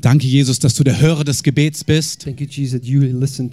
Danke, 0.00 0.26
Jesus, 0.26 0.58
dass 0.58 0.74
du 0.74 0.84
der 0.84 1.00
Hörer 1.00 1.24
des 1.24 1.42
Gebets 1.42 1.84
bist 1.84 2.26
you, 2.26 3.02
Jesus, 3.02 3.48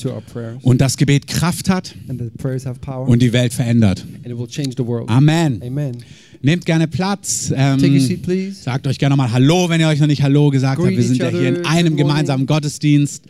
und 0.62 0.82
das 0.82 0.98
Gebet 0.98 1.28
Kraft 1.28 1.70
hat 1.70 1.96
und 3.08 3.22
die 3.22 3.34
Welt 3.34 3.54
verändert. 3.54 4.06
Amen. 5.08 5.62
Amen. 5.62 5.98
Nehmt 6.42 6.66
gerne 6.66 6.88
Platz. 6.88 7.54
Ähm, 7.56 7.80
seat, 7.80 8.20
sagt 8.54 8.86
euch 8.88 9.00
gerne 9.00 9.14
nochmal 9.16 9.32
Hallo, 9.32 9.70
wenn 9.70 9.80
ihr 9.80 9.88
euch 9.88 10.00
noch 10.00 10.08
nicht 10.08 10.24
Hallo 10.24 10.50
gesagt 10.50 10.82
habt. 10.82 10.90
Wir 10.90 11.04
sind 11.04 11.18
ja 11.18 11.30
hier 11.30 11.48
in 11.48 11.66
einem 11.66 11.96
gemeinsamen 11.96 12.46
Gottesdienst. 12.46 13.24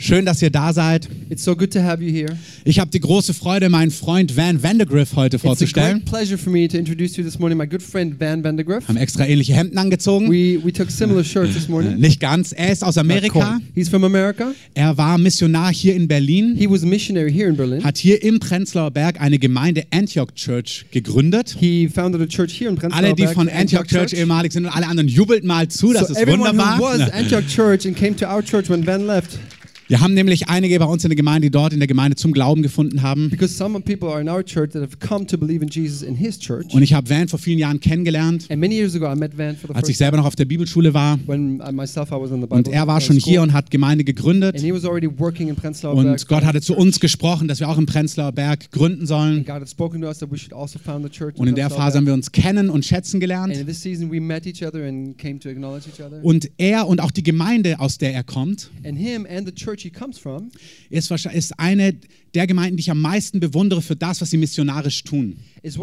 Schön, 0.00 0.24
dass 0.24 0.40
ihr 0.40 0.50
da 0.50 0.72
seid. 0.72 1.08
It's 1.28 1.42
so 1.42 1.56
good 1.56 1.72
to 1.72 1.80
have 1.82 2.00
you 2.00 2.10
here. 2.12 2.38
Ich 2.64 2.78
habe 2.78 2.88
die 2.88 3.00
große 3.00 3.34
Freude, 3.34 3.68
meinen 3.68 3.90
Freund 3.90 4.36
Van 4.36 4.62
Vandegrift 4.62 5.16
heute 5.16 5.36
It's 5.36 5.44
a 5.44 5.48
vorzustellen. 5.48 5.94
great 5.98 6.04
pleasure 6.04 6.38
for 6.38 6.52
me 6.52 6.68
to 6.68 6.78
introduce 6.78 7.16
you 7.16 7.24
this 7.24 7.38
morning, 7.40 7.58
my 7.58 7.66
good 7.66 7.82
friend 7.82 8.14
Van 8.20 8.44
Vandergriff. 8.44 8.86
Haben 8.86 8.96
extra 8.96 9.26
ähnliche 9.26 9.54
Hemden 9.54 9.76
angezogen. 9.76 10.30
We, 10.30 10.60
we 10.64 10.72
took 10.72 10.88
similar 10.92 11.24
shirts 11.24 11.54
this 11.54 11.66
Äh, 11.66 11.70
morning. 11.72 11.98
Nicht 11.98 12.20
ganz. 12.20 12.52
Er 12.52 12.70
ist 12.72 12.84
aus 12.84 12.96
Amerika. 12.96 13.58
He's 13.74 13.88
from 13.88 14.04
America. 14.04 14.52
Er 14.74 14.96
war 14.96 15.18
Missionar 15.18 15.72
hier 15.72 15.96
in 15.96 16.06
Berlin. 16.06 16.54
He 16.56 16.70
was 16.70 16.84
a 16.84 16.86
missionary 16.86 17.32
here 17.32 17.48
in 17.48 17.56
Berlin. 17.56 17.82
Hat 17.82 17.98
hier 17.98 18.22
im 18.22 18.38
Prenzlauer 18.38 18.92
Berg 18.92 19.20
eine 19.20 19.40
Gemeinde 19.40 19.82
Antioch 19.90 20.30
Church 20.36 20.86
gegründet. 20.92 21.56
He 21.58 21.88
founded 21.88 22.20
a 22.22 22.26
church 22.26 22.52
here 22.56 22.70
in 22.70 22.76
Prenzlauer 22.76 23.02
Alle, 23.04 23.14
die 23.16 23.26
von 23.26 23.48
the 23.48 23.52
Antioch 23.52 23.84
Church 23.86 24.12
ehemalig 24.12 24.52
sind 24.52 24.64
und 24.66 24.70
alle 24.70 24.86
anderen 24.86 25.08
jubelt 25.08 25.42
mal 25.42 25.66
zu. 25.66 25.92
Das 25.92 26.06
So 26.06 26.12
ist 26.14 26.20
everyone 26.20 26.52
who 26.52 26.58
was 26.58 26.78
wunderbar. 26.78 27.14
Antioch 27.14 27.46
Church 27.48 27.84
and 27.84 27.96
came 27.96 28.14
to 28.14 28.26
our 28.26 28.44
church 28.44 28.70
when 28.70 28.86
Van 28.86 29.04
left, 29.04 29.38
Wir 29.88 30.00
haben 30.00 30.12
nämlich 30.12 30.48
einige 30.50 30.78
bei 30.78 30.84
uns 30.84 31.02
in 31.04 31.08
der 31.08 31.16
Gemeinde, 31.16 31.46
die 31.46 31.50
dort 31.50 31.72
in 31.72 31.80
der 31.80 31.86
Gemeinde 31.86 32.14
zum 32.14 32.32
Glauben 32.32 32.60
gefunden 32.62 33.00
haben. 33.00 33.30
because 33.30 33.54
some 33.54 33.80
people 33.80 34.08
are 34.10 34.20
in 34.20 34.28
our 34.28 34.44
church 34.44 34.72
that 34.72 34.82
have 34.82 34.98
come 34.98 35.26
to 35.26 35.38
believe 35.38 35.62
in 35.64 35.70
Jesus 35.70 36.02
in 36.02 36.14
his 36.14 36.38
church. 36.38 36.66
Und 36.74 36.82
ich 36.82 36.92
habe 36.92 37.08
Van 37.08 37.26
vor 37.28 37.38
vielen 37.38 37.58
Jahren 37.58 37.80
kennengelernt, 37.80 38.46
And 38.50 38.60
many 38.60 38.74
years 38.74 38.94
ago, 38.94 39.10
I 39.10 39.16
met 39.16 39.36
Van 39.38 39.56
for 39.56 39.68
the 39.68 39.74
als 39.74 39.88
ich 39.88 39.96
selber 39.96 40.18
noch 40.18 40.26
auf 40.26 40.36
der 40.36 40.44
Bibelschule 40.44 40.92
war. 40.92 41.18
when 41.26 41.62
I 41.66 41.72
myself 41.72 42.10
I 42.10 42.16
was 42.20 42.30
in 42.30 42.36
the 42.36 42.46
Bible 42.46 42.58
Und 42.58 42.68
er 42.68 42.86
war 42.86 43.00
schon 43.00 43.16
hier 43.16 43.40
und 43.40 43.54
hat 43.54 43.70
Gemeinde 43.70 44.04
gegründet. 44.04 44.56
and 44.56 44.62
he 44.62 44.74
was 44.74 44.84
already 44.84 45.08
working 45.18 45.48
in 45.48 45.56
Prenzlauer 45.56 45.94
Berg. 45.94 46.06
Und 46.06 46.28
Gott 46.28 46.44
hatte 46.44 46.60
zu 46.60 46.76
uns 46.76 47.00
gesprochen, 47.00 47.48
dass 47.48 47.60
wir 47.60 47.68
auch 47.70 47.78
im 47.78 47.86
Prenzlauer 47.86 48.32
Berg 48.32 48.70
gründen 48.70 49.06
sollen. 49.06 49.46
God 49.46 49.54
had 49.54 49.70
spoken 49.70 50.02
to 50.02 50.06
us 50.08 50.18
that 50.18 50.30
we 50.30 50.36
should 50.36 50.52
also 50.52 50.78
found 50.78 51.06
a 51.06 51.08
church. 51.08 51.36
Und 51.38 51.48
in 51.48 51.54
der 51.54 51.70
Phase 51.70 51.96
haben 51.96 52.04
wir 52.06 52.12
uns 52.12 52.30
kennen 52.30 52.68
und 52.68 52.84
schätzen 52.84 53.16
And 53.16 53.20
gelernt. 53.22 53.56
in 53.56 53.66
this 53.66 53.80
season, 53.82 54.12
we 54.12 54.20
met 54.20 54.46
each 54.46 54.62
other 54.62 54.84
and 54.86 55.16
came 55.16 55.38
to 55.38 55.48
acknowledge 55.48 55.88
each 55.88 56.04
other. 56.04 56.22
Und 56.22 56.50
er 56.58 56.86
und 56.86 57.00
auch 57.00 57.10
die 57.10 57.22
Gemeinde, 57.22 57.80
aus 57.80 57.96
der 57.96 58.12
er 58.12 58.22
kommt, 58.22 58.68
And 58.84 58.98
him 58.98 59.26
and 59.26 59.46
the 59.46 59.54
church 59.54 59.77
from 60.20 60.50
ist, 60.90 61.10
wahrscheinlich- 61.10 61.38
ist 61.38 61.58
eine 61.58 61.94
der 62.34 62.46
Gemeinden, 62.46 62.76
die 62.76 62.82
ich 62.82 62.90
am 62.90 63.00
meisten 63.00 63.40
bewundere 63.40 63.80
für 63.82 63.96
das, 63.96 64.20
was 64.20 64.30
sie 64.30 64.36
missionarisch 64.36 65.02
tun. 65.04 65.36
Ich 65.62 65.78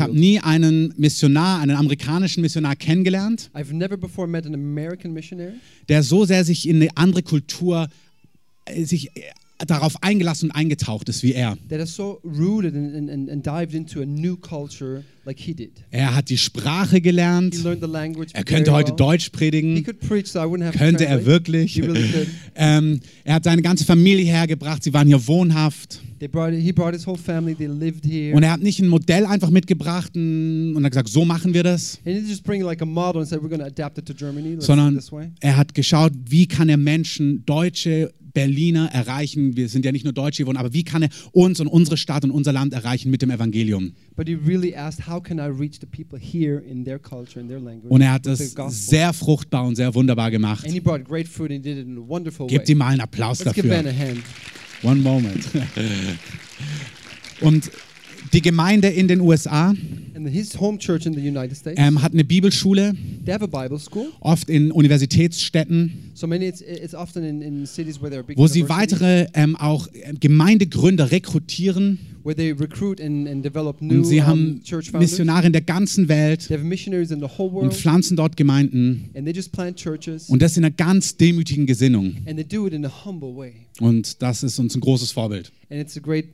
habe 0.00 0.18
nie 0.18 0.40
einen 0.40 0.94
Missionar, 0.96 1.60
einen 1.60 1.76
amerikanischen 1.76 2.40
Missionar 2.40 2.76
kennengelernt, 2.76 3.50
I've 3.54 3.72
never 3.72 3.96
before 3.96 4.26
met 4.28 4.46
an 4.46 4.54
American 4.54 5.12
missionary 5.12 5.54
der 5.88 6.02
so 6.02 6.24
sehr 6.24 6.44
sich 6.44 6.68
in 6.68 6.76
eine 6.76 6.88
andere 6.96 7.22
Kultur 7.22 7.88
äh, 8.66 8.84
sich 8.84 9.08
äh, 9.16 9.20
darauf 9.66 10.02
eingelassen 10.02 10.50
und 10.50 10.56
eingetaucht 10.56 11.08
ist 11.08 11.22
wie 11.22 11.32
er. 11.34 11.56
that 11.68 11.80
is 11.80 11.94
so 11.94 12.20
rooted 12.24 12.74
and, 12.74 13.08
and, 13.10 13.30
and 13.30 13.46
dived 13.46 13.74
into 13.74 14.00
a 14.02 14.06
new 14.06 14.36
culture 14.36 15.04
like 15.24 15.40
he 15.40 15.54
did. 15.54 15.72
Er 15.90 16.14
hat 16.14 16.28
die 16.30 16.38
Sprache 16.38 16.96
He 16.96 17.00
gelernt. 17.02 17.62
learned 17.62 17.82
the 17.82 17.88
language. 17.90 18.30
Er 18.34 18.44
könnte 18.44 18.72
heute 18.72 18.90
well. 18.90 18.96
Deutsch 18.96 19.24
He 19.24 19.30
predigen. 19.30 19.84
could 19.84 20.00
preach, 20.00 20.26
so 20.28 20.38
I 20.40 20.42
wouldn't 20.44 20.64
have 20.64 20.76
Könnte 20.78 21.04
to 21.04 21.10
er 21.10 21.26
wirklich. 21.26 21.74
He 21.74 21.80
really 21.82 22.08
could. 22.10 22.28
Ähm, 22.54 23.00
er 23.24 23.34
hat 23.34 23.44
seine 23.44 23.62
ganze 23.62 23.84
Familie 23.84 24.26
hergebracht. 24.26 24.82
Sie 24.82 24.92
waren 24.92 25.06
hier 25.08 25.26
wohnhaft. 25.26 26.00
They 26.18 26.28
brought, 26.28 26.52
he 26.54 26.70
brought 26.70 26.92
his 26.94 27.04
whole 27.06 27.18
family. 27.18 27.54
They 27.54 27.66
lived 27.66 28.04
here. 28.04 28.36
Und 28.36 28.42
er 28.44 28.52
hat 28.52 28.60
nicht 28.62 28.78
ein 28.78 28.88
Modell 28.88 29.26
einfach 29.26 29.50
mitgebracht 29.50 30.14
und 30.14 30.80
hat 30.84 30.92
gesagt, 30.92 31.08
so 31.08 31.24
machen 31.24 31.52
wir 31.54 31.64
das, 31.64 31.98
and 32.04 32.14
he 32.14 32.20
didn't 32.22 32.28
just 32.28 32.44
bring 32.44 32.62
like 32.62 32.80
a 32.80 32.84
model 32.86 33.20
and 33.22 33.28
said 33.28 33.40
we're 33.40 33.48
going 33.48 33.58
to 33.60 33.66
adapt 33.66 33.98
it 33.98 34.06
to 34.06 34.14
Germany. 34.14 34.50
Let's 34.54 34.66
do 34.66 34.72
it 34.72 34.76
sondern 34.78 34.94
this 34.94 35.10
way. 35.10 35.30
er 35.40 35.56
hat 35.56 35.74
geschaut, 35.74 36.12
wie 36.28 36.46
kann 36.46 36.68
er 36.68 36.76
Menschen, 36.76 37.44
Deutsche, 37.44 38.12
Berliner 38.34 38.86
erreichen. 38.92 39.56
Wir 39.56 39.68
sind 39.68 39.84
ja 39.84 39.92
nicht 39.92 40.04
nur 40.04 40.12
Deutsche 40.14 40.42
geworden, 40.44 40.56
aber 40.56 40.72
wie 40.72 40.84
kann 40.84 41.02
er 41.02 41.08
uns 41.32 41.60
und 41.60 41.66
unsere 41.66 41.96
Stadt 41.98 42.24
und 42.24 42.30
unser 42.30 42.52
Land 42.52 42.72
erreichen 42.72 43.10
mit 43.10 43.20
dem 43.20 43.30
Evangelium? 43.30 43.92
But 44.16 44.26
he 44.28 44.34
really 44.34 44.74
asked, 44.74 45.06
how 45.12 45.20
can 45.20 45.38
I 45.38 45.48
reach 45.48 45.78
the 45.80 45.86
people 45.86 46.18
here 46.18 46.58
in 46.58 46.84
their 46.84 46.98
culture, 46.98 47.40
in 47.40 47.48
their 47.48 47.60
language? 47.60 47.90
Und 47.90 48.00
er 48.00 48.12
hat 48.12 48.26
das 48.26 48.54
sehr 48.68 49.12
fruchtbar 49.12 49.64
und 49.64 49.76
sehr 49.76 49.94
wunderbar 49.94 50.30
gemacht. 50.30 50.64
And 50.64 50.72
he 50.72 50.80
brought 50.80 51.04
great 51.04 51.28
fruit 51.28 51.50
and 51.50 51.64
he 51.64 51.74
did 51.74 51.78
it 51.78 51.86
in 51.86 51.98
a 51.98 52.08
wonderful 52.08 52.46
Gebt 52.46 52.68
way. 52.68 52.72
ihm 52.72 52.78
mal 52.78 52.88
einen 52.88 53.00
Applaus 53.00 53.44
Let's 53.44 53.56
dafür. 53.56 53.72
a 53.72 53.92
hand. 53.92 54.22
One 54.82 55.00
moment. 55.00 55.44
Und 57.40 57.70
die 58.32 58.42
Gemeinde 58.42 58.88
in 58.88 59.08
den 59.08 59.20
USA 59.20 59.74
And 60.14 60.28
his 60.28 60.58
home 60.60 60.78
church 60.78 61.04
in 61.06 61.14
the 61.14 61.20
United 61.20 61.56
States, 61.56 61.80
ähm, 61.80 62.00
hat 62.00 62.12
eine 62.12 62.22
Bibelschule, 62.24 62.94
they 63.24 63.32
have 63.34 63.42
a 63.42 63.46
Bible 63.46 63.78
school. 63.80 64.08
oft 64.20 64.48
in 64.48 64.70
Universitätsstädten, 64.70 66.10
So 66.14 66.26
many, 66.26 66.46
it's, 66.46 66.60
it's 66.60 66.94
often 66.94 67.24
in, 67.24 67.42
in 67.42 67.66
cities 67.66 68.00
where 68.00 68.10
there 68.10 68.20
are 68.20 68.24
big 68.26 68.36
wo 68.38 68.46
sie 68.46 68.60
universities, 68.62 69.00
weitere 69.00 69.26
ähm, 69.34 69.56
auch 69.56 69.88
äh, 69.88 70.12
Gemeindegründer 70.20 71.10
rekrutieren. 71.10 71.98
where 72.24 72.36
they 72.36 72.52
recruit 72.52 73.00
and, 73.00 73.26
and 73.26 73.44
develop 73.44 73.80
new 73.82 73.96
Und 73.96 74.04
sie 74.04 74.20
um, 74.20 74.26
haben 74.26 74.60
church 74.62 74.90
founders. 74.90 75.10
Missionare 75.10 75.46
in 75.46 75.52
der 75.52 75.62
ganzen 75.62 76.08
Welt 76.08 76.46
They 76.46 76.56
have 76.56 76.64
missionaries 76.64 77.10
in 77.10 77.18
the 77.18 77.26
whole 77.26 77.48
und 77.48 77.54
world, 77.54 77.74
pflanzen 77.74 78.16
dort 78.16 78.36
Gemeinden. 78.36 79.10
and 79.14 79.24
they 79.24 79.34
just 79.34 79.50
plant 79.50 79.76
churches, 79.76 80.28
Und 80.28 80.40
das 80.42 80.56
in 80.56 80.64
einer 80.64 80.72
ganz 80.72 81.16
demütigen 81.16 81.66
Gesinnung. 81.66 82.14
and 82.26 82.36
they 82.36 82.44
do 82.44 82.66
it 82.66 82.72
in 82.74 82.84
a 82.84 82.92
humble 83.04 83.34
way. 83.34 83.52
Und 83.80 84.22
das 84.22 84.42
ist 84.44 84.58
uns 84.60 84.74
ein 84.76 84.80
großes 84.80 85.10
Vorbild. 85.10 85.50
And 85.70 85.80
it's 85.80 85.96
a 85.96 86.00
great 86.00 86.26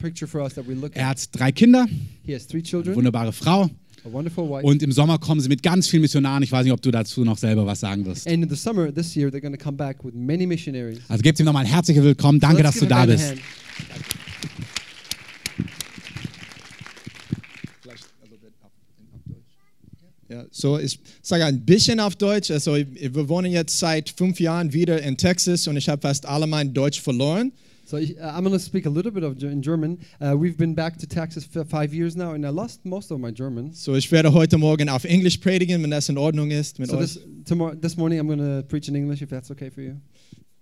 Er 0.00 1.08
at. 1.08 1.08
hat 1.08 1.28
drei 1.32 1.52
Kinder, 1.52 1.86
He 2.24 2.34
has 2.34 2.46
three 2.46 2.62
children, 2.62 2.94
wunderbare 2.94 3.32
Frau. 3.32 3.64
a 4.04 4.12
wonderful 4.12 4.48
wife, 4.48 4.64
Und 4.64 4.82
im 4.82 4.92
Sommer 4.92 5.18
kommen 5.18 5.40
sie 5.40 5.48
mit 5.48 5.62
ganz 5.62 5.88
vielen 5.88 6.02
Missionaren. 6.02 6.42
Ich 6.42 6.52
weiß 6.52 6.62
nicht, 6.64 6.72
ob 6.72 6.80
du 6.80 6.90
dazu 6.90 7.24
noch 7.24 7.36
selber 7.36 7.66
was 7.66 7.80
sagen 7.80 8.06
wirst. 8.06 8.26
and 8.28 8.44
in 8.44 8.48
the 8.48 8.56
summer 8.56 8.92
this 8.94 9.14
year 9.16 9.28
they're 9.28 9.40
going 9.40 9.52
to 9.56 9.62
come 9.62 9.76
back 9.76 10.04
with 10.04 10.14
many 10.14 10.46
missionaries. 10.46 10.98
Also 11.08 11.22
gebt 11.22 11.40
ihm 11.40 11.46
nochmal 11.46 11.64
ein 11.64 11.70
herzliches 11.70 12.04
Willkommen. 12.04 12.38
Danke, 12.38 12.62
dass 12.62 12.74
du 12.74 12.80
give 12.80 12.90
da 12.90 13.06
bist. 13.06 13.30
hand. 13.30 13.40
Ja, 20.28 20.44
so 20.50 20.78
ich 20.78 21.00
sage 21.22 21.46
ein 21.46 21.64
bisschen 21.64 22.00
auf 22.00 22.14
Deutsch. 22.14 22.50
Also 22.50 22.76
wir 22.76 23.28
wohnen 23.28 23.50
jetzt 23.50 23.78
seit 23.78 24.10
fünf 24.10 24.38
Jahren 24.40 24.72
wieder 24.74 25.02
in 25.02 25.16
Texas 25.16 25.66
und 25.68 25.76
ich 25.78 25.88
habe 25.88 26.02
fast 26.02 26.26
alle 26.26 26.46
mein 26.46 26.74
Deutsch 26.74 27.00
verloren. 27.00 27.52
So 27.88 27.96
uh, 27.96 28.00
I'm 28.20 28.44
going 28.44 28.52
to 28.52 28.58
speak 28.58 28.84
a 28.84 28.90
little 28.90 29.10
bit 29.10 29.22
of 29.22 29.42
in 29.42 29.62
German. 29.62 29.98
Uh, 30.20 30.36
we've 30.36 30.58
been 30.58 30.74
back 30.74 30.98
to 30.98 31.06
Texas 31.06 31.46
for 31.46 31.64
five 31.64 31.94
years 31.94 32.16
now, 32.16 32.32
and 32.32 32.44
I 32.44 32.50
lost 32.50 32.84
most 32.84 33.10
of 33.10 33.18
my 33.18 33.30
German. 33.30 33.72
So 33.72 33.94
ich 33.94 34.12
werde 34.12 34.34
heute 34.34 34.58
Morgen 34.58 34.90
auf 34.90 35.06
Englisch 35.06 35.38
predigen, 35.38 35.82
wenn 35.82 35.90
das 35.90 36.10
in 36.10 36.18
Ordnung 36.18 36.50
ist 36.50 36.78
mit 36.78 36.90
So 36.90 36.98
euch. 36.98 37.14
this, 37.14 37.18
tomorrow, 37.46 37.74
this 37.74 37.96
morning 37.96 38.20
I'm 38.20 38.26
going 38.26 38.40
to 38.40 38.62
preach 38.68 38.88
in 38.88 38.94
English, 38.94 39.22
if 39.22 39.30
that's 39.30 39.50
okay 39.50 39.70
for 39.70 39.80
you. 39.80 39.96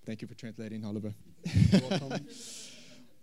Thank 0.05 0.23
you 0.23 0.29
for 0.29 0.37
translating, 0.37 0.85
Oliver. 0.85 1.15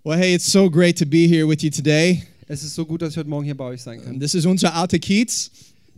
well, 0.04 0.18
hey, 0.18 0.34
it's 0.34 0.52
so 0.52 0.70
great 0.70 0.98
to 0.98 1.06
be 1.06 1.26
here 1.30 1.48
with 1.48 1.64
you 1.64 1.70
today. 1.70 2.24
es 2.50 2.62
ist 2.62 2.76
so 2.76 2.84
gut, 2.84 3.02
dass 3.02 3.12
ich 3.12 3.18
heute 3.18 3.30
Morgen 3.30 3.46
hier 3.46 3.56
bei 3.56 3.64
euch 3.64 3.84
sein 3.84 4.04
kann. 4.04 4.20
This 4.20 4.36
is 4.36 4.46
unser 4.46 4.76
alter 4.76 5.00
Kiez. 5.00 5.50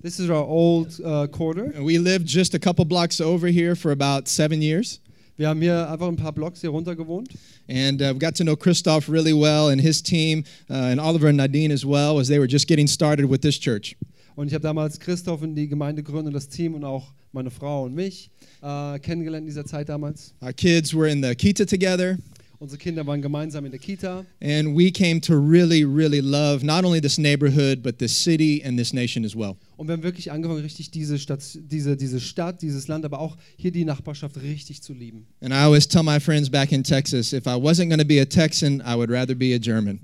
This 0.03 0.19
is 0.19 0.29
our 0.29 0.47
old 0.47 0.99
uh, 1.03 1.25
quarter. 1.25 1.73
And 1.75 1.83
We 1.83 1.97
lived 1.97 2.27
just 2.27 2.53
a 2.53 2.59
couple 2.59 2.85
blocks 2.85 3.19
over 3.19 3.47
here 3.47 3.75
for 3.75 3.91
about 3.91 4.27
seven 4.27 4.61
years. 4.61 4.99
Wir 5.37 5.49
haben 5.49 5.61
hier 5.61 5.89
einfach 5.89 6.07
ein 6.07 6.15
paar 6.15 6.31
Blocks 6.31 6.61
hier 6.61 6.69
runter 6.69 6.95
gewohnt. 6.95 7.29
And 7.67 8.01
uh, 8.01 8.13
we 8.13 8.19
got 8.19 8.35
to 8.35 8.43
know 8.43 8.55
Christoph 8.55 9.09
really 9.09 9.33
well 9.33 9.69
and 9.69 9.81
his 9.81 10.01
team, 10.01 10.45
uh, 10.69 10.73
and 10.73 10.99
Oliver 10.99 11.27
and 11.27 11.37
Nadine 11.37 11.73
as 11.73 11.83
well, 11.85 12.19
as 12.19 12.29
they 12.29 12.39
were 12.39 12.47
just 12.47 12.67
getting 12.67 12.87
started 12.87 13.29
with 13.29 13.41
this 13.41 13.59
church. 13.59 13.97
Und 14.35 14.47
ich 14.47 14.53
habe 14.53 14.63
damals 14.63 14.97
Christoph 14.97 15.43
in 15.43 15.53
die 15.53 15.67
Gemeinde 15.67 16.03
gegründet, 16.03 16.33
das 16.33 16.47
Team 16.47 16.73
und 16.73 16.85
auch 16.85 17.13
meine 17.33 17.51
Frau 17.51 17.83
und 17.83 17.93
mich 17.93 18.31
äh, 18.61 18.97
kennengelernt 18.99 19.43
in 19.43 19.47
dieser 19.47 19.65
Zeit 19.65 19.89
damals. 19.89 20.33
Our 20.41 20.53
kids 20.53 20.93
were 20.93 21.09
in 21.09 21.21
the 21.21 21.35
Kita 21.35 21.65
together. 21.65 22.17
Unsere 22.59 22.77
Kinder 22.77 23.05
waren 23.05 23.21
gemeinsam 23.21 23.65
in 23.65 23.71
der 23.71 23.79
Kita. 23.79 24.25
And 24.41 24.77
we 24.77 24.91
came 24.91 25.19
to 25.21 25.33
really, 25.33 25.83
really 25.83 26.21
love 26.21 26.65
not 26.65 26.85
only 26.85 27.01
this 27.01 27.17
neighborhood, 27.17 27.83
but 27.83 27.97
this 27.99 28.11
city 28.11 28.63
and 28.63 28.77
this 28.77 28.93
nation 28.93 29.25
as 29.25 29.35
well. 29.35 29.55
Und 29.77 29.87
wir 29.87 29.93
haben 29.93 30.03
wirklich 30.03 30.31
angefangen, 30.31 30.61
richtig 30.61 30.91
diese 30.91 31.19
Stadt, 31.19 31.41
diese, 31.53 31.97
diese 31.97 32.19
Stadt, 32.19 32.61
dieses 32.61 32.87
Land, 32.87 33.03
aber 33.05 33.19
auch 33.19 33.37
hier 33.57 33.71
die 33.71 33.83
Nachbarschaft 33.83 34.41
richtig 34.41 34.81
zu 34.81 34.93
lieben. 34.93 35.25
And 35.41 35.51
I 35.51 35.57
always 35.57 35.87
tell 35.87 36.03
my 36.03 36.19
friends 36.19 36.49
back 36.49 36.71
in 36.71 36.83
Texas 36.83 37.33
if 37.33 37.45
I 37.45 37.55
wasn't 37.55 37.89
going 37.89 37.99
to 37.99 38.05
be 38.05 38.21
a 38.21 38.25
Texan, 38.25 38.81
I 38.81 38.95
would 38.95 39.09
rather 39.09 39.35
be 39.35 39.53
a 39.53 39.59
German. 39.59 39.99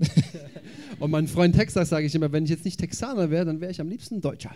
Und 0.98 1.10
meinen 1.10 1.26
Freund 1.26 1.54
Texas 1.56 1.88
sage 1.88 2.06
ich 2.06 2.14
immer, 2.14 2.30
wenn 2.30 2.44
ich 2.44 2.50
jetzt 2.50 2.64
nicht 2.64 2.78
Texaner 2.78 3.30
wäre, 3.30 3.44
dann 3.44 3.60
wäre 3.60 3.72
ich 3.72 3.80
am 3.80 3.88
liebsten 3.88 4.20
Deutscher. 4.20 4.54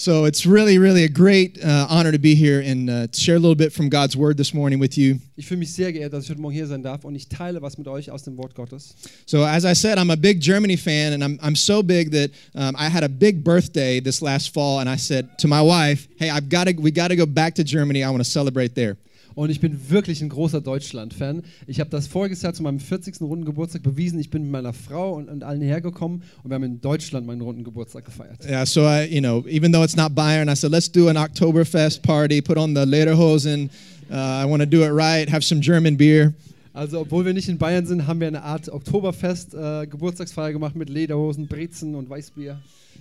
So 0.00 0.24
it's 0.24 0.46
really, 0.46 0.78
really 0.78 1.04
a 1.04 1.10
great 1.10 1.62
uh, 1.62 1.86
honor 1.90 2.10
to 2.10 2.18
be 2.18 2.34
here 2.34 2.60
and 2.60 2.88
uh, 2.88 3.06
to 3.06 3.20
share 3.20 3.36
a 3.36 3.38
little 3.38 3.54
bit 3.54 3.70
from 3.70 3.90
God's 3.90 4.16
Word 4.16 4.38
this 4.38 4.54
morning 4.54 4.80
with 4.80 4.96
you. 4.96 5.20
Ich 5.36 5.46
fühle 5.46 5.58
mich 5.58 5.74
sehr 5.74 5.92
geehrt, 5.92 6.14
dass 6.14 6.24
ich 6.24 6.30
heute 6.30 6.40
Morgen 6.40 6.54
hier 6.54 6.66
sein 6.66 6.82
darf 6.82 7.04
und 7.04 7.14
ich 7.14 7.28
teile 7.28 7.60
was 7.60 7.76
mit 7.76 7.86
euch 7.86 8.10
aus 8.10 8.22
dem 8.22 8.38
Wort 8.38 8.54
Gottes. 8.54 8.94
So, 9.26 9.44
as 9.44 9.66
I 9.66 9.74
said, 9.74 9.98
I'm 9.98 10.10
a 10.10 10.16
big 10.16 10.40
Germany 10.40 10.78
fan, 10.78 11.12
and 11.12 11.22
I'm, 11.22 11.38
I'm 11.42 11.54
so 11.54 11.82
big 11.82 12.12
that 12.12 12.30
um, 12.54 12.74
I 12.78 12.88
had 12.88 13.04
a 13.04 13.10
big 13.10 13.44
birthday 13.44 14.00
this 14.00 14.22
last 14.22 14.54
fall, 14.54 14.80
and 14.80 14.88
I 14.88 14.96
said 14.96 15.38
to 15.38 15.46
my 15.46 15.60
wife, 15.60 16.08
"Hey, 16.18 16.30
I've 16.30 16.48
got 16.48 16.66
to, 16.68 16.72
we 16.72 16.90
got 16.90 17.08
to 17.08 17.16
go 17.16 17.26
back 17.26 17.54
to 17.56 17.64
Germany. 17.64 18.02
I 18.02 18.08
want 18.08 18.24
to 18.24 18.30
celebrate 18.30 18.74
there." 18.74 18.96
Und 19.40 19.48
ich 19.48 19.58
bin 19.58 19.88
wirklich 19.88 20.20
ein 20.20 20.28
großer 20.28 20.60
Deutschland-Fan. 20.60 21.44
Ich 21.66 21.80
habe 21.80 21.88
das 21.88 22.06
voriges 22.06 22.42
Jahr 22.42 22.52
zu 22.52 22.62
meinem 22.62 22.78
40. 22.78 23.22
runden 23.22 23.46
Geburtstag 23.46 23.82
bewiesen. 23.82 24.20
Ich 24.20 24.28
bin 24.28 24.42
mit 24.42 24.50
meiner 24.50 24.74
Frau 24.74 25.14
und, 25.14 25.30
und 25.30 25.42
allen 25.44 25.62
hergekommen 25.62 26.22
und 26.42 26.50
wir 26.50 26.56
haben 26.56 26.62
in 26.62 26.82
Deutschland 26.82 27.26
meinen 27.26 27.40
runden 27.40 27.64
Geburtstag 27.64 28.04
gefeiert. 28.04 28.44
Yeah, 28.44 28.66
so 28.66 28.82
I, 28.82 29.08
you 29.10 29.22
know, 29.22 29.42
even 29.48 29.72
though 29.72 29.82
it's 29.82 29.96
not 29.96 30.14
Bayern, 30.14 30.50
I 30.50 30.54
said, 30.54 30.70
let's 30.70 30.92
do 30.92 31.08
an 31.08 31.16
Oktoberfest 31.16 32.02
party, 32.02 32.42
put 32.42 32.58
on 32.58 32.74
the 32.74 32.84
Lederhosen. 32.84 33.70
Uh, 34.10 34.14
I 34.14 34.44
want 34.44 34.60
to 34.60 34.66
do 34.66 34.84
it 34.84 34.90
right, 34.90 35.26
have 35.30 35.42
some 35.42 35.62
German 35.62 35.96
beer. 35.96 36.34
Also, 36.74 37.00
obwohl 37.00 37.24
wir 37.24 37.32
nicht 37.32 37.48
in 37.48 37.56
Bayern 37.56 37.86
sind, 37.86 38.06
haben 38.06 38.20
wir 38.20 38.28
eine 38.28 38.42
Art 38.42 38.68
Oktoberfest 38.68 39.54
äh, 39.54 39.86
Geburtstagsfeier 39.86 40.52
gemacht 40.52 40.76
mit 40.76 40.90
Lederhosen, 40.90 41.46
Brezen 41.46 41.94
und 41.94 42.10
Weißbier. 42.10 42.60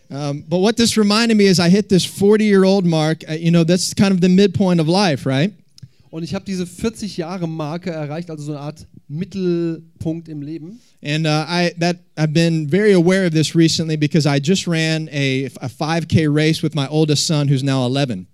Um, 0.10 0.46
but 0.48 0.62
what 0.62 0.78
this 0.78 0.98
reminded 0.98 1.36
me 1.36 1.48
is 1.50 1.60
I 1.60 1.70
hit 1.70 1.90
this 1.90 2.06
40 2.06 2.46
year 2.46 2.64
old 2.64 2.86
mark. 2.86 3.26
Uh, 3.30 3.34
you 3.34 3.52
know, 3.52 3.66
that's 3.66 3.94
kind 3.94 4.14
of 4.14 4.22
the 4.22 4.30
midpoint 4.30 4.80
of 4.80 4.88
life, 4.88 5.26
right? 5.26 5.52
Und 6.12 6.24
ich 6.24 6.34
habe 6.34 6.44
diese 6.44 6.66
40 6.66 7.18
Jahre 7.18 7.48
Marke 7.48 7.92
erreicht, 7.92 8.32
also 8.32 8.44
so 8.44 8.52
eine 8.54 8.62
Art 8.62 8.88
Mittelpunkt 9.08 10.28
im 10.28 10.42
Leben. 10.42 10.80
And 11.04 11.26
uh, 11.26 11.46
I 11.48 11.74
that 11.80 11.98
I've 12.18 12.34
been 12.34 12.68
very 12.70 12.94
aware 12.94 13.26
of 13.26 13.34
this 13.34 13.56
recently 13.56 13.96
because 13.96 14.28
I 14.28 14.40
just 14.42 14.68
ran 14.68 15.08
a, 15.12 15.46
a 15.62 15.68
5K 15.68 16.28
race 16.34 16.64
with 16.64 16.74
my 16.74 16.88
oldest 16.90 17.26
son, 17.28 17.48
who's 17.48 17.64
now 17.64 17.86
11. 17.86 18.28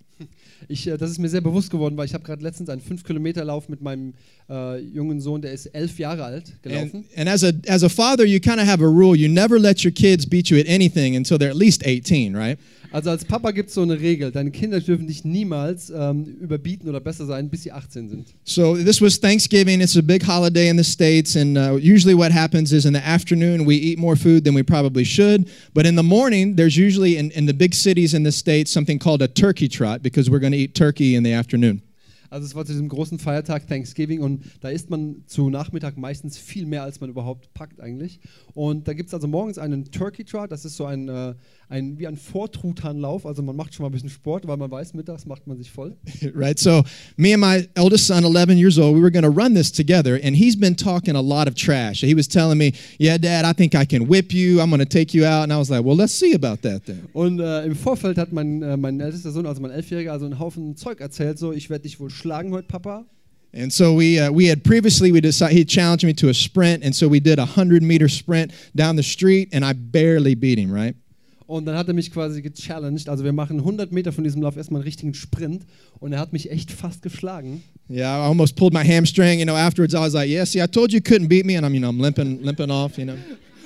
Ich, 0.68 0.88
äh, 0.88 0.98
das 0.98 1.12
ist 1.12 1.20
mir 1.20 1.30
sehr 1.30 1.42
bewusst 1.42 1.70
geworden, 1.70 1.96
weil 1.98 2.06
ich 2.06 2.14
habe 2.14 2.24
gerade 2.24 2.42
letztens 2.42 2.70
einen 2.70 2.82
5-Kilometer-Lauf 2.82 3.70
mit 3.70 3.82
meinem 3.82 4.14
äh, 4.50 4.80
jungen 4.80 5.20
Sohn, 5.22 5.42
der 5.42 5.54
ist 5.54 5.68
elf 5.68 5.98
Jahre 5.98 6.24
alt, 6.24 6.54
gelaufen. 6.62 7.06
And, 7.16 7.28
and 7.28 7.30
as 7.30 7.44
a 7.44 7.52
as 7.68 7.84
a 7.84 7.90
father, 7.90 8.26
you 8.26 8.40
kind 8.40 8.60
of 8.60 8.68
have 8.68 8.84
a 8.84 8.88
rule: 8.88 9.16
you 9.16 9.28
never 9.28 9.60
let 9.60 9.84
your 9.84 9.92
kids 9.92 10.26
beat 10.26 10.50
you 10.50 10.60
at 10.60 10.68
anything 10.68 11.16
until 11.16 11.38
they're 11.38 11.50
at 11.50 11.58
least 11.58 11.86
18, 11.86 12.36
right? 12.36 12.58
Also 12.92 13.10
als 13.10 13.26
Papa 13.26 13.52
gibt 13.52 13.70
es 13.70 13.76
so 13.76 13.82
eine 13.82 14.00
Regel, 14.00 14.32
deine 14.32 14.52
Kinder 14.52 14.80
dürfen 14.80 15.08
dich 15.08 15.26
niemals 15.26 15.92
ähm, 15.94 16.24
überbieten 16.40 16.88
oder 16.88 17.02
besser 17.02 17.26
sein, 17.26 17.50
bis 17.50 17.64
sie 17.64 17.72
18 17.74 18.08
sind. 18.08 18.28
So 18.46 18.78
this 18.78 19.02
was 19.02 19.20
Thanksgiving. 19.20 19.82
It's 19.82 19.98
a 19.98 20.02
big 20.02 20.24
holiday 20.26 20.70
in 20.70 20.78
the 20.78 20.84
states, 20.84 21.36
and 21.36 21.58
uh, 21.58 21.76
usually 21.76 22.16
what 22.16 22.32
happens 22.32 22.72
is 22.72 22.86
in 22.86 22.94
the 22.94 23.06
afternoon 23.06 23.66
we 23.66 23.76
eat 23.76 24.00
more 24.00 24.16
food 24.16 24.46
than 24.46 24.56
we 24.56 24.64
probably 24.64 25.04
should. 25.04 25.50
But 25.74 25.86
in 25.86 25.96
the 25.96 26.04
morning, 26.04 26.56
there's 26.56 26.78
usually 26.78 27.18
in, 27.18 27.32
in 27.32 27.48
the 27.48 27.54
big 27.54 27.74
cities 27.74 28.14
in 28.14 28.24
the 28.24 28.32
states 28.32 28.72
something 28.72 28.98
called 28.98 29.22
a 29.22 29.28
turkey 29.28 29.68
trot 29.68 30.02
because 30.02 30.30
we're 30.30 30.40
going 30.40 30.54
to 30.54 30.58
eat 30.58 30.74
turkey 30.74 31.16
in 31.16 31.24
the 31.24 31.34
afternoon. 31.34 31.82
Also 32.36 32.48
es 32.48 32.54
war 32.54 32.66
zu 32.66 32.74
diesem 32.74 32.90
großen 32.90 33.18
Feiertag 33.18 33.66
Thanksgiving 33.66 34.20
und 34.20 34.44
da 34.60 34.68
isst 34.68 34.90
man 34.90 35.24
zu 35.26 35.50
Nachmittag 35.50 35.96
meistens 35.96 36.38
viel 36.38 36.66
mehr, 36.66 36.84
als 36.84 37.00
man 37.00 37.10
überhaupt 37.10 37.54
packt 37.54 37.80
eigentlich. 37.80 38.20
Und 38.54 38.90
da 38.90 38.94
gibt 38.94 39.08
es 39.08 39.14
also 39.14 39.26
morgens 39.26 39.58
einen 39.58 39.86
Turkey 39.86 40.26
Trot, 40.26 40.52
das 40.52 40.66
ist 40.66 40.76
so 40.76 40.84
ein, 40.84 41.08
äh, 41.08 41.36
ein 41.70 41.98
wie 41.98 42.08
ein 42.08 42.16
Vortrutanlauf, 42.16 43.26
also 43.26 43.42
man 43.42 43.56
macht 43.56 43.74
schon 43.74 43.84
mal 43.84 43.90
ein 43.90 43.94
bisschen 43.94 44.10
Sport, 44.10 44.48
weil 44.48 44.58
man 44.58 44.70
weiß, 44.70 44.94
mittags 44.94 45.26
macht 45.26 45.48
man 45.48 45.58
sich 45.58 45.72
voll. 45.72 45.96
right? 46.34 46.60
So, 46.60 46.84
me 47.18 47.34
and 47.34 47.42
my 47.42 47.68
eldest 47.76 48.08
son, 48.08 48.24
11 48.24 48.58
years 48.58 48.78
old, 48.78 48.96
we 48.96 49.02
were 49.02 49.12
going 49.12 49.24
to 49.24 49.30
run 49.30 49.54
this 49.54 49.72
together, 49.72 50.20
and 50.24 50.36
he's 50.36 50.56
been 50.56 50.76
talking 50.76 51.16
a 51.16 51.22
lot 51.22 51.48
of 51.48 51.56
trash. 51.56 52.02
He 52.02 52.16
was 52.16 52.28
telling 52.28 52.58
me, 52.58 52.74
Yeah, 53.00 53.18
Dad, 53.18 53.46
I 53.46 53.54
think 53.54 53.74
I 53.76 53.86
can 53.86 54.08
whip 54.08 54.34
you. 54.34 54.62
I'm 54.62 54.70
going 54.70 54.80
to 54.80 54.86
take 54.86 55.14
you 55.14 55.26
out. 55.26 55.44
And 55.44 55.54
I 55.54 55.58
was 55.58 55.70
like, 55.70 55.84
Well, 55.84 55.96
let's 55.96 56.14
see 56.14 56.34
about 56.34 56.62
that 56.62 56.86
then. 56.86 57.08
Und 57.14 57.40
äh, 57.40 57.66
im 57.66 57.76
Vorfeld 57.76 58.18
hat 58.18 58.32
mein, 58.32 58.62
äh, 58.62 58.78
mein 58.78 59.00
ältester 59.00 59.32
Sohn, 59.32 59.46
also 59.46 59.62
mein 59.62 59.72
Elfjähriger, 59.72 60.12
also 60.12 60.26
einen 60.26 60.40
Haufen 60.40 60.76
Zeug 60.76 61.00
erzählt, 61.02 61.40
so, 61.40 61.52
ich 61.52 61.70
werde 61.70 61.84
dich 61.84 62.00
wohl 62.00 62.10
schlagen 62.10 62.52
heute, 62.52 62.68
Papa. 62.68 63.06
And 63.54 63.72
so 63.72 63.94
we, 63.94 64.20
uh, 64.20 64.30
we 64.32 64.48
had 64.48 64.64
previously, 64.66 65.14
we 65.14 65.22
decided, 65.22 65.56
he 65.56 65.64
challenged 65.64 66.04
me 66.04 66.14
to 66.16 66.28
a 66.28 66.34
sprint, 66.34 66.84
and 66.84 66.94
so 66.94 67.08
we 67.08 67.22
did 67.22 67.40
a 67.40 67.46
100 67.46 67.82
meter 67.82 68.10
sprint 68.10 68.52
down 68.76 68.98
the 68.98 69.04
street, 69.04 69.50
and 69.54 69.64
I 69.64 69.72
barely 69.72 70.36
beat 70.36 70.60
him, 70.60 70.70
right? 70.70 70.94
Und 71.48 71.66
dann 71.66 71.78
hat 71.78 71.88
er 71.88 71.94
mich 71.94 72.12
quasi 72.12 72.42
gechallenged. 72.42 73.08
Also 73.08 73.24
wir 73.24 73.34
machen 73.34 73.60
100 73.60 73.92
Meter 73.92 74.12
von 74.12 74.24
diesem 74.24 74.42
Lauf 74.42 74.58
erstmal 74.58 74.82
einen 74.82 74.86
richtigen 74.86 75.14
Sprint 75.14 75.66
und 76.00 76.12
er 76.12 76.20
hat 76.20 76.34
mich 76.34 76.50
echt 76.50 76.72
fast 76.72 77.04
geschlagen. 77.04 77.64
Yeah, 77.88 78.18
I 78.18 78.28
almost 78.28 78.56
pulled 78.56 78.74
my 78.74 78.84
hamstring. 78.84 79.40
You 79.40 79.46
know, 79.46 79.56
afterwards 79.56 79.94
I 79.94 79.98
was 79.98 80.14
like, 80.14 80.28
"Yeah, 80.28 80.44
see, 80.46 80.60
I 80.60 80.68
told 80.68 80.92
you 80.92 80.98
you 80.98 81.04
couldn't 81.04 81.28
beat 81.28 81.46
me," 81.46 81.56
and 81.56 81.66
I'm, 81.66 81.74
you 81.74 81.80
know, 81.80 81.90
I'm 81.90 82.02
limping, 82.02 82.42
limping 82.42 82.72
off. 82.72 82.98
You 82.98 83.06
know. 83.06 83.18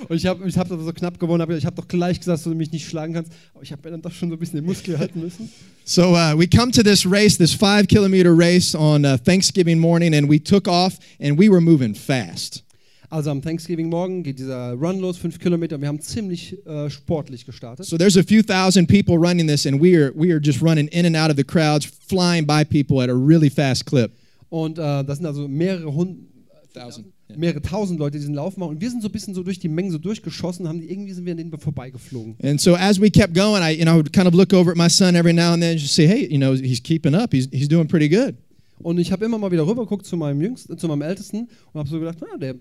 Und 0.07 0.15
ich 0.15 0.25
habe 0.25 0.47
ich 0.47 0.57
hab 0.57 0.67
so 0.67 0.93
knapp 0.93 1.19
gewonnen, 1.19 1.41
hab, 1.41 1.49
ich 1.49 1.65
habe 1.65 1.75
doch 1.75 1.87
gleich 1.87 2.19
gesagt, 2.19 2.37
dass 2.37 2.43
du 2.43 2.53
mich 2.53 2.71
nicht 2.71 2.87
schlagen 2.87 3.13
kannst. 3.13 3.31
Aber 3.53 3.63
ich 3.63 3.71
habe 3.71 3.89
dann 3.89 4.01
doch 4.01 4.11
schon 4.11 4.29
so 4.29 4.35
ein 4.35 4.39
bisschen 4.39 4.57
den 4.57 4.65
Muskel 4.65 4.97
halten 4.97 5.19
müssen. 5.19 5.49
So 5.83 6.13
uh, 6.13 6.37
we 6.37 6.47
come 6.47 6.71
to 6.71 6.83
this 6.83 7.05
race, 7.05 7.37
this 7.37 7.53
five 7.53 7.87
kilometer 7.87 8.35
race 8.35 8.75
on 8.75 9.05
uh, 9.05 9.17
Thanksgiving 9.17 9.79
morning, 9.79 10.13
and 10.13 10.29
we 10.29 10.39
took 10.39 10.67
off, 10.67 10.99
and 11.19 11.37
we 11.37 11.49
were 11.49 11.61
moving 11.61 11.95
fast. 11.95 12.63
Also 13.09 13.31
am 13.31 13.41
Thanksgiving-Morgen 13.41 14.23
geht 14.23 14.37
dieser 14.39 14.73
Run 14.73 14.99
los, 14.99 15.17
fünf 15.17 15.39
Kilometer. 15.39 15.75
und 15.75 15.81
Wir 15.81 15.87
haben 15.87 15.99
ziemlich 15.99 16.55
äh, 16.65 16.89
sportlich 16.89 17.45
gestartet. 17.45 17.85
So 17.85 17.97
there's 17.97 18.17
a 18.17 18.23
few 18.23 18.43
thousand 18.43 18.87
people 18.87 19.15
running 19.15 19.47
this, 19.47 19.65
and 19.65 19.81
we 19.81 19.97
are 19.97 20.11
we 20.15 20.31
are 20.31 20.39
just 20.41 20.61
running 20.61 20.87
in 20.89 21.05
and 21.05 21.15
out 21.15 21.31
of 21.31 21.37
the 21.37 21.43
crowds, 21.43 21.85
flying 21.85 22.45
by 22.45 22.63
people 22.63 23.01
at 23.01 23.09
a 23.09 23.13
really 23.13 23.49
fast 23.49 23.85
clip. 23.85 24.11
Und 24.49 24.77
äh, 24.77 25.03
das 25.03 25.17
sind 25.17 25.25
also 25.25 25.47
mehrere 25.47 25.93
Hund 25.93 26.29
Thousand. 26.73 27.07
Yeah. 27.29 27.37
mehrere 27.37 27.61
tausend 27.61 27.99
Leute, 27.99 28.13
die 28.13 28.19
diesen 28.19 28.35
Lauf 28.35 28.55
machen. 28.57 28.75
Und 28.75 28.81
wir 28.81 28.89
sind 28.89 29.01
so 29.01 29.07
ein 29.09 29.11
bisschen 29.11 29.33
so 29.33 29.43
durch 29.43 29.59
die 29.59 29.67
Mengen 29.67 29.91
so 29.91 29.97
durchgeschossen, 29.97 30.67
haben 30.67 30.79
die, 30.79 30.91
irgendwie 30.91 31.13
sind 31.13 31.25
wir 31.25 31.31
an 31.31 31.37
denen 31.37 31.57
vorbeigeflogen. 31.57 32.35
And 32.43 32.61
so 32.61 32.75
as 32.75 33.01
we 33.01 33.09
kept 33.09 33.33
going, 33.33 33.61
I 33.63 33.75
you 33.75 33.83
know 33.83 33.95
would 33.95 34.13
kind 34.13 34.27
of 34.27 34.33
look 34.35 34.53
over 34.53 34.71
at 34.71 34.77
my 34.77 34.87
son 34.89 35.15
every 35.15 35.33
now 35.33 35.53
and 35.53 35.61
then, 35.61 35.71
and 35.71 35.79
just 35.79 35.95
say, 35.95 36.07
hey, 36.07 36.27
you 36.29 36.37
know, 36.37 36.53
he's 36.53 36.81
keeping 36.81 37.15
up. 37.15 37.33
He's 37.33 37.47
he's 37.51 37.67
doing 37.67 37.87
pretty 37.87 38.07
good. 38.07 38.35
Und 38.81 38.99
ich 38.99 39.11
habe 39.11 39.25
immer 39.25 39.37
mal 39.37 39.51
wieder 39.51 39.67
rübergeguckt 39.67 40.05
zu 40.05 40.15
meinem 40.15 40.41
Jüngsten, 40.41 40.77
zu 40.77 40.87
meinem 40.87 41.01
Ältesten 41.01 41.49
und 41.73 41.79
habe 41.79 41.89
so 41.89 41.99
gedacht, 41.99 42.17
na, 42.21 42.37
der 42.37 42.55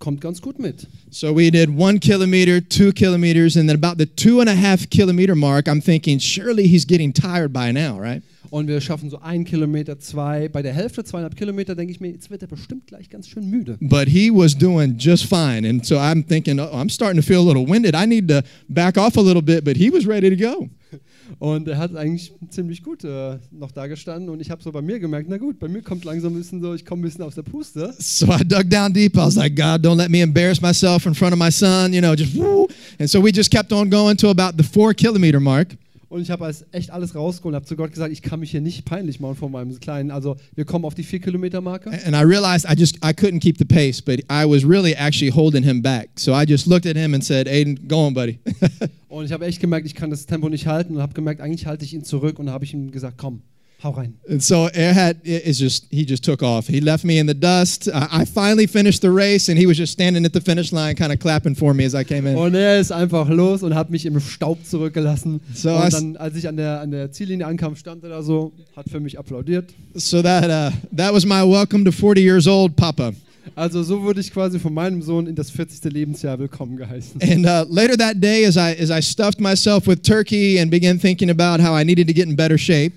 kommt 0.00 0.20
ganz 0.20 0.40
gut 0.40 0.58
mit. 0.58 0.86
So 1.10 1.32
we 1.32 1.50
did 1.50 1.70
one 1.70 2.00
kilometer, 2.00 2.60
two 2.60 2.92
kilometers, 2.92 3.56
and 3.56 3.68
then 3.68 3.76
about 3.76 3.98
the 3.98 4.06
two 4.06 4.40
and 4.40 4.48
a 4.48 4.54
half 4.54 4.90
kilometer 4.90 5.36
mark, 5.36 5.68
I'm 5.68 5.80
thinking, 5.80 6.18
surely 6.18 6.66
he's 6.66 6.84
getting 6.84 7.12
tired 7.12 7.52
by 7.52 7.70
now, 7.70 8.00
right? 8.00 8.22
Und 8.50 8.66
wir 8.66 8.80
schaffen 8.80 9.10
so 9.10 9.20
ein 9.20 9.44
Kilometer, 9.44 9.98
zwei. 9.98 10.48
Bei 10.48 10.60
der 10.60 10.72
Hälfte, 10.72 11.04
zweieinhalb 11.04 11.36
Kilometer, 11.36 11.76
denke 11.76 11.92
ich 11.92 12.00
mir, 12.00 12.10
jetzt 12.10 12.30
wird 12.30 12.42
er 12.42 12.48
bestimmt 12.48 12.88
gleich 12.88 13.08
ganz 13.08 13.28
schön 13.28 13.48
müde. 13.48 13.78
But 13.80 14.08
he 14.08 14.30
was 14.30 14.58
doing 14.58 14.96
just 14.98 15.24
fine. 15.24 15.68
And 15.68 15.86
so 15.86 15.96
I'm 15.96 16.26
thinking, 16.26 16.58
oh, 16.58 16.64
I'm 16.72 16.90
starting 16.90 17.20
to 17.20 17.26
feel 17.26 17.38
a 17.38 17.44
little 17.44 17.66
winded. 17.66 17.94
I 17.94 18.06
need 18.06 18.28
to 18.28 18.42
back 18.68 18.98
off 18.98 19.16
a 19.16 19.20
little 19.20 19.42
bit, 19.42 19.64
but 19.64 19.76
he 19.76 19.90
was 19.90 20.04
ready 20.06 20.28
to 20.30 20.36
go. 20.36 20.68
Und 21.38 21.68
er 21.68 21.78
hat 21.78 21.94
eigentlich 21.94 22.32
ziemlich 22.48 22.82
gut 22.82 23.04
äh, 23.04 23.38
noch 23.52 23.70
da 23.70 23.86
gestanden. 23.86 24.28
Und 24.28 24.40
ich 24.40 24.50
habe 24.50 24.60
so 24.62 24.72
bei 24.72 24.82
mir 24.82 24.98
gemerkt, 24.98 25.28
na 25.30 25.38
gut, 25.38 25.60
bei 25.60 25.68
mir 25.68 25.82
kommt 25.82 26.04
langsam 26.04 26.34
ein 26.34 26.38
bisschen 26.38 26.60
so, 26.60 26.74
ich 26.74 26.84
komme 26.84 27.02
ein 27.02 27.04
bisschen 27.04 27.22
aus 27.22 27.36
der 27.36 27.42
Puste. 27.42 27.94
So 27.98 28.26
I 28.26 28.44
dug 28.44 28.68
down 28.68 28.92
deep. 28.92 29.14
I 29.14 29.20
was 29.20 29.36
like, 29.36 29.54
God, 29.54 29.86
don't 29.86 29.96
let 29.96 30.10
me 30.10 30.22
embarrass 30.22 30.60
myself 30.60 31.06
in 31.06 31.14
front 31.14 31.32
of 31.32 31.38
my 31.38 31.52
son, 31.52 31.92
you 31.92 32.00
know, 32.00 32.16
just 32.16 32.36
woo. 32.36 32.66
And 32.98 33.08
so 33.08 33.20
we 33.22 33.30
just 33.32 33.50
kept 33.50 33.72
on 33.72 33.88
going 33.88 34.16
to 34.16 34.28
about 34.30 34.56
the 34.56 34.64
four 34.64 34.92
kilometer 34.92 35.38
mark. 35.38 35.76
Und 36.10 36.20
ich 36.22 36.30
habe 36.32 36.44
als 36.44 36.66
echt 36.72 36.90
alles 36.90 37.14
rausgeholt 37.14 37.52
und 37.52 37.54
habe 37.54 37.66
zu 37.66 37.76
Gott 37.76 37.92
gesagt, 37.92 38.12
ich 38.12 38.20
kann 38.20 38.40
mich 38.40 38.50
hier 38.50 38.60
nicht 38.60 38.84
peinlich 38.84 39.20
machen 39.20 39.36
vor 39.36 39.48
meinem 39.48 39.78
Kleinen. 39.78 40.10
Also 40.10 40.36
wir 40.56 40.64
kommen 40.64 40.84
auf 40.84 40.96
die 40.96 41.04
4-Kilometer-Marke. 41.04 41.88
And 42.04 42.16
I 42.16 42.24
realized 42.24 42.66
I 42.68 42.74
just 42.76 42.96
I 42.96 43.10
couldn't 43.10 43.38
keep 43.38 43.58
the 43.58 43.64
pace, 43.64 44.02
but 44.02 44.18
I 44.28 44.44
was 44.44 44.64
really 44.68 44.92
actually 44.94 45.30
holding 45.32 45.62
him 45.62 45.82
back. 45.82 46.08
So 46.16 46.32
I 46.32 46.44
just 46.44 46.66
looked 46.66 46.84
at 46.84 46.96
him 46.96 47.14
and 47.14 47.22
said, 47.22 47.46
Aiden, 47.46 47.86
go 47.86 48.08
on, 48.08 48.14
buddy. 48.14 48.40
Und 49.08 49.24
ich 49.24 49.30
habe 49.30 49.46
echt 49.46 49.60
gemerkt, 49.60 49.86
ich 49.86 49.94
kann 49.94 50.10
das 50.10 50.26
Tempo 50.26 50.48
nicht 50.48 50.66
halten 50.66 50.96
und 50.96 51.02
habe 51.02 51.14
gemerkt, 51.14 51.40
eigentlich 51.40 51.66
halte 51.66 51.84
ich 51.84 51.94
ihn 51.94 52.04
zurück 52.04 52.38
und 52.38 52.50
habe 52.50 52.64
ich 52.64 52.74
ihm 52.74 52.92
gesagt, 52.92 53.16
komm, 53.18 53.42
hau 53.82 53.90
rein. 53.90 54.14
And 54.28 54.42
so 54.42 54.68
er 54.74 54.94
had 54.94 55.16
it- 55.22 55.46
it's 55.46 55.58
just 55.58 55.86
he 55.90 56.04
just 56.06 56.22
took 56.22 56.42
off. 56.42 56.68
He 56.68 56.80
left 56.80 57.04
me 57.04 57.18
in 57.18 57.26
the 57.26 57.34
dust. 57.34 57.88
I 57.88 58.22
I 58.22 58.24
finally 58.24 58.66
finished 58.66 59.00
the 59.02 59.10
race, 59.10 59.50
and 59.50 59.58
he 59.58 59.66
was 59.66 59.76
just 59.76 59.92
standing 59.92 60.24
at 60.24 60.32
the 60.32 60.40
finish 60.40 60.72
line, 60.72 60.94
kind 60.94 61.12
of 61.12 61.18
clapping 61.18 61.54
for 61.54 61.74
me 61.74 61.84
as 61.84 61.94
I 61.94 62.04
came 62.04 62.26
in. 62.30 62.36
Und 62.36 62.54
er 62.54 62.78
ist 62.80 62.92
einfach 62.92 63.28
los 63.28 63.62
und 63.62 63.74
hat 63.74 63.90
mich 63.90 64.04
im 64.06 64.20
Staub 64.20 64.58
zurückgelassen. 64.64 65.40
So 65.54 65.74
und 65.74 65.92
dann, 65.92 66.16
als 66.16 66.36
ich 66.36 66.46
an 66.46 66.56
der, 66.56 66.80
an 66.80 66.90
der 66.90 67.10
Ziellinie 67.12 67.46
ankam, 67.46 67.76
stand 67.76 68.02
er 68.04 68.10
da 68.10 68.22
so, 68.22 68.52
hat 68.76 68.88
für 68.90 69.00
mich 69.00 69.18
applaudiert. 69.18 69.72
So 69.94 70.22
that 70.22 70.44
uh, 70.44 70.76
that 70.96 71.12
was 71.12 71.24
my 71.24 71.42
welcome 71.42 71.84
to 71.84 71.92
40 71.92 72.20
years 72.22 72.46
old, 72.46 72.76
Papa. 72.76 73.12
Also 73.56 73.82
so 73.82 74.02
wurde 74.02 74.20
ich 74.20 74.30
quasi 74.30 74.58
von 74.58 74.72
meinem 74.72 75.02
Sohn 75.02 75.26
in 75.26 75.34
das 75.34 75.50
40. 75.50 75.92
Lebensjahr 75.92 76.38
willkommen 76.38 76.76
geheißen. 76.76 77.20
And 77.22 77.46
uh, 77.46 77.64
later 77.68 77.96
that 77.96 78.20
day, 78.20 78.44
as 78.44 78.56
I 78.56 78.76
as 78.80 78.90
I 78.90 79.00
stuffed 79.00 79.40
myself 79.40 79.86
with 79.86 80.02
turkey 80.02 80.58
and 80.58 80.70
began 80.70 80.98
thinking 80.98 81.30
about 81.30 81.60
how 81.60 81.74
I 81.74 81.84
needed 81.84 82.06
to 82.08 82.14
get 82.14 82.26
in 82.26 82.36
better 82.36 82.58
shape, 82.58 82.92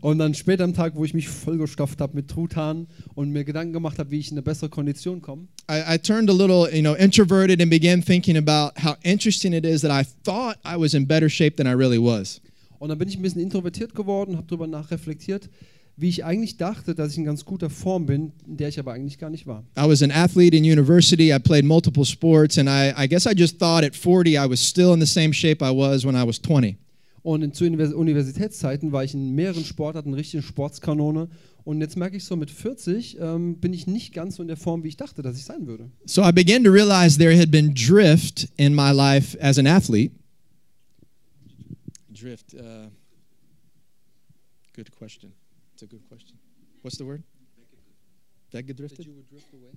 Und 0.00 0.18
dann 0.18 0.34
später 0.34 0.64
am 0.64 0.74
Tag, 0.74 0.94
wo 0.94 1.04
ich 1.04 1.14
mich 1.14 1.28
vollgestopft 1.28 2.00
habe 2.00 2.14
mit 2.14 2.28
Truthahn 2.28 2.86
und 3.14 3.30
mir 3.30 3.44
Gedanken 3.44 3.72
gemacht 3.72 3.98
habe, 3.98 4.10
wie 4.10 4.18
ich 4.18 4.30
in 4.30 4.34
eine 4.34 4.42
bessere 4.42 4.68
Kondition 4.68 5.20
komme, 5.20 5.48
I, 5.70 5.94
I 5.94 5.98
turned 5.98 6.30
a 6.30 6.32
little, 6.32 6.68
you 6.74 6.82
know, 6.82 6.94
introverted 6.94 7.60
and 7.60 7.70
began 7.70 8.02
thinking 8.02 8.36
about 8.36 8.72
how 8.82 8.96
interesting 9.02 9.52
it 9.52 9.64
is 9.64 9.82
that 9.82 9.90
I 9.90 10.06
thought 10.24 10.56
I 10.64 10.76
was 10.80 10.94
in 10.94 11.06
better 11.06 11.28
shape 11.28 11.56
than 11.56 11.66
I 11.66 11.74
really 11.74 11.98
was. 11.98 12.40
Und 12.78 12.88
dann 12.88 12.98
bin 12.98 13.08
ich 13.08 13.16
ein 13.16 13.22
bisschen 13.22 13.42
introvertiert 13.42 13.94
geworden, 13.94 14.36
habe 14.36 14.46
darüber 14.48 14.66
nachreflektiert, 14.66 15.50
wie 15.96 16.08
ich 16.08 16.24
eigentlich 16.24 16.56
dachte, 16.56 16.94
dass 16.94 17.12
ich 17.12 17.18
in 17.18 17.24
ganz 17.24 17.44
guter 17.44 17.68
Form 17.68 18.06
bin, 18.06 18.32
in 18.46 18.56
der 18.56 18.68
ich 18.68 18.78
aber 18.78 18.92
eigentlich 18.92 19.18
gar 19.18 19.28
nicht 19.28 19.46
war. 19.46 19.64
I 19.76 19.86
was 19.86 20.02
an 20.02 20.10
athlete 20.10 20.56
in 20.56 20.64
university. 20.64 21.32
I 21.34 21.38
played 21.38 21.64
multiple 21.64 22.06
sports, 22.06 22.56
and 22.56 22.68
I, 22.68 22.92
I 22.96 23.06
guess 23.06 23.26
I 23.26 23.34
just 23.36 23.58
thought 23.58 23.84
at 23.84 23.94
40 23.94 24.38
I 24.38 24.48
was 24.48 24.66
still 24.66 24.94
in 24.94 25.00
the 25.00 25.06
same 25.06 25.32
shape 25.32 25.62
I 25.62 25.70
was 25.70 26.06
when 26.06 26.16
I 26.16 26.26
was 26.26 26.40
20. 26.40 26.78
Und 27.22 27.42
in, 27.42 27.52
zu 27.52 27.64
Univers 27.64 27.92
Universitätszeiten 27.92 28.92
war 28.92 29.04
ich 29.04 29.14
in 29.14 29.34
mehreren 29.34 29.64
Sportarten 29.64 30.10
eine 30.10 30.16
richtige 30.16 30.42
Sportskanone. 30.42 31.28
Und 31.64 31.80
jetzt 31.80 31.96
merke 31.96 32.16
ich 32.16 32.24
so, 32.24 32.36
mit 32.36 32.50
40 32.50 33.18
ähm, 33.20 33.58
bin 33.58 33.72
ich 33.72 33.86
nicht 33.86 34.14
ganz 34.14 34.36
so 34.36 34.42
in 34.42 34.48
der 34.48 34.56
Form, 34.56 34.82
wie 34.82 34.88
ich 34.88 34.96
dachte, 34.96 35.22
dass 35.22 35.36
ich 35.36 35.44
sein 35.44 35.66
würde. 35.66 35.90
So 36.06 36.22
I 36.22 36.32
began 36.32 36.64
to 36.64 36.70
realize 36.70 37.18
there 37.18 37.36
had 37.38 37.50
been 37.50 37.74
drift 37.74 38.48
in 38.56 38.74
my 38.74 38.92
life 38.92 39.38
as 39.40 39.58
an 39.58 39.66
athlete. 39.66 40.14
Drift. 42.12 42.54
Uh, 42.54 42.88
good 44.74 44.90
question. 44.90 45.32
It's 45.74 45.82
a 45.82 45.86
good 45.86 46.06
question. 46.08 46.38
What's 46.82 46.96
the 46.96 47.04
word? 47.04 47.22
That 48.52 48.66
gedrifted? 48.66 49.06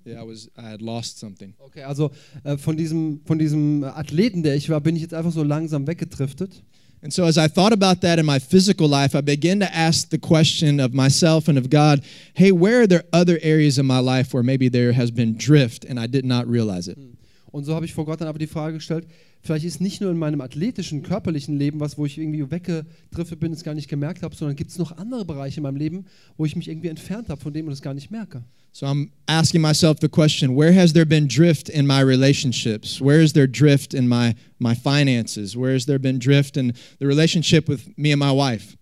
Yeah, 0.04 0.20
I 0.20 0.26
was 0.26 0.50
I 0.58 0.62
had 0.62 0.82
lost 0.82 1.18
something. 1.18 1.54
Okay, 1.60 1.84
also 1.84 2.10
äh, 2.42 2.58
von, 2.58 2.76
diesem, 2.76 3.20
von 3.24 3.38
diesem 3.38 3.84
Athleten, 3.84 4.42
der 4.42 4.56
ich 4.56 4.68
war, 4.68 4.80
bin 4.80 4.96
ich 4.96 5.02
jetzt 5.02 5.14
einfach 5.14 5.30
so 5.30 5.44
langsam 5.44 5.86
weggedriftet. 5.86 6.64
And 7.04 7.12
so 7.12 7.26
as 7.26 7.36
I 7.36 7.48
thought 7.48 7.74
about 7.74 8.00
that 8.00 8.18
in 8.18 8.24
my 8.24 8.38
physical 8.38 8.88
life, 8.88 9.14
I 9.14 9.20
began 9.20 9.60
to 9.60 9.70
ask 9.74 10.08
the 10.08 10.18
question 10.18 10.80
of 10.80 10.94
myself 10.94 11.48
and 11.48 11.58
of 11.58 11.68
God, 11.68 12.02
hey, 12.32 12.50
where 12.50 12.80
are 12.80 12.86
there 12.86 13.04
other 13.12 13.38
areas 13.42 13.78
in 13.78 13.84
my 13.84 13.98
life 13.98 14.32
where 14.32 14.42
maybe 14.42 14.70
there 14.70 14.94
has 14.94 15.10
been 15.10 15.36
drift 15.36 15.84
and 15.84 16.00
I 16.00 16.06
did 16.06 16.24
not 16.24 16.48
realize 16.48 16.88
it? 16.88 16.96
Hm. 16.96 17.18
Und 17.52 17.66
so 17.66 17.74
habe 17.74 17.84
ich 17.84 17.92
vor 17.92 18.06
Gott 18.06 18.22
dann 18.22 18.28
aber 18.28 18.38
die 18.38 18.46
Frage 18.46 18.78
gestellt, 18.78 19.06
vielleicht 19.44 19.64
ist 19.64 19.80
nicht 19.80 20.00
nur 20.00 20.10
in 20.10 20.18
meinem 20.18 20.40
athletischen, 20.40 21.02
körperlichen 21.02 21.56
Leben 21.56 21.78
was, 21.78 21.96
wo 21.96 22.06
ich 22.06 22.18
irgendwie 22.18 22.50
weggedriftet 22.50 23.38
bin, 23.38 23.52
es 23.52 23.62
gar 23.62 23.74
nicht 23.74 23.88
gemerkt 23.88 24.22
habe, 24.22 24.34
sondern 24.34 24.56
gibt 24.56 24.70
es 24.70 24.78
noch 24.78 24.96
andere 24.96 25.24
Bereiche 25.24 25.58
in 25.58 25.62
meinem 25.62 25.76
Leben, 25.76 26.06
wo 26.36 26.44
ich 26.44 26.56
mich 26.56 26.68
irgendwie 26.68 26.88
entfernt 26.88 27.28
habe 27.28 27.40
von 27.40 27.52
dem 27.52 27.66
und 27.66 27.72
es 27.72 27.82
gar 27.82 27.94
nicht 27.94 28.10
merke. 28.10 28.42
So 28.72 28.86
I'm 28.86 29.10
asking 29.26 29.60
myself 29.60 29.98
the 30.00 30.08
question, 30.08 30.56
where 30.56 30.74
has 30.74 30.92
there 30.92 31.06
been 31.06 31.28
drift 31.28 31.68
in 31.68 31.86
my 31.86 32.00
relationships? 32.00 33.00
Where 33.00 33.22
is 33.22 33.32
there 33.32 33.46
drift 33.46 33.94
in 33.94 34.08
my 34.08 34.34
my 34.58 34.74
finances? 34.74 35.54
Where 35.56 35.74
has 35.74 35.86
there 35.86 36.00
been 36.00 36.18
drift 36.18 36.56
in 36.56 36.72
the 36.98 37.06
relationship 37.06 37.68
with 37.68 37.86
me 37.96 38.12
and 38.12 38.18
my 38.18 38.32
wife? 38.32 38.76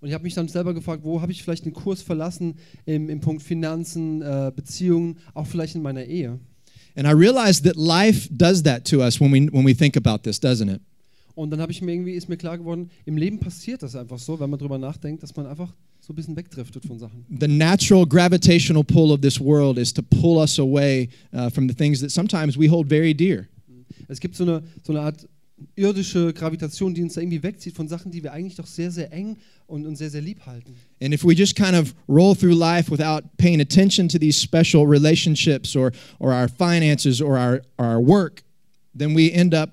Und 0.00 0.08
ich 0.08 0.14
habe 0.14 0.24
mich 0.24 0.34
dann 0.34 0.48
selber 0.48 0.74
gefragt, 0.74 1.02
wo 1.02 1.22
habe 1.22 1.32
ich 1.32 1.42
vielleicht 1.42 1.64
den 1.64 1.72
Kurs 1.72 2.02
verlassen 2.02 2.56
im, 2.84 3.08
im 3.08 3.20
Punkt 3.20 3.42
Finanzen, 3.42 4.22
äh, 4.22 4.52
Beziehungen, 4.54 5.16
auch 5.34 5.46
vielleicht 5.46 5.74
in 5.74 5.82
meiner 5.82 6.04
Ehe. 6.04 6.38
And 6.96 7.06
I 7.06 7.12
realized 7.12 7.64
that 7.64 7.76
life 7.76 8.28
does 8.30 8.62
that 8.64 8.84
to 8.86 9.02
us 9.02 9.20
when 9.20 9.32
we 9.32 9.48
when 9.50 9.64
we 9.64 9.74
think 9.74 9.96
about 9.96 10.22
this, 10.22 10.40
doesn't 10.40 10.68
it? 10.68 10.80
Und 11.34 11.50
dann 11.50 11.60
habe 11.60 11.70
ich 11.70 11.80
mir 11.80 11.92
irgendwie, 11.92 12.14
ist 12.14 12.28
mir 12.28 12.36
klar 12.36 12.58
geworden, 12.58 12.90
im 13.04 13.16
Leben 13.16 13.38
passiert 13.38 13.84
das 13.84 13.94
einfach 13.94 14.18
so, 14.18 14.40
wenn 14.40 14.50
man 14.50 14.58
drüber 14.58 14.76
nachdenkt, 14.76 15.22
dass 15.22 15.36
man 15.36 15.46
einfach 15.46 15.72
so 16.00 16.12
ein 16.12 16.16
bisschen 16.16 16.34
wegdriftet 16.34 16.84
von 16.84 16.98
Sachen. 16.98 17.24
The 17.38 17.46
natural 17.46 18.04
gravitational 18.04 18.82
pull 18.82 19.12
of 19.12 19.20
this 19.20 19.38
world 19.40 19.78
is 19.78 19.92
to 19.92 20.02
pull 20.02 20.38
us 20.38 20.58
away 20.58 21.08
uh, 21.32 21.48
from 21.48 21.68
the 21.68 21.74
things 21.74 22.00
that 22.00 22.10
sometimes 22.10 22.58
we 22.58 22.68
hold 22.68 22.88
very 22.88 23.14
dear. 23.14 23.46
Es 24.08 24.18
gibt 24.18 24.34
so 24.34 24.42
eine, 24.42 24.62
so 24.82 24.92
eine 24.92 25.02
Art 25.02 25.28
irdische 25.76 26.32
Gravitation, 26.32 26.94
die 26.94 27.02
uns 27.02 27.14
da 27.14 27.20
irgendwie 27.20 27.42
wegzieht 27.42 27.74
von 27.74 27.88
Sachen, 27.88 28.10
die 28.10 28.22
wir 28.22 28.32
eigentlich 28.32 28.56
doch 28.56 28.66
sehr, 28.66 28.90
sehr 28.90 29.12
eng 29.12 29.36
und, 29.66 29.86
und 29.86 29.96
sehr, 29.96 30.10
sehr 30.10 30.20
lieb 30.20 30.44
halten. 30.46 30.74
And 31.00 31.12
if 31.12 31.24
we 31.24 31.34
just 31.34 31.54
kind 31.54 31.74
of 31.74 31.94
roll 32.08 32.34
through 32.34 32.54
life 32.54 32.90
without 32.90 33.24
paying 33.36 33.60
attention 33.60 34.08
to 34.08 34.18
these 34.18 34.38
special 34.40 34.86
relationships 34.86 35.76
or, 35.76 35.92
or 36.18 36.32
our 36.32 36.48
finances 36.48 37.20
or 37.20 37.38
our, 37.38 37.62
our 37.78 38.00
work, 38.00 38.42
then 38.96 39.14
we 39.14 39.32
end 39.32 39.54
up 39.54 39.70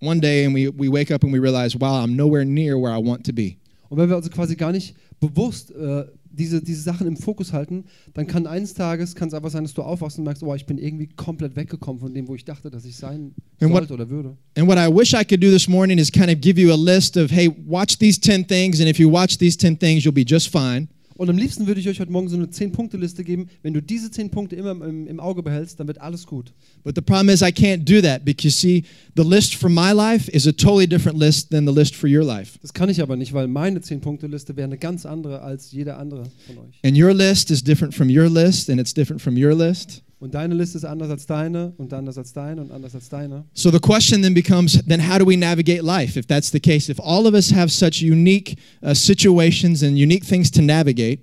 one 0.00 0.20
day 0.20 0.44
and 0.44 0.54
we, 0.54 0.68
we 0.68 0.88
wake 0.88 1.10
up 1.10 1.22
and 1.22 1.32
we 1.32 1.38
realize, 1.38 1.76
wow, 1.76 2.02
I'm 2.02 2.16
nowhere 2.16 2.44
near 2.44 2.78
where 2.78 2.92
I 2.92 2.98
want 2.98 3.24
to 3.26 3.32
be. 3.32 3.58
Und 3.88 3.98
wenn 3.98 4.08
wir 4.08 4.16
also 4.16 4.30
quasi 4.30 4.56
gar 4.56 4.72
nicht 4.72 4.94
bewusst 5.20 5.70
äh, 5.70 6.04
diese, 6.32 6.62
diese 6.62 6.80
Sachen 6.82 7.06
im 7.06 7.16
Fokus 7.16 7.52
halten, 7.52 7.84
dann 8.14 8.26
kann 8.26 8.46
eines 8.46 8.74
Tages 8.74 9.14
kann 9.14 9.28
es 9.28 9.34
einfach 9.34 9.50
sein, 9.50 9.64
dass 9.64 9.74
du 9.74 9.82
aufwachst 9.82 10.18
und 10.18 10.24
merkst, 10.24 10.42
oh, 10.42 10.54
ich 10.54 10.66
bin 10.66 10.78
irgendwie 10.78 11.06
komplett 11.08 11.56
weggekommen 11.56 12.00
von 12.00 12.12
dem, 12.14 12.26
wo 12.28 12.34
ich 12.34 12.44
dachte, 12.44 12.70
dass 12.70 12.84
ich 12.84 12.96
sein 12.96 13.34
And 13.60 13.70
what- 13.72 13.80
sollte 13.88 13.94
oder 13.94 14.08
würde. 14.10 14.36
And 14.56 14.66
what 14.68 14.78
I 14.78 14.88
wish 14.92 15.12
I 15.12 15.24
could 15.24 15.42
do 15.42 15.50
this 15.50 15.68
morning 15.68 15.98
is 15.98 16.10
kind 16.10 16.30
of 16.30 16.40
give 16.40 16.60
you 16.60 16.72
a 16.72 16.76
list 16.76 17.16
of, 17.16 17.30
hey, 17.30 17.50
watch 17.66 17.98
these 17.98 18.20
10 18.20 18.46
things, 18.46 18.80
and 18.80 18.88
if 18.88 18.98
you 18.98 19.10
watch 19.10 19.38
these 19.38 19.56
10 19.56 19.78
things, 19.78 20.04
you'll 20.04 20.12
be 20.14 20.24
just 20.26 20.48
fine. 20.48 20.88
Und 21.16 21.30
am 21.30 21.36
liebsten 21.36 21.66
würde 21.66 21.80
ich 21.80 21.88
euch 21.88 22.00
heute 22.00 22.12
Morgen 22.12 22.28
so 22.28 22.36
eine 22.36 22.46
10-Punkte-Liste 22.46 23.24
geben. 23.24 23.48
Wenn 23.62 23.74
du 23.74 23.82
diese 23.82 24.10
10 24.10 24.30
Punkte 24.30 24.56
immer 24.56 24.70
im, 24.70 25.06
im 25.06 25.20
Auge 25.20 25.42
behältst, 25.42 25.78
dann 25.80 25.86
wird 25.86 26.00
alles 26.00 26.26
gut. 26.26 26.52
But 26.84 26.94
the 26.94 27.02
problem 27.02 27.28
is, 27.28 27.42
I 27.42 27.46
can't 27.46 27.84
do 27.84 28.00
that 28.00 28.24
because, 28.24 28.58
see, 28.58 28.84
the 29.16 29.22
list 29.22 29.54
for 29.54 29.68
my 29.68 29.92
life 29.92 30.30
is 30.30 30.46
a 30.46 30.52
totally 30.52 30.86
different 30.86 31.18
list 31.18 31.50
than 31.50 31.66
the 31.66 31.72
list 31.72 31.94
for 31.94 32.08
your 32.08 32.24
life. 32.24 32.58
Das 32.62 32.72
kann 32.72 32.88
ich 32.88 33.00
aber 33.00 33.16
nicht, 33.16 33.32
weil 33.32 33.48
meine 33.48 33.80
10-Punkte-Liste 33.80 34.56
wäre 34.56 34.66
eine 34.66 34.78
ganz 34.78 35.06
andere 35.06 35.42
als 35.42 35.72
jeder 35.72 35.98
andere 35.98 36.24
von 36.46 36.58
euch. 36.58 36.80
And 36.84 36.98
your 36.98 37.12
list 37.12 37.50
is 37.50 37.62
different 37.62 37.94
from 37.94 38.08
your 38.08 38.28
list, 38.28 38.70
and 38.70 38.80
it's 38.80 38.94
different 38.94 39.20
from 39.20 39.36
your 39.36 39.54
list. 39.54 40.02
Und 40.22 40.34
deine 40.34 40.54
Liste 40.54 40.78
ist 40.78 40.84
anders 40.84 41.10
als 41.10 41.26
deine 41.26 41.72
und 41.78 41.92
anders 41.92 42.16
als 42.16 42.32
deine 42.32 42.60
und 42.60 42.70
anders 42.70 42.94
als 42.94 43.08
deine. 43.08 43.44
So 43.54 43.72
the 43.72 43.80
question 43.80 44.22
then 44.22 44.34
becomes 44.34 44.78
then 44.86 45.00
how 45.00 45.18
do 45.18 45.26
we 45.26 45.36
navigate 45.36 45.82
life 45.82 46.16
if 46.16 46.26
that's 46.26 46.52
the 46.52 46.60
case? 46.60 46.88
If 46.88 47.00
all 47.00 47.26
of 47.26 47.34
us 47.34 47.52
have 47.52 47.70
such 47.72 48.00
unique 48.00 48.56
uh, 48.84 48.94
situations 48.94 49.82
and 49.82 49.98
unique 49.98 50.24
things 50.24 50.48
to 50.52 50.62
navigate, 50.62 51.18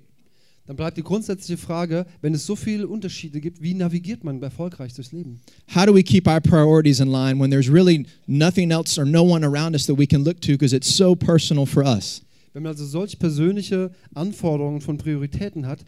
Dann 0.66 0.76
bleibt 0.76 0.98
die 0.98 1.02
grundsätzliche 1.02 1.56
Frage, 1.56 2.04
wenn 2.20 2.34
es 2.34 2.44
so 2.44 2.54
viele 2.54 2.86
Unterschiede 2.88 3.40
gibt, 3.40 3.62
wie 3.62 3.72
navigiert 3.72 4.22
man 4.22 4.42
erfolgreich 4.42 4.92
durchs 4.92 5.12
Leben? 5.12 5.40
how 5.74 5.86
do 5.86 5.94
we 5.94 6.02
keep 6.02 6.28
our 6.28 6.38
priorities 6.38 7.00
in 7.00 7.08
line 7.10 7.40
when 7.40 7.50
there's 7.50 7.72
really 7.72 8.04
nothing 8.26 8.70
else 8.70 9.00
or 9.00 9.06
no 9.06 9.22
one 9.22 9.42
around 9.46 9.74
us 9.74 9.86
that 9.86 9.96
we 9.96 10.06
can 10.06 10.24
look 10.24 10.42
to 10.42 10.52
because 10.52 10.76
it's 10.76 10.94
so 10.94 11.16
personal 11.16 11.64
for 11.64 11.82
us? 11.82 12.20
Wenn 12.52 12.64
man 12.64 12.72
also 12.72 12.84
solch 12.84 13.18
persönliche 13.18 13.92
Anforderungen 14.12 14.82
von 14.82 14.98
Prioritäten 14.98 15.66
hat, 15.66 15.78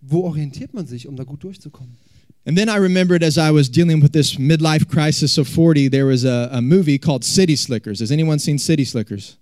wo 0.00 0.22
orientiert 0.22 0.72
man 0.72 0.86
sich, 0.86 1.06
um 1.06 1.16
da 1.16 1.24
gut 1.24 1.44
durchzukommen? 1.44 1.98
And 2.44 2.56
then 2.58 2.68
I 2.68 2.76
remembered 2.76 3.22
as 3.22 3.38
I 3.38 3.52
was 3.52 3.68
dealing 3.68 4.02
with 4.02 4.12
this 4.12 4.36
midlife 4.36 4.88
crisis 4.88 5.38
of 5.38 5.46
40, 5.46 5.88
there 5.88 6.06
was 6.06 6.24
a, 6.24 6.48
a 6.52 6.60
movie 6.60 6.98
called 6.98 7.24
City 7.24 7.54
Slickers. 7.54 8.00
Has 8.00 8.10
anyone 8.10 8.40
seen 8.40 8.58
City 8.58 8.84
Slickers? 8.84 9.36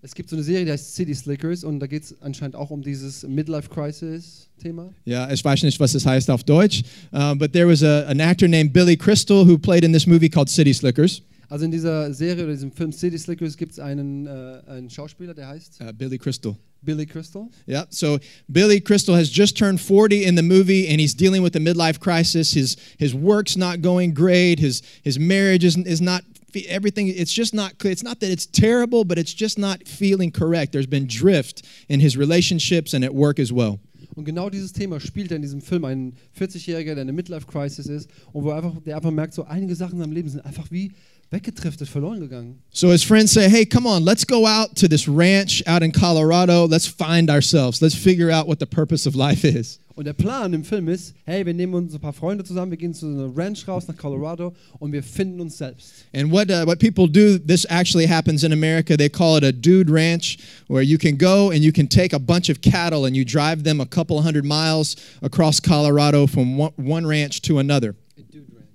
Es 0.00 0.14
gibt 0.14 0.30
so 0.30 0.36
eine 0.36 0.44
Serie, 0.44 0.64
die 0.64 0.70
heißt 0.70 0.94
City 0.94 1.12
Slickers 1.14 1.64
und 1.64 1.80
da 1.80 1.86
geht 1.86 2.04
es 2.04 2.14
anscheinend 2.22 2.54
auch 2.56 2.70
um 2.70 2.82
dieses 2.82 3.26
Midlife-Crisis-Thema. 3.26 4.94
Yeah, 5.06 5.30
ich 5.32 5.44
weiß 5.44 5.62
nicht, 5.64 5.78
was 5.80 5.94
es 5.94 6.06
heißt 6.06 6.30
auf 6.30 6.44
Deutsch. 6.44 6.82
Uh, 7.12 7.34
but 7.34 7.52
there 7.52 7.66
was 7.68 7.82
a, 7.82 8.04
an 8.06 8.20
actor 8.20 8.48
named 8.48 8.72
Billy 8.72 8.96
Crystal 8.96 9.44
who 9.46 9.58
played 9.58 9.84
in 9.84 9.92
this 9.92 10.06
movie 10.06 10.28
called 10.30 10.48
City 10.48 10.72
Slickers. 10.72 11.20
Also 11.50 11.64
in 11.64 11.70
dieser 11.70 12.14
Serie 12.14 12.44
oder 12.44 12.52
diesem 12.52 12.72
Film 12.72 12.92
City 12.92 13.18
Slickers 13.18 13.56
gibt 13.56 13.72
es 13.72 13.78
einen, 13.80 14.26
äh, 14.26 14.60
einen 14.68 14.88
Schauspieler, 14.88 15.34
der 15.34 15.48
heißt 15.48 15.80
Uh, 15.80 15.92
Billy 15.92 16.16
Crystal. 16.16 16.56
Billy 16.84 17.06
Crystal. 17.06 17.50
Yeah. 17.66 17.84
So 17.90 18.18
Billy 18.50 18.80
Crystal 18.80 19.14
has 19.14 19.30
just 19.30 19.56
turned 19.56 19.80
40 19.80 20.24
in 20.24 20.34
the 20.34 20.42
movie, 20.42 20.88
and 20.88 21.00
he's 21.00 21.14
dealing 21.14 21.42
with 21.42 21.56
a 21.56 21.58
midlife 21.58 22.00
crisis. 22.00 22.52
His 22.52 22.76
his 22.98 23.14
work's 23.14 23.56
not 23.56 23.82
going 23.82 24.14
great. 24.14 24.58
His 24.58 24.82
his 25.02 25.18
marriage 25.18 25.64
is, 25.64 25.76
is 25.76 26.00
not 26.00 26.22
everything. 26.68 27.08
It's 27.08 27.32
just 27.32 27.54
not. 27.54 27.74
It's 27.84 28.02
not 28.02 28.20
that 28.20 28.30
it's 28.30 28.46
terrible, 28.46 29.04
but 29.04 29.18
it's 29.18 29.34
just 29.34 29.58
not 29.58 29.86
feeling 29.86 30.30
correct. 30.30 30.72
There's 30.72 30.86
been 30.86 31.06
drift 31.06 31.62
in 31.88 32.00
his 32.00 32.16
relationships 32.16 32.94
and 32.94 33.04
at 33.04 33.14
work 33.14 33.38
as 33.38 33.52
well. 33.52 33.80
Und 34.14 34.24
genau 34.24 34.50
dieses 34.50 34.72
Thema 34.72 34.98
spielt 34.98 35.30
er 35.30 35.36
in 35.36 35.42
diesem 35.42 35.60
Film. 35.60 35.84
Ein 35.84 36.14
40-Jähriger, 36.36 36.94
der 36.94 37.02
eine 37.02 37.12
Midlife-Crisis 37.12 37.86
ist 37.86 38.10
und 38.32 38.42
wo 38.42 38.50
er 38.50 38.56
einfach, 38.56 38.80
der 38.84 38.96
einfach 38.96 39.12
merkt, 39.12 39.32
so 39.32 39.44
einige 39.44 39.76
Sachen 39.76 39.94
in 39.94 40.00
seinem 40.00 40.12
Leben 40.12 40.28
sind 40.28 40.40
einfach 40.40 40.72
wie 40.72 40.90
weggedriftet, 41.30 41.88
verloren 41.88 42.20
gegangen. 42.20 42.62
So 42.70 42.90
his 42.90 43.02
friends 43.02 43.32
say, 43.32 43.48
"Hey, 43.48 43.66
come 43.66 43.86
on, 43.86 44.04
let's 44.04 44.26
go 44.26 44.46
out 44.46 44.76
to 44.76 44.88
this 44.88 45.08
ranch 45.08 45.62
out 45.66 45.82
in 45.82 45.92
Colorado. 45.92 46.66
Let's 46.66 46.86
find 46.86 47.30
ourselves. 47.30 47.80
Let's 47.80 47.94
figure 47.94 48.30
out 48.30 48.46
what 48.46 48.58
the 48.58 48.66
purpose 48.66 49.06
of 49.06 49.14
life 49.14 49.44
is." 49.44 49.78
Und 49.98 50.04
der 50.04 50.12
Plan 50.12 50.52
im 50.54 50.62
Film 50.62 50.86
ist, 50.86 51.12
hey, 51.24 51.44
wir 51.44 51.52
nehmen 51.52 51.74
uns 51.74 51.92
ein 51.92 51.98
paar 51.98 52.12
Freunde 52.12 52.44
zusammen, 52.44 52.70
wir 52.70 52.78
gehen 52.78 52.94
zu 52.94 53.04
einer 53.06 53.36
Ranch 53.36 53.66
raus 53.66 53.88
nach 53.88 53.96
Colorado 53.96 54.54
und 54.78 54.92
wir 54.92 55.02
finden 55.02 55.40
uns 55.40 55.58
selbst. 55.58 56.06
And 56.14 56.30
what 56.30 56.48
uh, 56.52 56.64
what 56.64 56.78
people 56.78 57.08
do, 57.08 57.36
this 57.36 57.66
actually 57.68 58.06
happens 58.06 58.44
in 58.44 58.52
America. 58.52 58.96
They 58.96 59.08
call 59.08 59.38
it 59.38 59.42
a 59.42 59.50
dude 59.50 59.90
ranch, 59.90 60.38
where 60.68 60.84
you 60.84 60.98
can 60.98 61.18
go 61.18 61.50
and 61.50 61.64
you 61.64 61.72
can 61.72 61.88
take 61.88 62.14
a 62.14 62.20
bunch 62.20 62.48
of 62.48 62.60
cattle 62.60 63.06
and 63.06 63.16
you 63.16 63.24
drive 63.24 63.64
them 63.64 63.80
a 63.80 63.86
couple 63.86 64.22
hundred 64.22 64.44
miles 64.44 64.94
across 65.20 65.58
Colorado 65.58 66.28
from 66.28 66.56
one, 66.56 66.72
one 66.76 67.04
ranch 67.04 67.42
to 67.42 67.58
another. 67.58 67.96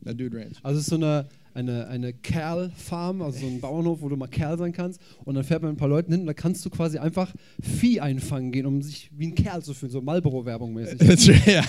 A 0.05 0.13
dude 0.13 0.33
ranch. 0.33 0.57
Also 0.62 0.79
es 0.79 0.83
ist 0.83 0.89
so 0.89 0.98
eine, 0.98 1.25
eine, 1.53 1.88
eine 1.88 2.13
Kerl-Farm, 2.13 3.22
also 3.22 3.39
so 3.39 3.48
ein 3.48 3.60
Bauernhof, 3.60 4.01
wo 4.01 4.10
du 4.10 4.15
mal 4.15 4.27
Kerl 4.27 4.57
sein 4.57 4.72
kannst. 4.72 5.00
Und 5.24 5.36
dann 5.36 5.43
fährt 5.43 5.62
man 5.62 5.72
mit 5.72 5.77
ein 5.77 5.79
paar 5.79 5.89
Leuten 5.89 6.12
hin 6.12 6.22
und 6.22 6.27
da 6.27 6.33
kannst 6.33 6.65
du 6.65 6.69
quasi 6.69 6.98
einfach 6.98 7.31
Vieh 7.62 8.00
einfangen 8.00 8.51
gehen, 8.51 8.65
um 8.65 8.81
sich 8.81 9.10
wie 9.15 9.27
ein 9.27 9.36
Kerl 9.36 9.62
zu 9.62 9.74
fühlen, 9.74 9.91
so 9.91 10.01
Marlboro-Werbung 10.01 10.74
mäßig. 10.74 10.98
That's 11.07 11.27
right. 11.27 11.48
Yeah. 11.48 11.65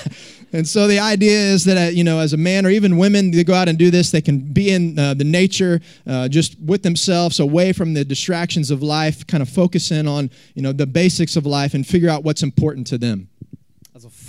And 0.52 0.66
so 0.66 0.86
the 0.86 1.00
idea 1.00 1.54
is 1.54 1.64
that 1.64 1.76
uh, 1.76 1.90
you 1.90 2.04
know, 2.04 2.18
as 2.18 2.32
a 2.32 2.36
man 2.36 2.64
or 2.64 2.70
even 2.70 2.96
women, 2.96 3.30
they 3.30 3.44
go 3.44 3.54
out 3.54 3.68
and 3.68 3.78
do 3.78 3.90
this. 3.90 4.10
They 4.10 4.22
can 4.22 4.52
be 4.52 4.70
in 4.70 4.98
uh, 4.98 5.14
the 5.14 5.24
nature, 5.24 5.80
uh, 6.06 6.28
just 6.28 6.56
with 6.60 6.82
themselves, 6.82 7.40
away 7.40 7.72
from 7.72 7.94
the 7.94 8.04
distractions 8.04 8.70
of 8.70 8.82
life, 8.82 9.26
kind 9.26 9.42
of 9.42 9.48
focus 9.48 9.90
in 9.90 10.06
on 10.06 10.30
you 10.54 10.62
know 10.62 10.72
the 10.72 10.86
basics 10.86 11.36
of 11.36 11.46
life 11.46 11.74
and 11.74 11.86
figure 11.86 12.08
out 12.08 12.24
what's 12.24 12.42
important 12.42 12.86
to 12.88 12.98
them. 12.98 13.28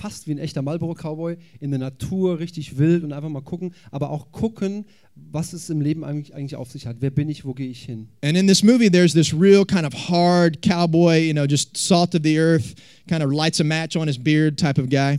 Fast 0.05 0.27
wie 0.27 0.33
ein 0.33 0.37
echter 0.37 0.61
Marlboro-Cowboy 0.61 1.35
in 1.59 1.71
der 1.71 1.79
Natur, 1.79 2.37
richtig 2.37 2.77
wild 2.77 3.03
und 3.03 3.11
einfach 3.11 3.27
mal 3.27 3.41
gucken, 3.41 3.73
aber 3.89 4.11
auch 4.11 4.31
gucken, 4.31 4.85
was 5.15 5.51
es 5.51 5.71
im 5.71 5.81
Leben 5.81 6.03
eigentlich, 6.03 6.35
eigentlich 6.35 6.55
auf 6.55 6.69
sich 6.69 6.85
hat. 6.85 6.97
Wer 6.99 7.09
bin 7.09 7.27
ich, 7.27 7.43
wo 7.43 7.55
gehe 7.55 7.69
ich 7.69 7.81
hin? 7.81 8.09
And 8.23 8.37
in 8.37 8.45
this 8.45 8.61
movie, 8.61 8.87
there's 8.87 9.13
this 9.13 9.33
real 9.33 9.65
kind 9.65 9.83
of 9.83 10.07
hard 10.07 10.61
cowboy, 10.61 11.17
you 11.25 11.33
know, 11.33 11.47
just 11.47 11.75
salt 11.75 12.13
of 12.13 12.21
the 12.23 12.37
earth, 12.37 12.75
kind 13.09 13.23
of 13.23 13.31
lights 13.31 13.59
a 13.59 13.63
match 13.63 13.95
on 13.95 14.05
his 14.05 14.19
beard 14.19 14.59
type 14.59 14.79
of 14.79 14.91
guy. 14.91 15.17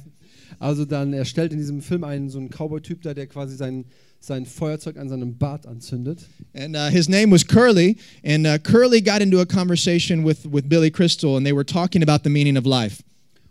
Also 0.60 0.84
dann, 0.84 1.12
er 1.12 1.24
stellt 1.24 1.50
in 1.50 1.58
diesem 1.58 1.82
Film 1.82 2.04
einen 2.04 2.30
so 2.30 2.38
einen 2.38 2.50
Cowboy-Typ 2.50 3.02
da, 3.02 3.12
der 3.12 3.26
quasi 3.26 3.56
sein, 3.56 3.86
sein 4.20 4.46
Feuerzeug 4.46 4.98
an 4.98 5.08
seinem 5.08 5.36
Bart 5.36 5.66
anzündet. 5.66 6.28
And 6.54 6.76
uh, 6.76 6.90
his 6.90 7.08
name 7.08 7.32
was 7.32 7.44
Curly. 7.44 7.96
And 8.24 8.46
uh, 8.46 8.58
Curly 8.58 9.00
got 9.00 9.20
into 9.20 9.40
a 9.40 9.46
conversation 9.46 10.22
with, 10.22 10.46
with 10.46 10.68
Billy 10.68 10.92
Crystal, 10.92 11.36
and 11.36 11.44
they 11.44 11.52
were 11.52 11.64
talking 11.64 12.04
about 12.04 12.22
the 12.22 12.30
meaning 12.30 12.56
of 12.56 12.64
life. 12.64 13.02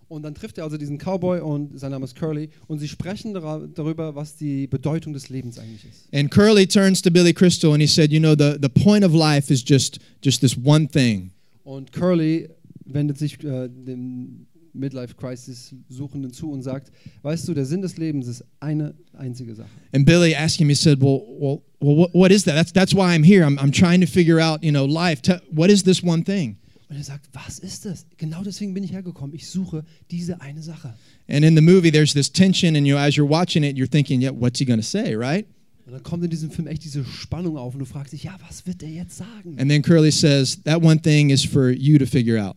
Und 0.08 0.24
dann 0.24 0.36
trifft 0.36 0.58
er 0.58 0.66
also 0.66 0.78
diesen 0.78 0.98
Cowboy 1.00 1.40
und 1.40 1.80
sein 1.80 1.92
Name 1.92 2.06
ist 2.06 2.16
Curly 2.16 2.50
und 2.68 2.80
sie 2.80 2.88
sprechen 2.88 3.34
darüber, 3.34 4.14
was 4.14 4.36
die 4.36 4.68
Bedeutung 4.68 5.14
des 5.14 5.30
Lebens 5.30 5.58
eigentlich 5.58 5.86
ist. 5.86 6.14
And 6.14 6.30
Curly 6.30 6.68
turns 6.68 7.02
to 7.02 7.10
Billy 7.10 7.34
Crystal 7.34 7.72
and 7.72 7.82
he 7.82 7.88
said, 7.88 8.12
You 8.12 8.20
know, 8.20 8.36
the, 8.36 8.58
the 8.62 8.70
point 8.70 9.04
of 9.04 9.14
life 9.14 9.52
is 9.52 9.64
just, 9.68 10.00
just 10.24 10.42
this 10.42 10.56
one 10.56 10.88
thing. 10.88 11.32
Und 11.64 11.92
Curly 11.92 12.50
wendet 12.86 13.18
sich 13.18 13.44
äh, 13.44 13.68
dem 13.68 14.46
Midlife-Crisis 14.76 15.74
Suchenden 15.90 16.32
zu 16.32 16.52
und 16.52 16.62
sagt, 16.62 16.92
weißt 17.24 17.48
du, 17.48 17.54
der 17.54 17.66
Sinn 17.66 17.82
des 17.82 17.98
Lebens 17.98 18.28
ist 18.28 18.44
eine 18.60 18.94
einzige 19.14 19.56
Sache. 19.56 19.70
And 19.94 20.06
Billy 20.06 20.36
asking 20.36 20.68
me 20.68 20.76
said, 20.76 21.02
"Well, 21.02 21.22
well, 21.40 21.62
well, 21.80 21.98
what, 21.98 22.14
what 22.14 22.32
is 22.32 22.44
that? 22.44 22.56
That's 22.56 22.72
that's 22.72 22.94
why 22.94 23.16
I'm 23.16 23.24
here. 23.24 23.44
I'm 23.46 23.58
I'm 23.58 23.72
trying 23.72 24.02
to 24.02 24.08
figure 24.08 24.40
out, 24.40 24.64
you 24.64 24.72
know, 24.72 24.86
life. 24.86 25.22
What 25.50 25.72
is 25.72 25.84
this 25.84 26.04
one 26.04 26.24
thing?" 26.24 26.58
Und 26.88 26.98
er 26.98 27.04
sagt, 27.04 27.30
was 27.34 27.58
ist 27.58 27.86
das? 27.86 28.06
Genau 28.18 28.44
deswegen 28.44 28.74
bin 28.74 28.84
ich 28.84 28.92
hergekommen. 28.92 29.36
Ich 29.36 29.48
suche 29.48 29.84
diese 30.12 30.42
eine 30.42 30.62
Sache. 30.62 30.94
And 31.28 31.44
in 31.44 31.56
the 31.56 31.62
movie, 31.62 31.92
there's 31.92 32.14
this 32.14 32.32
tension, 32.32 32.76
and 32.76 32.86
you 32.86 32.96
as 32.96 33.16
you're 33.16 33.28
watching 33.28 33.64
it, 33.64 33.76
you're 33.76 33.90
thinking, 33.90 34.22
"Yeah, 34.22 34.32
what's 34.32 34.60
he 34.60 34.66
going 34.66 34.80
to 34.80 34.86
say?" 34.86 35.16
Right? 35.16 35.48
Und 35.88 35.94
dann 35.94 36.04
kommt 36.04 36.24
in 36.24 36.30
diesem 36.30 36.52
Film 36.52 36.68
echt 36.68 36.84
diese 36.84 37.04
Spannung 37.06 37.58
auf 37.58 37.74
und 37.74 37.80
du 37.80 37.86
fragst 37.86 38.14
dich, 38.14 38.24
ja, 38.24 38.36
was 38.48 38.66
wird 38.66 38.82
er 38.82 38.90
jetzt 38.90 39.18
sagen? 39.18 39.58
And 39.60 39.70
then 39.70 39.82
Curly 39.82 40.12
says, 40.12 40.62
"That 40.64 40.84
one 40.84 41.02
thing 41.02 41.30
is 41.32 41.44
for 41.44 41.72
you 41.72 41.98
to 41.98 42.06
figure 42.06 42.44
out." 42.44 42.56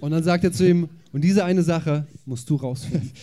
Und 0.00 0.12
dann 0.12 0.22
sagt 0.22 0.44
er 0.44 0.52
zu 0.52 0.68
ihm, 0.68 0.88
und 1.12 1.22
diese 1.22 1.44
eine 1.44 1.62
Sache 1.62 2.06
musst 2.26 2.48
du 2.50 2.56
rausfinden. 2.56 3.10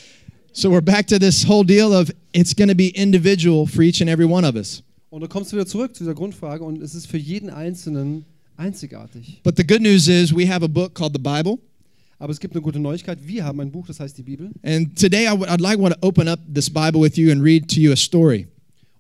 So 0.54 0.72
we're 0.72 0.82
back 0.82 1.06
to 1.10 1.20
this 1.20 1.48
whole 1.48 1.64
deal 1.64 1.94
of 1.94 2.10
it's 2.34 2.56
going 2.56 2.70
to 2.70 2.74
be 2.74 2.88
individual 2.96 3.68
for 3.68 3.84
each 3.84 4.02
and 4.02 4.10
every 4.10 4.26
one 4.26 4.44
of 4.44 4.56
us. 4.56 4.82
Und 5.12 5.22
du 5.22 5.28
kommst 5.28 5.54
wieder 5.54 5.68
zurück 5.68 5.96
zu 5.96 6.04
dieser 6.04 6.16
Grundfrage 6.16 6.64
und 6.64 6.82
es 6.82 6.96
ist 6.96 7.06
für 7.06 7.20
jeden 7.20 7.52
Einzelnen 7.52 8.26
einzigartig. 8.58 9.42
But 9.44 9.56
the 9.58 9.66
good 9.66 9.82
news 9.82 10.08
is 10.08 10.34
we 10.36 10.50
have 10.50 10.64
a 10.64 10.68
book 10.68 10.94
called 10.94 11.14
the 11.16 11.22
Bible. 11.22 11.60
Aber 12.20 12.32
es 12.34 12.40
gibt 12.40 12.56
eine 12.56 12.62
gute 12.62 12.80
Neuigkeit. 12.80 13.20
Wir 13.28 13.44
haben 13.46 13.60
ein 13.60 13.72
Buch, 13.72 13.86
das 13.88 14.00
heißt 14.00 14.18
die 14.18 14.24
Bibel. 14.24 14.50
And 14.64 14.98
today 15.00 15.28
I 15.28 15.38
would, 15.38 15.50
I'd 15.50 15.62
like 15.62 15.80
want 15.80 15.94
to 15.94 16.08
open 16.08 16.28
up 16.28 16.40
this 16.52 16.70
Bible 16.70 17.00
with 17.02 17.16
you 17.16 17.32
and 17.32 17.44
read 17.44 17.68
to 17.70 17.80
you 17.80 17.92
a 17.92 17.96
story 17.96 18.48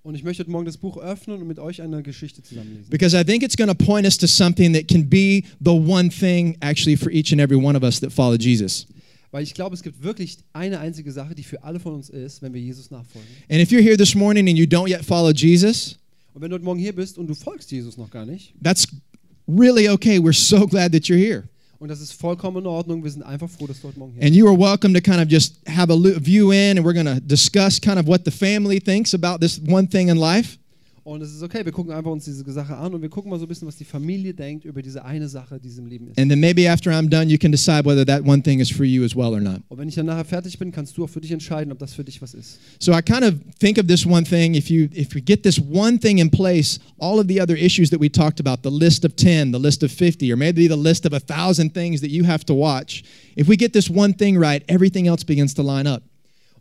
Und 0.03 0.15
ich 0.15 0.23
möchte 0.23 0.43
heute 0.43 0.51
Morgen 0.51 0.65
das 0.65 0.77
Buch 0.77 0.97
öffnen 0.97 1.41
und 1.41 1.47
mit 1.47 1.59
euch 1.59 1.81
eine 1.81 2.01
Geschichte 2.03 2.41
zusammenlesen. 2.43 2.89
because 2.89 3.19
I 3.19 3.23
think 3.25 3.43
it's 3.43 3.57
going 3.57 3.67
to 3.69 3.73
point 3.75 4.05
us 4.05 4.17
to 4.19 4.27
something 4.27 4.71
that 4.73 4.87
can 4.87 5.09
be 5.09 5.43
the 5.59 5.71
one 5.71 6.09
thing 6.09 6.55
actually 6.61 6.95
for 6.95 7.11
each 7.11 7.31
and 7.33 7.41
every 7.41 7.57
one 7.57 7.75
of 7.75 7.83
us 7.83 7.99
that 7.99 8.11
follow 8.13 8.37
Jesus. 8.37 8.85
Weil 9.31 9.43
ich 9.43 9.53
glaube, 9.53 9.75
es 9.75 9.81
gibt 9.83 10.01
wirklich 10.03 10.37
eine 10.53 10.79
einzige 10.79 11.11
Sache, 11.11 11.35
die 11.35 11.43
für 11.43 11.61
alle 11.63 11.79
von 11.81 11.93
uns 11.95 12.09
ist, 12.09 12.41
wenn 12.41 12.53
wir 12.53 12.61
Jesus 12.61 12.91
nachfolgen. 12.91 13.27
And 13.49 13.59
if 13.59 13.69
you're 13.71 13.81
here 13.81 13.97
this 13.97 14.15
morning 14.15 14.47
and 14.47 14.57
you 14.57 14.65
don't 14.65 14.87
yet 14.89 15.03
follow 15.03 15.31
Jesus, 15.31 15.97
Und 16.33 16.41
wenn 16.43 16.51
du 16.51 16.53
heute 16.55 16.63
Morgen 16.65 16.79
hier 16.79 16.93
bist 16.95 17.17
und 17.17 17.27
du 17.27 17.33
folgst 17.33 17.69
Jesus 17.71 17.97
noch 17.97 18.09
gar 18.11 18.25
nicht, 18.25 18.53
that's 18.63 18.87
really 19.47 19.87
okay. 19.89 20.19
We're 20.19 20.33
so 20.33 20.67
glad 20.67 20.91
that 20.91 21.09
you're 21.09 21.17
here. 21.17 21.49
und 21.79 21.89
das 21.89 22.01
ist 22.01 22.13
vollkommen 22.13 22.57
in 22.63 22.65
Ordnung, 22.65 23.03
wir 23.03 23.11
sind 23.11 23.23
einfach 23.23 23.49
froh, 23.49 23.67
dass 23.67 23.81
du 23.81 23.87
heute 23.89 23.99
Morgen 23.99 24.13
hier 24.13 24.23
And 24.25 24.35
you 24.35 24.47
are 24.47 24.57
welcome 24.57 24.93
to 24.93 25.01
kind 25.01 25.21
of 25.21 25.29
just 25.29 25.55
have 25.67 25.91
a 25.91 26.19
view 26.19 26.51
in, 26.51 26.77
and 26.77 26.85
we're 26.85 26.93
going 26.93 27.05
to 27.05 27.21
discuss 27.21 27.79
kind 27.79 27.99
of 27.99 28.07
what 28.07 28.25
the 28.25 28.31
family 28.31 28.79
thinks 28.79 29.13
about 29.13 29.39
this 29.39 29.59
one 29.59 29.87
thing 29.87 30.09
in 30.09 30.17
life. 30.17 30.57
Und 31.07 31.21
es 31.21 31.33
ist 31.33 31.41
okay, 31.41 31.63
wir 31.63 31.71
gucken 31.71 31.93
einfach 31.93 32.11
uns 32.11 32.25
diese 32.25 32.43
Sache 32.51 32.75
an 32.75 32.93
und 32.93 33.01
wir 33.01 33.07
gucken 33.07 33.31
mal 33.31 33.39
so 33.39 33.45
ein 33.45 33.47
bisschen, 33.47 33.65
was 33.65 33.77
die 33.77 33.85
Familie 33.85 34.33
denkt 34.33 34.65
über 34.65 34.81
diese 34.81 35.05
eine 35.05 35.29
Sache, 35.29 35.57
die 35.57 35.69
im 35.69 35.85
Leben 35.85 36.09
ist. 36.09 36.19
And 36.19 36.29
then 36.29 36.41
maybe 36.41 36.69
after 36.69 36.91
I'm 36.91 37.07
done, 37.07 37.29
you 37.29 37.37
can 37.37 37.49
decide 37.49 37.85
whether 37.85 38.05
that 38.05 38.25
one 38.27 38.43
thing 38.43 38.59
is 38.59 38.69
for 38.69 38.83
you 38.83 39.05
as 39.05 39.15
well 39.15 39.31
or 39.33 39.39
not. 39.39 39.61
Und 39.69 39.77
wenn 39.77 39.87
ich 39.87 39.95
dann 39.95 40.07
nachher 40.07 40.25
fertig 40.25 40.59
bin, 40.59 40.69
kannst 40.69 40.97
du 40.97 41.05
auch 41.05 41.09
für 41.09 41.21
dich 41.21 41.31
entscheiden, 41.31 41.71
ob 41.71 41.79
das 41.79 41.93
für 41.93 42.03
dich 42.03 42.21
was 42.21 42.33
ist. 42.33 42.59
So 42.79 42.91
I 42.91 43.01
kind 43.01 43.23
of 43.23 43.35
think 43.57 43.77
of 43.77 43.87
this 43.87 44.05
one 44.05 44.25
thing. 44.25 44.53
If 44.53 44.69
you 44.69 44.89
if 44.93 45.15
you 45.15 45.21
get 45.21 45.43
this 45.43 45.57
one 45.57 45.97
thing 45.97 46.17
in 46.17 46.29
place, 46.29 46.77
all 46.97 47.21
of 47.21 47.27
the 47.29 47.39
other 47.39 47.55
issues 47.55 47.89
that 47.91 48.01
we 48.01 48.09
talked 48.09 48.41
about, 48.41 48.63
the 48.63 48.75
list 48.75 49.05
of 49.05 49.15
ten, 49.15 49.53
the 49.53 49.59
list 49.59 49.83
of 49.83 49.91
fifty, 49.93 50.29
or 50.33 50.35
maybe 50.35 50.67
the 50.67 50.75
list 50.75 51.05
of 51.05 51.13
a 51.13 51.21
thousand 51.21 51.73
things 51.73 52.01
that 52.01 52.09
you 52.11 52.25
have 52.25 52.43
to 52.47 52.53
watch, 52.53 53.05
if 53.37 53.47
we 53.47 53.55
get 53.55 53.71
this 53.71 53.89
one 53.89 54.13
thing 54.13 54.37
right, 54.37 54.61
everything 54.67 55.07
else 55.07 55.23
begins 55.23 55.53
to 55.53 55.63
line 55.63 55.87
up. 55.87 56.03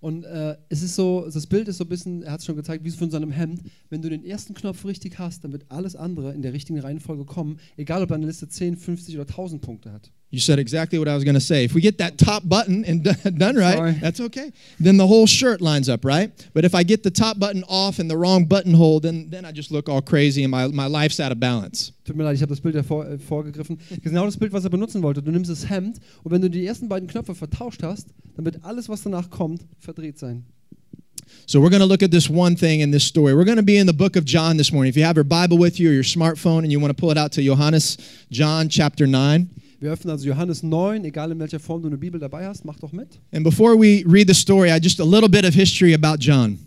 Und 0.07 0.23
äh, 0.23 0.57
es 0.69 0.85
ist 0.85 0.95
so, 0.95 1.29
das 1.29 1.49
Bild 1.49 1.67
ist 1.67 1.79
so 1.79 1.85
ein 1.85 1.89
bisschen, 1.89 2.23
er 2.23 2.31
hat 2.31 2.39
es 2.39 2.47
schon 2.47 2.55
gezeigt, 2.55 2.85
wie 2.85 2.93
von 2.93 3.11
so 3.11 3.17
einem 3.17 3.33
Hemd. 3.33 3.63
Wenn 3.91 4.03
du 4.03 4.09
den 4.09 4.25
ersten 4.25 4.55
Knopf 4.55 4.85
richtig 4.85 5.19
hast, 5.19 5.43
dann 5.43 5.51
wird 5.51 5.65
alles 5.69 5.97
andere 5.97 6.33
in 6.33 6.43
der 6.43 6.53
richtigen 6.53 6.79
Reihenfolge 6.79 7.25
kommen, 7.25 7.59
egal 7.77 8.05
ob 8.05 8.11
deine 8.11 8.25
Liste 8.25 8.49
10, 8.49 8.77
50 8.77 9.17
oder 9.17 9.29
1000 9.29 9.63
Punkte 9.63 9.91
hat. 9.91 10.13
You 10.31 10.41
said 10.41 10.59
exactly 10.59 10.99
what 10.99 11.07
I 11.07 11.15
was 11.15 11.23
going 11.23 11.35
to 11.35 11.41
say. 11.41 11.65
If 11.65 11.73
we 11.73 11.81
get 11.81 11.99
that 11.99 12.19
top 12.19 12.43
button 12.47 12.85
and 12.85 13.05
done 13.39 13.57
right, 13.57 13.77
Sorry. 13.77 13.93
that's 13.93 14.21
okay. 14.21 14.53
Then 14.81 14.97
the 14.97 15.07
whole 15.07 15.27
shirt 15.27 15.61
lines 15.61 15.89
up, 15.89 16.05
right? 16.05 16.31
But 16.53 16.65
if 16.65 16.75
I 16.75 16.83
get 16.83 17.05
the 17.05 17.13
top 17.13 17.39
button 17.39 17.63
off 17.69 18.01
and 18.01 18.11
the 18.11 18.17
wrong 18.17 18.45
buttonhole, 18.45 19.01
then 19.01 19.31
then 19.31 19.45
I 19.45 19.53
just 19.53 19.71
look 19.71 19.89
all 19.89 20.03
crazy 20.03 20.43
and 20.43 20.51
my, 20.51 20.67
my 20.67 20.87
life's 20.87 21.21
out 21.21 21.31
of 21.31 21.39
balance. 21.39 21.93
Tut 22.05 22.17
mir 22.17 22.25
leid, 22.25 22.35
ich 22.35 22.43
habe 22.43 22.51
das 22.51 22.61
Bild 22.61 22.75
davor, 22.75 23.07
äh, 23.07 23.19
vorgegriffen. 23.19 23.79
Genau 24.03 24.25
das 24.25 24.37
Bild, 24.37 24.53
was 24.53 24.65
er 24.65 24.71
benutzen 24.71 25.03
wollte. 25.03 25.23
Du 25.23 25.31
nimmst 25.31 25.51
das 25.51 25.71
Hemd 25.71 26.01
und 26.25 26.33
wenn 26.33 26.43
du 26.43 26.51
die 26.51 26.67
ersten 26.67 26.89
beiden 26.89 27.09
Knöpfe 27.09 27.35
vertauscht 27.35 27.83
hast, 27.85 28.09
dann 28.35 28.45
wird 28.45 28.65
alles, 28.65 28.89
was 28.89 29.03
danach 29.03 29.31
kommt, 29.31 29.63
verdreht 29.79 30.19
sein. 30.19 30.45
So 31.47 31.61
we're 31.61 31.71
going 31.71 31.81
to 31.81 31.87
look 31.87 32.03
at 32.03 32.11
this 32.11 32.29
one 32.29 32.57
thing 32.57 32.81
in 32.81 32.91
this 32.91 33.05
story. 33.05 33.33
We're 33.33 33.45
going 33.45 33.57
to 33.57 33.63
be 33.63 33.79
in 33.79 33.87
the 33.87 33.93
book 33.93 34.17
of 34.17 34.25
John 34.25 34.57
this 34.57 34.73
morning. 34.73 34.91
If 34.91 34.97
you 34.97 35.05
have 35.05 35.17
your 35.17 35.25
Bible 35.25 35.59
with 35.59 35.79
you 35.79 35.91
or 35.91 35.93
your 35.93 36.05
smartphone 36.05 36.65
and 36.65 36.73
you 36.73 36.81
want 36.81 36.97
to 36.97 37.01
pull 37.01 37.11
it 37.11 37.19
out 37.19 37.33
to 37.33 37.43
Johannes, 37.43 37.97
John 38.31 38.69
chapter 38.69 39.07
9. 39.07 39.49
Wir 39.79 39.93
öffnen 39.93 40.11
also 40.11 40.27
Johannes 40.27 40.63
9, 40.63 41.05
egal 41.05 41.33
in 41.33 41.39
welcher 41.39 41.61
Form 41.61 41.83
du 41.83 41.89
eine 41.89 41.99
Bibel 41.99 42.19
dabei 42.19 42.47
hast, 42.47 42.65
mach 42.65 42.79
doch 42.79 42.93
mit. 42.93 43.21
And 43.33 43.45
before 43.45 43.79
we 43.79 44.03
read 44.07 44.27
the 44.29 44.35
story, 44.35 44.71
I 44.71 44.79
just 44.81 45.01
a 45.01 45.05
little 45.05 45.29
bit 45.29 45.45
of 45.45 45.55
history 45.55 45.93
about 45.93 46.17
John. 46.19 46.59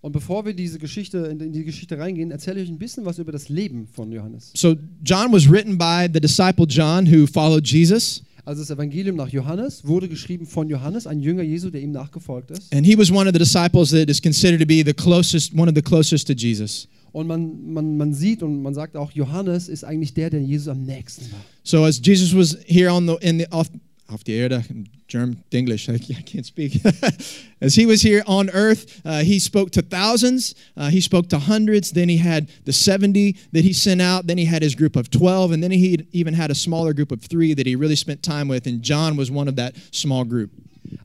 Und 0.00 0.12
bevor 0.12 0.44
wir 0.44 0.52
diese 0.52 0.78
Geschichte, 0.78 1.18
in 1.18 1.52
die 1.52 1.64
Geschichte 1.64 1.98
reingehen, 1.98 2.30
erzähle 2.30 2.60
ich 2.60 2.68
euch 2.68 2.74
ein 2.74 2.78
bisschen 2.78 3.04
was 3.04 3.18
über 3.18 3.30
das 3.30 3.48
Leben 3.48 3.86
von 3.86 4.10
Johannes. 4.10 4.50
So 4.54 4.76
John 5.04 5.32
was 5.32 5.48
written 5.48 5.78
by 5.78 6.08
the 6.12 6.20
disciple 6.20 6.66
John 6.66 7.06
who 7.06 7.26
followed 7.26 7.66
Jesus. 7.66 8.22
Also 8.44 8.62
das 8.62 8.70
Evangelium 8.70 9.14
nach 9.14 9.28
Johannes 9.28 9.86
wurde 9.86 10.08
geschrieben 10.08 10.46
von 10.46 10.68
Johannes, 10.68 11.06
ein 11.06 11.20
Jünger 11.20 11.44
Jesu, 11.44 11.70
der 11.70 11.80
ihm 11.80 11.92
nachgefolgt 11.92 12.50
ist. 12.50 12.74
And 12.74 12.84
he 12.84 12.98
was 12.98 13.10
one 13.10 13.28
of 13.28 13.32
the 13.32 13.38
disciples 13.38 13.90
that 13.90 14.08
is 14.08 14.20
considered 14.20 14.60
to 14.60 14.66
be 14.66 14.82
the 14.84 14.92
closest, 14.92 15.52
one 15.56 15.68
of 15.68 15.76
the 15.76 15.82
closest 15.82 16.26
to 16.26 16.32
Jesus. 16.32 16.88
Und 17.12 17.26
man, 17.26 17.72
man, 17.72 17.96
man 17.98 18.14
sieht 18.14 18.42
und 18.42 18.62
man 18.62 18.74
sagt 18.74 18.96
auch, 18.96 19.12
Johannes 19.12 19.68
ist 19.68 19.84
eigentlich 19.84 20.14
der, 20.14 20.30
der 20.30 20.40
Jesus 20.40 20.68
am 20.68 20.84
nächsten 20.84 21.30
war. 21.30 21.40
So 21.62 21.84
as 21.84 22.00
Jesus 22.02 22.34
was 22.34 22.56
here 22.66 22.90
on 22.90 23.06
the 23.06 23.16
in 23.20 23.38
the 23.38 23.46
off 23.50 23.68
off 24.12 24.24
the 24.24 24.34
air, 24.34 24.48
the 24.48 24.62
German, 25.08 25.44
English, 25.50 25.88
I, 25.88 25.94
I 26.18 26.22
can't 26.22 26.46
speak. 26.46 26.80
as 27.60 27.74
he 27.74 27.86
was 27.86 28.02
here 28.02 28.22
on 28.26 28.50
earth, 28.50 29.00
uh, 29.04 29.18
he 29.18 29.38
spoke 29.38 29.70
to 29.72 29.82
thousands, 29.82 30.54
uh, 30.76 30.88
he 30.88 31.00
spoke 31.00 31.28
to 31.28 31.38
hundreds. 31.38 31.92
Then 31.92 32.08
he 32.08 32.16
had 32.16 32.48
the 32.64 32.72
seventy 32.72 33.36
that 33.52 33.62
he 33.62 33.72
sent 33.72 34.00
out. 34.00 34.26
Then 34.26 34.38
he 34.38 34.46
had 34.46 34.62
his 34.62 34.74
group 34.74 34.96
of 34.96 35.10
twelve, 35.10 35.52
and 35.52 35.62
then 35.62 35.70
he 35.70 36.06
even 36.12 36.34
had 36.34 36.50
a 36.50 36.54
smaller 36.54 36.94
group 36.94 37.12
of 37.12 37.20
three 37.20 37.52
that 37.54 37.66
he 37.66 37.76
really 37.76 37.96
spent 37.96 38.22
time 38.22 38.48
with. 38.48 38.66
And 38.66 38.82
John 38.82 39.16
was 39.16 39.30
one 39.30 39.48
of 39.48 39.56
that 39.56 39.74
small 39.90 40.24
group. 40.24 40.50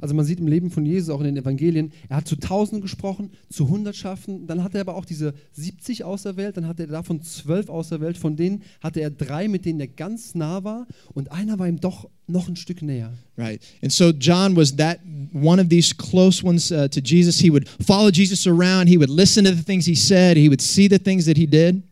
Also 0.02 0.16
man 0.16 0.26
sieht 0.26 0.40
im 0.40 0.48
Leben 0.48 0.70
von 0.70 0.86
Jesus, 0.86 1.10
auch 1.10 1.20
in 1.20 1.26
den 1.26 1.38
Evangelien, 1.38 1.92
er 2.10 2.18
hat 2.18 2.28
zu 2.28 2.36
Tausenden 2.36 2.82
gesprochen, 2.82 3.32
zu 3.50 3.70
Hundertschaften, 3.70 4.48
dann 4.48 4.64
hat 4.64 4.76
er 4.76 4.82
aber 4.82 4.96
auch 4.96 5.06
diese 5.06 5.34
70 5.54 6.04
auserwählt, 6.04 6.58
dann 6.58 6.68
hat 6.68 6.80
er 6.80 6.88
davon 6.88 7.22
zwölf 7.22 7.70
auserwählt, 7.70 8.18
von 8.18 8.36
denen 8.36 8.64
hatte 8.82 9.02
er 9.02 9.10
drei, 9.10 9.48
mit 9.48 9.66
denen 9.66 9.80
er 9.80 9.88
ganz 9.88 10.36
nah 10.36 10.64
war 10.64 10.88
und 11.14 11.32
einer 11.32 11.60
war 11.60 11.68
ihm 11.68 11.80
doch 11.80 12.10
noch 12.28 12.48
ein 12.48 12.56
Stück 12.56 12.82
näher. 12.82 13.14
Right. 13.38 13.62
And 13.82 13.92
so 13.92 14.12
John 14.12 14.56
was 14.56 14.76
that 14.76 15.00
one 15.34 15.62
of 15.62 15.70
these 15.70 15.94
close 15.96 16.44
ones 16.44 16.72
uh, 16.72 16.88
to 16.90 17.00
Jesus. 17.00 17.40
He 17.40 17.52
would 17.52 17.70
follow 17.86 18.10
Jesus 18.12 18.46
around. 18.48 18.88
He 18.88 18.98
would 18.98 19.10
listen 19.10 19.46
to 19.46 19.52
the 19.52 19.64
things 19.64 19.86
he 19.86 19.96
said. 19.96 20.38
He 20.38 20.50
would 20.50 20.62
see 20.62 20.90
the 20.90 21.00
things 21.00 21.26
that 21.26 21.38
he 21.38 21.46
did. 21.46 21.84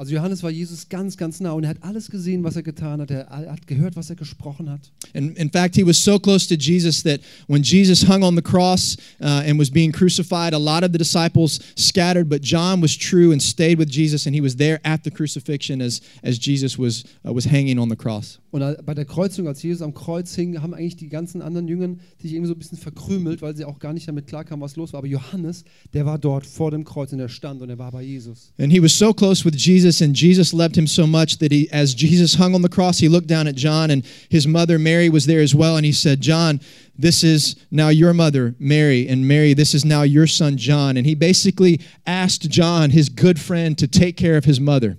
Also 0.00 0.14
Johannes 0.14 0.42
war 0.42 0.50
Jesus 0.50 0.88
ganz, 0.88 1.18
ganz 1.18 1.40
nah 1.40 1.52
und 1.52 1.64
er 1.64 1.68
hat 1.68 1.82
alles 1.82 2.10
gesehen, 2.10 2.42
was 2.42 2.56
er 2.56 2.62
getan 2.62 3.02
hat. 3.02 3.10
Er 3.10 3.28
hat 3.28 3.66
gehört, 3.66 3.96
was 3.96 4.08
er 4.08 4.16
gesprochen 4.16 4.70
hat. 4.70 4.80
And 5.12 5.36
in 5.36 5.50
fact, 5.50 5.74
he 5.76 5.84
was 5.84 6.02
so 6.02 6.18
close 6.18 6.48
to 6.48 6.54
Jesus 6.54 7.02
that 7.02 7.20
when 7.48 7.62
Jesus 7.62 8.08
hung 8.08 8.22
on 8.22 8.34
the 8.34 8.40
cross 8.40 8.96
uh, 9.20 9.42
and 9.46 9.58
was 9.58 9.70
being 9.70 9.92
crucified, 9.92 10.54
a 10.54 10.58
lot 10.58 10.82
of 10.84 10.92
the 10.92 10.98
disciples 10.98 11.60
scattered, 11.76 12.30
but 12.30 12.40
John 12.40 12.80
was 12.80 12.96
true 12.96 13.30
and 13.30 13.42
stayed 13.42 13.78
with 13.78 13.90
Jesus, 13.90 14.24
and 14.26 14.34
he 14.34 14.40
was 14.40 14.56
there 14.56 14.80
at 14.84 15.04
the 15.04 15.10
crucifixion 15.10 15.82
as, 15.82 16.00
as 16.22 16.38
Jesus 16.38 16.78
was, 16.78 17.04
uh, 17.26 17.34
was 17.34 17.44
hanging 17.44 17.78
on 17.78 17.90
the 17.90 17.96
cross. 17.96 18.38
Und 18.52 18.62
al- 18.62 18.78
bei 18.84 18.94
der 18.94 19.04
Kreuzung, 19.04 19.46
als 19.48 19.62
Jesus 19.62 19.82
am 19.82 19.92
Kreuz 19.92 20.34
hing, 20.34 20.60
haben 20.62 20.72
eigentlich 20.74 20.96
die 20.96 21.08
ganzen 21.08 21.42
anderen 21.42 21.68
Jüngern 21.68 22.00
sich 22.20 22.32
irgendwie 22.32 22.48
so 22.48 22.54
ein 22.54 22.58
bisschen 22.58 22.78
verkrümelt, 22.78 23.42
weil 23.42 23.54
sie 23.54 23.64
auch 23.66 23.78
gar 23.78 23.92
nicht 23.92 24.08
damit 24.08 24.26
klarkamen, 24.26 24.62
was 24.62 24.76
los 24.76 24.92
war. 24.92 24.98
Aber 24.98 25.06
Johannes, 25.06 25.64
der 25.92 26.06
war 26.06 26.18
dort 26.18 26.46
vor 26.46 26.70
dem 26.70 26.84
Kreuz 26.84 27.12
und 27.12 27.20
er 27.20 27.28
stand 27.28 27.60
und 27.62 27.68
er 27.70 27.78
war 27.78 27.92
bei 27.92 28.02
Jesus. 28.02 28.52
And 28.58 28.72
he 28.72 28.82
was 28.82 28.96
so 28.96 29.12
close 29.12 29.44
with 29.44 29.54
Jesus, 29.56 29.89
and 29.98 30.14
Jesus 30.14 30.52
loved 30.52 30.76
him 30.76 30.86
so 30.86 31.06
much 31.06 31.38
that 31.38 31.50
he, 31.50 31.70
as 31.72 31.94
Jesus 31.94 32.34
hung 32.34 32.54
on 32.54 32.62
the 32.62 32.68
cross, 32.68 32.98
he 32.98 33.08
looked 33.08 33.26
down 33.26 33.46
at 33.46 33.56
John, 33.56 33.90
and 33.90 34.04
his 34.28 34.46
mother 34.46 34.78
Mary 34.78 35.08
was 35.08 35.26
there 35.26 35.40
as 35.40 35.54
well, 35.54 35.76
and 35.76 35.86
he 35.86 35.92
said, 35.92 36.20
John, 36.20 36.60
this 36.96 37.24
is 37.24 37.56
now 37.70 37.88
your 37.88 38.12
mother, 38.12 38.54
Mary, 38.58 39.08
and 39.08 39.26
Mary, 39.26 39.54
this 39.54 39.74
is 39.74 39.84
now 39.84 40.02
your 40.02 40.26
son, 40.26 40.56
John. 40.58 40.96
And 40.96 41.06
he 41.06 41.14
basically 41.14 41.80
asked 42.06 42.50
John, 42.50 42.90
his 42.90 43.08
good 43.08 43.40
friend, 43.40 43.76
to 43.78 43.88
take 43.88 44.16
care 44.16 44.36
of 44.36 44.44
his 44.44 44.60
mother. 44.60 44.98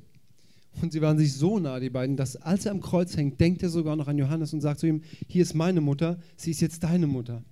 Und 0.82 0.92
sie 0.92 1.02
waren 1.02 1.18
sich 1.18 1.34
so 1.34 1.60
nah, 1.60 1.80
die 1.80 1.90
beiden, 1.90 2.18
dass 2.18 2.36
als 2.38 2.66
er 2.66 2.72
am 2.72 2.82
Kreuz 2.82 3.16
hängt, 3.16 3.40
denkt 3.40 3.62
er 3.62 3.70
sogar 3.70 3.96
noch 3.96 4.08
an 4.08 4.18
Johannes 4.18 4.52
und 4.54 4.62
sagt 4.62 4.80
zu 4.80 4.88
ihm, 4.88 5.02
hier 5.28 5.44
ist 5.44 5.54
meine 5.54 5.80
Mutter, 5.80 6.18
sie 6.38 6.52
ist 6.52 6.62
jetzt 6.62 6.84
deine 6.84 7.06
Mutter. 7.06 7.44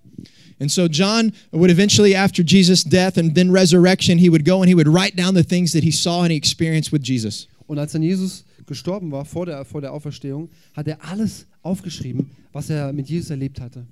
And 0.59 0.69
so 0.71 0.87
John 0.87 1.31
would 1.51 1.71
eventually, 1.71 2.15
after 2.15 2.43
Jesus' 2.43 2.83
death 2.83 3.17
and 3.17 3.35
then 3.35 3.51
resurrection, 3.51 4.17
he 4.17 4.29
would 4.29 4.45
go 4.45 4.61
and 4.61 4.67
he 4.67 4.75
would 4.75 4.87
write 4.87 5.15
down 5.15 5.33
the 5.33 5.43
things 5.43 5.71
that 5.71 5.83
he 5.83 5.91
saw 5.91 6.23
and 6.23 6.31
he 6.31 6.37
experienced 6.37 6.91
with 6.91 7.03
Jesus. 7.03 7.47
Und 7.67 7.79
als 7.79 7.91
dann 7.91 8.01
Jesus 8.01 8.43
gestorben 8.65 9.11
war, 9.11 9.25
vor 9.25 9.45
der, 9.45 9.63
vor 9.65 9.81
der 9.81 9.93
Auferstehung, 9.93 10.49
hat 10.73 10.87
er 10.87 11.03
alles 11.03 11.45
aufgeschrieben, 11.61 12.31
was 12.51 12.69
er 12.69 12.93
mit 12.93 13.09
Jesus 13.09 13.29
erlebt 13.29 13.59
hatte. 13.61 13.85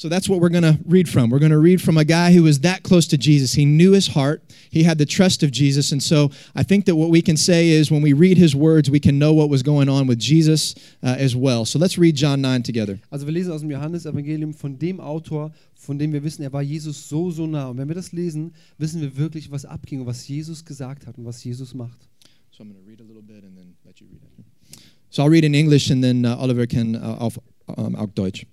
So 0.00 0.08
that's 0.08 0.30
what 0.30 0.40
we're 0.40 0.48
going 0.48 0.62
to 0.62 0.78
read 0.86 1.10
from. 1.10 1.28
We're 1.28 1.40
going 1.40 1.52
to 1.52 1.58
read 1.58 1.82
from 1.82 1.98
a 1.98 2.06
guy 2.06 2.32
who 2.32 2.44
was 2.44 2.60
that 2.60 2.82
close 2.82 3.06
to 3.08 3.18
Jesus. 3.18 3.52
He 3.52 3.66
knew 3.66 3.92
his 3.92 4.06
heart, 4.06 4.42
he 4.70 4.82
had 4.82 4.96
the 4.96 5.04
trust 5.04 5.42
of 5.42 5.50
Jesus. 5.50 5.92
And 5.92 6.02
so 6.02 6.30
I 6.54 6.62
think 6.62 6.86
that 6.86 6.96
what 6.96 7.10
we 7.10 7.20
can 7.20 7.36
say 7.36 7.68
is 7.68 7.90
when 7.90 8.00
we 8.00 8.14
read 8.14 8.38
his 8.38 8.56
words, 8.56 8.90
we 8.90 8.98
can 8.98 9.18
know 9.18 9.34
what 9.34 9.50
was 9.50 9.62
going 9.62 9.90
on 9.90 10.06
with 10.06 10.18
Jesus 10.18 10.74
uh, 11.02 11.16
as 11.18 11.36
well. 11.36 11.66
So 11.66 11.78
let's 11.78 11.98
read 11.98 12.16
John 12.16 12.40
9 12.40 12.62
together. 12.62 12.98
Also 13.12 13.26
wir 13.26 13.34
lesen 13.34 13.52
aus 13.52 13.60
dem 13.60 13.70
Johannesevangelium 13.70 14.54
von 14.54 14.78
dem 14.78 15.00
Autor, 15.00 15.52
von 15.74 15.98
dem 15.98 16.14
wir 16.14 16.24
wissen, 16.24 16.44
er 16.44 16.52
war 16.54 16.62
Jesus 16.62 17.06
so, 17.06 17.30
so 17.30 17.46
nah. 17.46 17.68
Und 17.68 17.76
wenn 17.76 17.88
wir 17.88 17.94
das 17.94 18.12
lesen, 18.12 18.54
wissen 18.78 19.02
wir 19.02 19.18
wirklich, 19.18 19.50
was 19.50 19.66
abging 19.66 20.00
und 20.00 20.06
was 20.06 20.26
Jesus 20.26 20.64
gesagt 20.64 21.06
hat 21.06 21.18
und 21.18 21.26
was 21.26 21.44
Jesus 21.44 21.74
macht. 21.74 22.08
So 22.52 22.64
I'm 22.64 22.72
going 22.72 22.82
to 22.82 22.88
read 22.88 23.02
a 23.02 23.04
little 23.04 23.20
bit 23.20 23.44
and 23.44 23.54
then 23.54 23.74
let 23.84 24.00
you 24.00 24.06
read 24.10 24.22
it. 24.22 24.80
So 25.10 25.24
I'll 25.24 25.30
read 25.30 25.44
in 25.44 25.52
English 25.52 25.90
and 25.90 26.02
then 26.02 26.24
uh, 26.24 26.38
Oliver 26.38 26.66
can 26.66 26.96
uh, 26.96 27.18
auf, 27.18 27.38
um, 27.76 27.94
auf 27.96 28.14
Deutsch. 28.14 28.46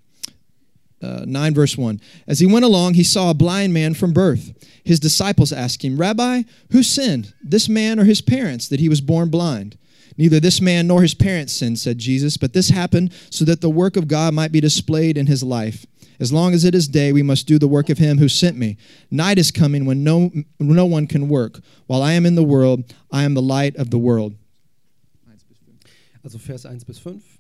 Uh, 1.02 1.24
9 1.28 1.54
verse 1.54 1.78
1. 1.78 2.02
As 2.28 2.40
he 2.40 2.48
went 2.48 2.66
along, 2.66 2.96
he 2.96 3.04
saw 3.04 3.30
a 3.30 3.36
blind 3.36 3.72
man 3.72 3.94
from 3.94 4.14
birth. 4.14 4.54
His 4.84 5.00
disciples 5.00 5.54
asked 5.54 5.84
him, 5.84 5.98
Rabbi, 5.98 6.44
who 6.72 6.82
sinned, 6.82 7.34
this 7.44 7.70
man 7.70 8.00
or 8.00 8.06
his 8.06 8.22
parents, 8.22 8.68
that 8.70 8.80
he 8.80 8.90
was 8.90 9.02
born 9.02 9.30
blind? 9.30 9.78
Neither 10.18 10.40
this 10.40 10.60
man 10.60 10.88
nor 10.88 11.04
his 11.04 11.14
parents 11.14 11.54
sinned, 11.54 11.78
said 11.78 12.00
Jesus, 12.00 12.38
but 12.38 12.54
this 12.54 12.70
happened 12.70 13.14
so 13.30 13.46
that 13.46 13.62
the 13.62 13.70
work 13.70 13.96
of 13.96 14.08
God 14.08 14.34
might 14.34 14.52
be 14.52 14.60
displayed 14.60 15.18
in 15.18 15.28
his 15.28 15.44
life. 15.44 15.86
As 16.20 16.34
long 16.34 16.54
as 16.56 16.66
it 16.66 16.74
is 16.74 16.88
day, 16.88 17.14
we 17.14 17.22
must 17.22 17.48
do 17.48 17.60
the 17.60 17.68
work 17.68 17.90
of 17.90 18.00
him 18.00 18.18
who 18.18 18.28
sent 18.28 18.58
me. 18.58 18.78
Night 19.12 19.38
is 19.38 19.52
coming 19.52 19.86
when 19.86 20.04
no, 20.04 20.32
no 20.60 20.86
one 20.86 21.06
can 21.06 21.30
work. 21.30 21.60
While 21.86 22.02
I 22.02 22.14
am 22.14 22.26
in 22.26 22.34
the 22.34 22.44
world, 22.44 22.92
I 23.12 23.24
am 23.24 23.36
the 23.36 23.42
light 23.42 23.76
of 23.76 23.92
the 23.92 24.00
world. 24.00 24.34
Also 26.24 26.40
Vers 26.40 26.66
1 26.66 26.80
bis 26.86 26.98
5. 27.00 27.37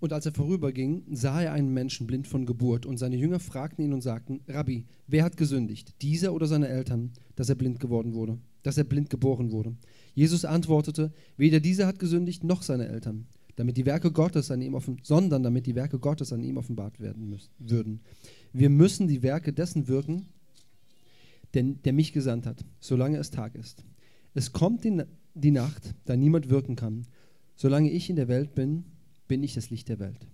Und 0.00 0.14
als 0.14 0.24
er 0.24 0.32
vorüberging, 0.32 1.04
sah 1.12 1.42
er 1.42 1.52
einen 1.52 1.72
Menschen 1.74 2.06
blind 2.06 2.26
von 2.26 2.46
Geburt, 2.46 2.86
und 2.86 2.96
seine 2.96 3.16
Jünger 3.16 3.38
fragten 3.38 3.84
ihn 3.84 3.92
und 3.92 4.00
sagten: 4.00 4.40
Rabbi, 4.48 4.86
wer 5.06 5.22
hat 5.22 5.36
gesündigt, 5.36 5.94
dieser 6.00 6.32
oder 6.32 6.46
seine 6.46 6.68
Eltern, 6.68 7.12
dass 7.36 7.50
er 7.50 7.54
blind 7.54 7.80
geworden 7.80 8.14
wurde, 8.14 8.38
dass 8.62 8.78
er 8.78 8.84
blind 8.84 9.10
geboren 9.10 9.52
wurde? 9.52 9.76
Jesus 10.14 10.46
antwortete: 10.46 11.12
Weder 11.36 11.60
dieser 11.60 11.86
hat 11.86 11.98
gesündigt 11.98 12.44
noch 12.44 12.62
seine 12.62 12.88
Eltern, 12.88 13.26
damit 13.56 13.76
die 13.76 13.84
Werke 13.84 14.10
Gottes 14.10 14.50
an 14.50 14.62
ihm 14.62 14.74
offen, 14.74 14.96
sondern 15.02 15.42
damit 15.42 15.66
die 15.66 15.74
Werke 15.74 15.98
Gottes 15.98 16.32
an 16.32 16.42
ihm 16.42 16.56
offenbart 16.56 16.98
werden 16.98 17.28
müssen, 17.28 17.50
würden. 17.58 18.00
Wir 18.54 18.70
müssen 18.70 19.06
die 19.06 19.22
Werke 19.22 19.52
dessen 19.52 19.86
wirken, 19.86 20.24
denn, 21.52 21.82
der 21.82 21.92
mich 21.92 22.14
gesandt 22.14 22.46
hat, 22.46 22.64
solange 22.78 23.18
es 23.18 23.30
Tag 23.30 23.54
ist. 23.54 23.84
Es 24.32 24.52
kommt 24.52 24.84
die, 24.84 25.02
die 25.34 25.50
Nacht, 25.50 25.94
da 26.06 26.16
niemand 26.16 26.48
wirken 26.48 26.74
kann. 26.74 27.06
Solange 27.54 27.90
ich 27.90 28.08
in 28.08 28.16
der 28.16 28.28
Welt 28.28 28.54
bin, 28.54 28.84
bin 29.30 29.44
ich 29.44 29.54
das 29.54 29.70
Licht 29.70 29.88
der 29.88 30.00
Welt. 30.00 30.26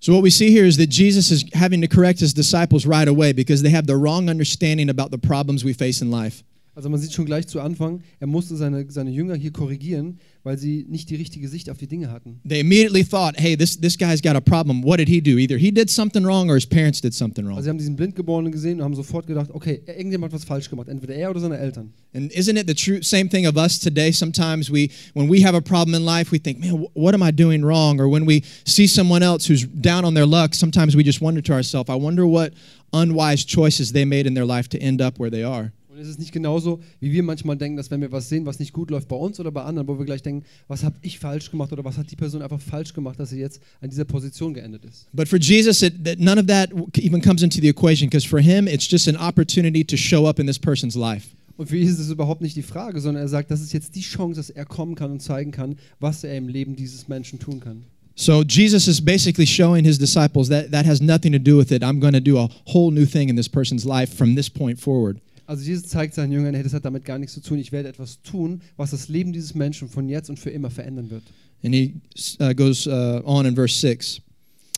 So, 0.00 0.14
what 0.14 0.22
we 0.22 0.30
see 0.30 0.50
here 0.50 0.64
is 0.64 0.78
that 0.78 0.88
Jesus 0.88 1.30
is 1.30 1.44
having 1.52 1.82
to 1.82 1.88
correct 1.88 2.20
his 2.20 2.32
disciples 2.32 2.86
right 2.86 3.06
away 3.06 3.32
because 3.32 3.62
they 3.62 3.70
have 3.70 3.86
the 3.86 3.96
wrong 3.96 4.30
understanding 4.30 4.88
about 4.88 5.10
the 5.10 5.18
problems 5.18 5.62
we 5.62 5.74
face 5.74 6.00
in 6.00 6.10
life. 6.10 6.42
Also 6.78 6.90
man 6.90 7.00
sieht 7.00 7.12
schon 7.12 7.24
gleich 7.26 7.48
zu 7.48 7.60
Anfang, 7.60 8.02
er 8.20 8.28
musste 8.28 8.54
seine, 8.54 8.86
seine 8.88 9.10
Jünger 9.10 9.34
hier 9.34 9.50
korrigieren, 9.50 10.18
weil 10.44 10.56
sie 10.58 10.86
nicht 10.88 11.10
die 11.10 11.16
richtige 11.16 11.48
Sicht 11.48 11.68
auf 11.70 11.76
die 11.76 11.88
Dinge 11.88 12.12
hatten. 12.12 12.38
They 12.48 12.60
immediately 12.60 13.02
thought, 13.04 13.34
hey, 13.36 13.56
this, 13.56 13.76
this 13.80 13.98
guy's 13.98 14.22
got 14.22 14.36
a 14.36 14.40
problem. 14.40 14.84
What 14.84 14.98
did 14.98 15.08
he 15.08 15.20
do? 15.20 15.38
Either 15.38 15.58
he 15.58 15.72
did 15.72 15.90
something 15.90 16.24
wrong 16.24 16.48
or 16.48 16.54
his 16.54 16.64
parents 16.64 17.00
did 17.00 17.14
something 17.14 17.44
Also 17.46 17.56
wrong. 17.56 17.62
sie 17.64 17.68
haben 17.70 17.78
diesen 17.78 17.96
Blindgeborenen 17.96 18.52
gesehen 18.52 18.78
und 18.78 18.84
haben 18.84 18.94
sofort 18.94 19.26
gedacht, 19.26 19.50
okay, 19.50 19.82
irgendjemand 19.88 20.32
hat 20.32 20.40
was 20.40 20.44
falsch 20.46 20.70
gemacht, 20.70 20.86
entweder 20.88 21.16
er 21.16 21.30
oder 21.30 21.40
seine 21.40 21.58
Eltern. 21.58 21.92
And 22.14 22.30
isn't 22.32 22.56
it 22.56 22.68
the 22.68 22.74
true 22.76 23.02
same 23.02 23.28
thing 23.28 23.48
of 23.48 23.56
us 23.56 23.80
today? 23.80 24.12
Sometimes 24.12 24.70
we, 24.70 24.88
when 25.14 25.28
we 25.28 25.44
have 25.44 25.56
a 25.56 25.60
problem 25.60 25.96
in 25.96 26.04
life, 26.04 26.30
we 26.30 26.38
think, 26.38 26.60
man, 26.60 26.74
wh- 26.80 26.96
what 26.96 27.12
am 27.12 27.24
I 27.24 27.32
doing 27.32 27.64
wrong? 27.64 27.98
Or 28.00 28.08
when 28.08 28.24
we 28.24 28.44
see 28.64 28.86
someone 28.86 29.24
else 29.24 29.46
who's 29.48 29.66
down 29.66 30.04
on 30.04 30.14
their 30.14 30.26
luck, 30.26 30.54
sometimes 30.54 30.94
we 30.94 31.02
just 31.02 31.20
wonder 31.20 31.40
to 31.42 31.52
ourselves, 31.54 31.90
I 31.90 31.96
wonder 31.96 32.24
what 32.24 32.52
unwise 32.92 33.44
choices 33.44 33.90
they 33.90 34.04
made 34.04 34.28
in 34.28 34.34
their 34.34 34.46
life 34.46 34.68
to 34.68 34.78
end 34.80 35.00
up 35.02 35.18
where 35.18 35.28
they 35.28 35.42
are. 35.42 35.72
Und 35.98 36.04
es 36.04 36.10
ist 36.10 36.20
nicht 36.20 36.30
genauso, 36.30 36.78
wie 37.00 37.10
wir 37.10 37.24
manchmal 37.24 37.56
denken, 37.56 37.76
dass 37.76 37.90
wenn 37.90 38.00
wir 38.00 38.12
was 38.12 38.28
sehen, 38.28 38.46
was 38.46 38.60
nicht 38.60 38.72
gut 38.72 38.88
läuft 38.92 39.08
bei 39.08 39.16
uns 39.16 39.40
oder 39.40 39.50
bei 39.50 39.64
anderen, 39.64 39.88
wo 39.88 39.98
wir 39.98 40.06
gleich 40.06 40.22
denken, 40.22 40.44
was 40.68 40.84
habe 40.84 40.94
ich 41.02 41.18
falsch 41.18 41.50
gemacht 41.50 41.72
oder 41.72 41.84
was 41.84 41.98
hat 41.98 42.08
die 42.08 42.14
Person 42.14 42.40
einfach 42.40 42.60
falsch 42.60 42.94
gemacht, 42.94 43.18
dass 43.18 43.30
sie 43.30 43.40
jetzt 43.40 43.60
an 43.80 43.90
dieser 43.90 44.04
Position 44.04 44.54
geendet 44.54 44.84
ist. 44.84 45.08
But 45.12 45.26
for 45.26 45.40
Jesus, 45.40 45.82
it, 45.82 46.04
that 46.04 46.20
none 46.20 46.40
of 46.40 46.46
that 46.46 46.70
even 46.98 47.20
comes 47.20 47.42
into 47.42 47.60
the 47.60 47.68
equation 47.68 48.08
because 48.08 48.24
for 48.24 48.38
him, 48.38 48.68
it's 48.68 48.88
just 48.88 49.08
an 49.08 49.16
opportunity 49.16 49.84
to 49.84 49.96
show 49.96 50.28
up 50.28 50.38
in 50.38 50.46
this 50.46 50.56
person's 50.56 50.94
life. 50.94 51.30
Und 51.56 51.68
für 51.68 51.76
ihn 51.76 51.88
ist 51.88 51.98
es 51.98 52.10
überhaupt 52.10 52.42
nicht 52.42 52.54
die 52.54 52.62
Frage, 52.62 53.00
sondern 53.00 53.24
er 53.24 53.28
sagt, 53.28 53.50
das 53.50 53.60
ist 53.60 53.72
jetzt 53.72 53.96
die 53.96 54.02
Chance, 54.02 54.36
dass 54.36 54.50
er 54.50 54.66
kommen 54.66 54.94
kann 54.94 55.10
und 55.10 55.20
zeigen 55.20 55.50
kann, 55.50 55.78
was 55.98 56.22
er 56.22 56.36
im 56.36 56.46
Leben 56.46 56.76
dieses 56.76 57.08
Menschen 57.08 57.40
tun 57.40 57.58
kann. 57.58 57.82
So 58.14 58.44
Jesus 58.44 58.86
is 58.86 59.00
basically 59.00 59.46
showing 59.46 59.84
his 59.84 59.98
disciples 59.98 60.48
that 60.48 60.70
that 60.70 60.86
has 60.86 61.00
nothing 61.00 61.32
to 61.32 61.40
do 61.40 61.56
with 61.56 61.72
it. 61.72 61.82
I'm 61.82 61.98
going 61.98 62.14
to 62.14 62.20
do 62.20 62.38
a 62.38 62.48
whole 62.66 62.92
new 62.92 63.04
thing 63.04 63.28
in 63.28 63.36
this 63.36 63.48
person's 63.48 63.84
life 63.84 64.12
from 64.12 64.36
this 64.36 64.48
point 64.48 64.78
forward. 64.78 65.20
Also 65.48 65.62
Jesus 65.62 65.88
zeigt 65.88 66.12
seinen 66.12 66.30
Jüngern, 66.30 66.54
hey, 66.54 66.62
das 66.62 66.74
hat 66.74 66.84
damit 66.84 67.06
gar 67.06 67.18
nichts 67.18 67.32
zu 67.32 67.40
tun. 67.40 67.58
Ich 67.58 67.72
werde 67.72 67.88
etwas 67.88 68.20
tun, 68.20 68.60
was 68.76 68.90
das 68.90 69.08
Leben 69.08 69.32
dieses 69.32 69.54
Menschen 69.54 69.88
von 69.88 70.06
jetzt 70.06 70.28
und 70.28 70.38
für 70.38 70.50
immer 70.50 70.68
verändern 70.68 71.08
wird. 71.10 71.22
And 71.64 71.74
he 71.74 71.94
uh, 72.38 72.52
goes 72.52 72.86
uh, 72.86 73.22
on 73.24 73.46
in 73.46 73.54
verse 73.54 73.74
6. 73.80 74.20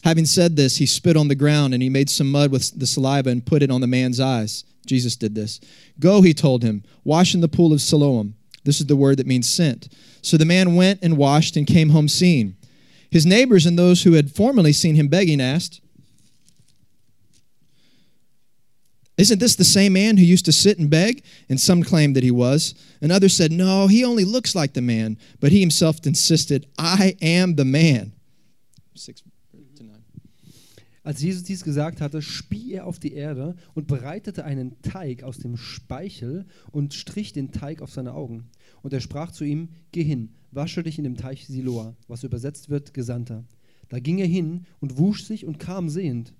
Having 0.04 0.26
said 0.26 0.56
this, 0.56 0.76
he 0.76 0.86
spit 0.86 1.16
on 1.16 1.28
the 1.28 1.34
ground 1.34 1.74
and 1.74 1.82
he 1.82 1.90
made 1.90 2.08
some 2.08 2.30
mud 2.30 2.52
with 2.52 2.72
the 2.78 2.86
saliva 2.86 3.30
and 3.30 3.44
put 3.44 3.62
it 3.62 3.70
on 3.70 3.80
the 3.80 3.88
man's 3.88 4.20
eyes. 4.20 4.64
Jesus 4.86 5.16
did 5.16 5.34
this. 5.34 5.60
Go, 5.98 6.22
he 6.22 6.32
told 6.32 6.62
him, 6.62 6.84
wash 7.02 7.34
in 7.34 7.40
the 7.40 7.48
pool 7.48 7.72
of 7.72 7.80
Siloam. 7.80 8.36
This 8.62 8.80
is 8.80 8.86
the 8.86 8.96
word 8.96 9.16
that 9.16 9.26
means 9.26 9.50
sent. 9.50 9.88
So 10.22 10.36
the 10.36 10.44
man 10.44 10.76
went 10.76 11.00
and 11.02 11.16
washed 11.16 11.56
and 11.56 11.66
came 11.66 11.90
home 11.90 12.08
seeing. 12.08 12.56
His 13.10 13.26
neighbors 13.26 13.66
and 13.66 13.76
those 13.76 14.04
who 14.04 14.12
had 14.12 14.30
formerly 14.30 14.72
seen 14.72 14.94
him 14.94 15.08
begging 15.08 15.40
asked, 15.40 15.80
Isn't 19.20 19.38
this 19.38 19.54
the 19.54 19.64
same 19.64 19.92
man 19.92 20.16
who 20.16 20.24
used 20.24 20.46
to 20.46 20.52
sit 20.52 20.78
and 20.78 20.88
beg? 20.88 21.22
And 21.50 21.60
some 21.60 21.82
claimed 21.82 22.16
that 22.16 22.24
he 22.24 22.30
was. 22.30 22.74
And 23.02 23.12
others 23.12 23.36
said, 23.36 23.52
No, 23.52 23.86
he 23.86 24.02
only 24.02 24.24
looks 24.24 24.54
like 24.54 24.72
the 24.72 24.80
man. 24.80 25.18
But 25.40 25.52
he 25.52 25.60
himself 25.60 25.98
insisted, 26.06 26.66
I 26.78 27.16
am 27.20 27.56
the 27.56 27.66
man. 27.66 28.14
Six 28.94 29.22
to 29.76 29.84
nine. 29.84 30.02
Als 31.04 31.20
Jesus 31.20 31.42
dies 31.42 31.62
gesagt 31.62 32.00
hatte, 32.00 32.22
spie 32.22 32.72
er 32.72 32.86
auf 32.86 32.98
die 32.98 33.12
Erde 33.12 33.56
und 33.74 33.86
bereitete 33.86 34.46
einen 34.46 34.80
Teig 34.80 35.22
aus 35.22 35.36
dem 35.36 35.58
Speichel 35.58 36.46
und 36.72 36.94
strich 36.94 37.34
den 37.34 37.52
Teig 37.52 37.82
auf 37.82 37.92
seine 37.92 38.14
Augen. 38.14 38.44
Und 38.80 38.94
er 38.94 39.00
sprach 39.00 39.32
zu 39.32 39.44
ihm, 39.44 39.68
geh 39.92 40.02
hin, 40.02 40.30
wasche 40.50 40.82
dich 40.82 40.96
in 40.96 41.04
dem 41.04 41.18
Teich 41.18 41.46
Siloa, 41.46 41.94
was 42.08 42.24
übersetzt 42.24 42.70
wird, 42.70 42.94
Gesandter. 42.94 43.44
Da 43.90 43.98
ging 43.98 44.16
er 44.16 44.26
hin 44.26 44.64
und 44.80 44.96
wusch 44.96 45.24
sich 45.24 45.44
und 45.44 45.58
kam 45.58 45.90
sehend. 45.90 46.32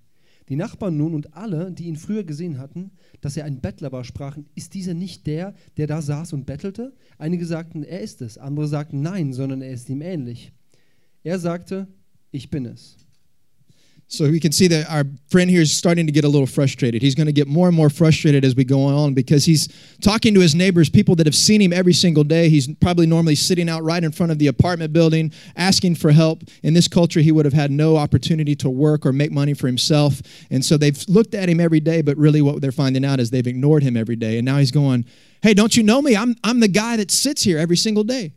Die 0.51 0.57
Nachbarn 0.57 0.97
nun 0.97 1.15
und 1.15 1.35
alle, 1.35 1.71
die 1.71 1.85
ihn 1.85 1.95
früher 1.95 2.25
gesehen 2.25 2.59
hatten, 2.59 2.91
dass 3.21 3.37
er 3.37 3.45
ein 3.45 3.61
Bettler 3.61 3.93
war, 3.93 4.03
sprachen, 4.03 4.47
ist 4.57 4.75
dieser 4.75 4.95
nicht 4.95 5.29
der, 5.29 5.55
der 5.77 5.87
da 5.87 6.03
saß 6.03 6.33
und 6.33 6.45
bettelte? 6.45 6.93
Einige 7.19 7.47
sagten, 7.47 7.85
er 7.85 8.01
ist 8.01 8.21
es, 8.21 8.37
andere 8.37 8.67
sagten, 8.67 9.01
nein, 9.01 9.33
sondern 9.33 9.63
er 9.63 9.71
ist 9.71 9.89
ihm 9.89 10.03
ähnlich. 10.03 10.53
Er 11.23 11.39
sagte, 11.39 11.87
ich 12.33 12.51
bin 12.51 12.67
es. 12.67 12.97
So 14.13 14.29
we 14.29 14.41
can 14.41 14.51
see 14.51 14.67
that 14.67 14.91
our 14.91 15.05
friend 15.29 15.49
here 15.49 15.63
is 15.63 15.77
starting 15.77 16.05
to 16.07 16.13
get 16.13 16.25
a 16.25 16.29
little 16.29 16.49
frustrated. 16.49 17.01
He's 17.01 17.15
going 17.15 17.29
to 17.29 17.33
get 17.33 17.47
more 17.47 17.69
and 17.69 17.77
more 17.77 17.89
frustrated 17.89 18.45
as 18.45 18.57
we 18.57 18.65
go 18.65 18.83
on 18.83 19.15
because 19.15 19.45
he's 19.45 19.69
talking 20.01 20.35
to 20.35 20.41
his 20.41 20.53
neighbors, 20.53 20.91
people 20.91 21.15
that 21.15 21.29
have 21.29 21.35
seen 21.37 21.63
him 21.63 21.73
every 21.73 21.93
single 21.93 22.25
day. 22.25 22.49
He's 22.49 22.67
probably 22.79 23.07
normally 23.07 23.37
sitting 23.37 23.69
out 23.69 23.85
right 23.85 24.03
in 24.03 24.11
front 24.11 24.33
of 24.33 24.41
the 24.41 24.49
apartment 24.49 24.93
building 24.93 25.33
asking 25.55 25.95
for 25.95 26.11
help. 26.11 26.43
In 26.65 26.75
this 26.75 26.89
culture, 26.89 27.21
he 27.21 27.31
would 27.31 27.45
have 27.45 27.55
had 27.55 27.71
no 27.71 27.97
opportunity 27.97 28.57
to 28.57 28.69
work 28.69 29.07
or 29.07 29.13
make 29.13 29.31
money 29.31 29.55
for 29.55 29.69
himself. 29.69 30.21
And 30.51 30.65
so 30.65 30.77
they've 30.77 30.99
looked 31.07 31.35
at 31.37 31.49
him 31.49 31.61
every 31.61 31.81
day, 31.81 32.03
but 32.03 32.17
really 32.17 32.43
what 32.43 32.61
they're 32.61 32.73
finding 32.73 33.05
out 33.05 33.21
is 33.21 33.31
they've 33.31 33.47
ignored 33.47 33.85
him 33.85 33.97
every 33.97 34.17
day. 34.17 34.39
And 34.39 34.45
now 34.45 34.59
he's 34.59 34.73
going, 34.73 35.05
Hey, 35.41 35.55
don't 35.55 35.77
you 35.77 35.85
know 35.85 36.03
me? 36.03 36.17
I'm, 36.17 36.35
I'm 36.43 36.59
the 36.59 36.69
guy 36.69 36.97
that 36.97 37.13
sits 37.13 37.45
here 37.45 37.59
every 37.59 37.77
single 37.77 38.03
day. 38.03 38.33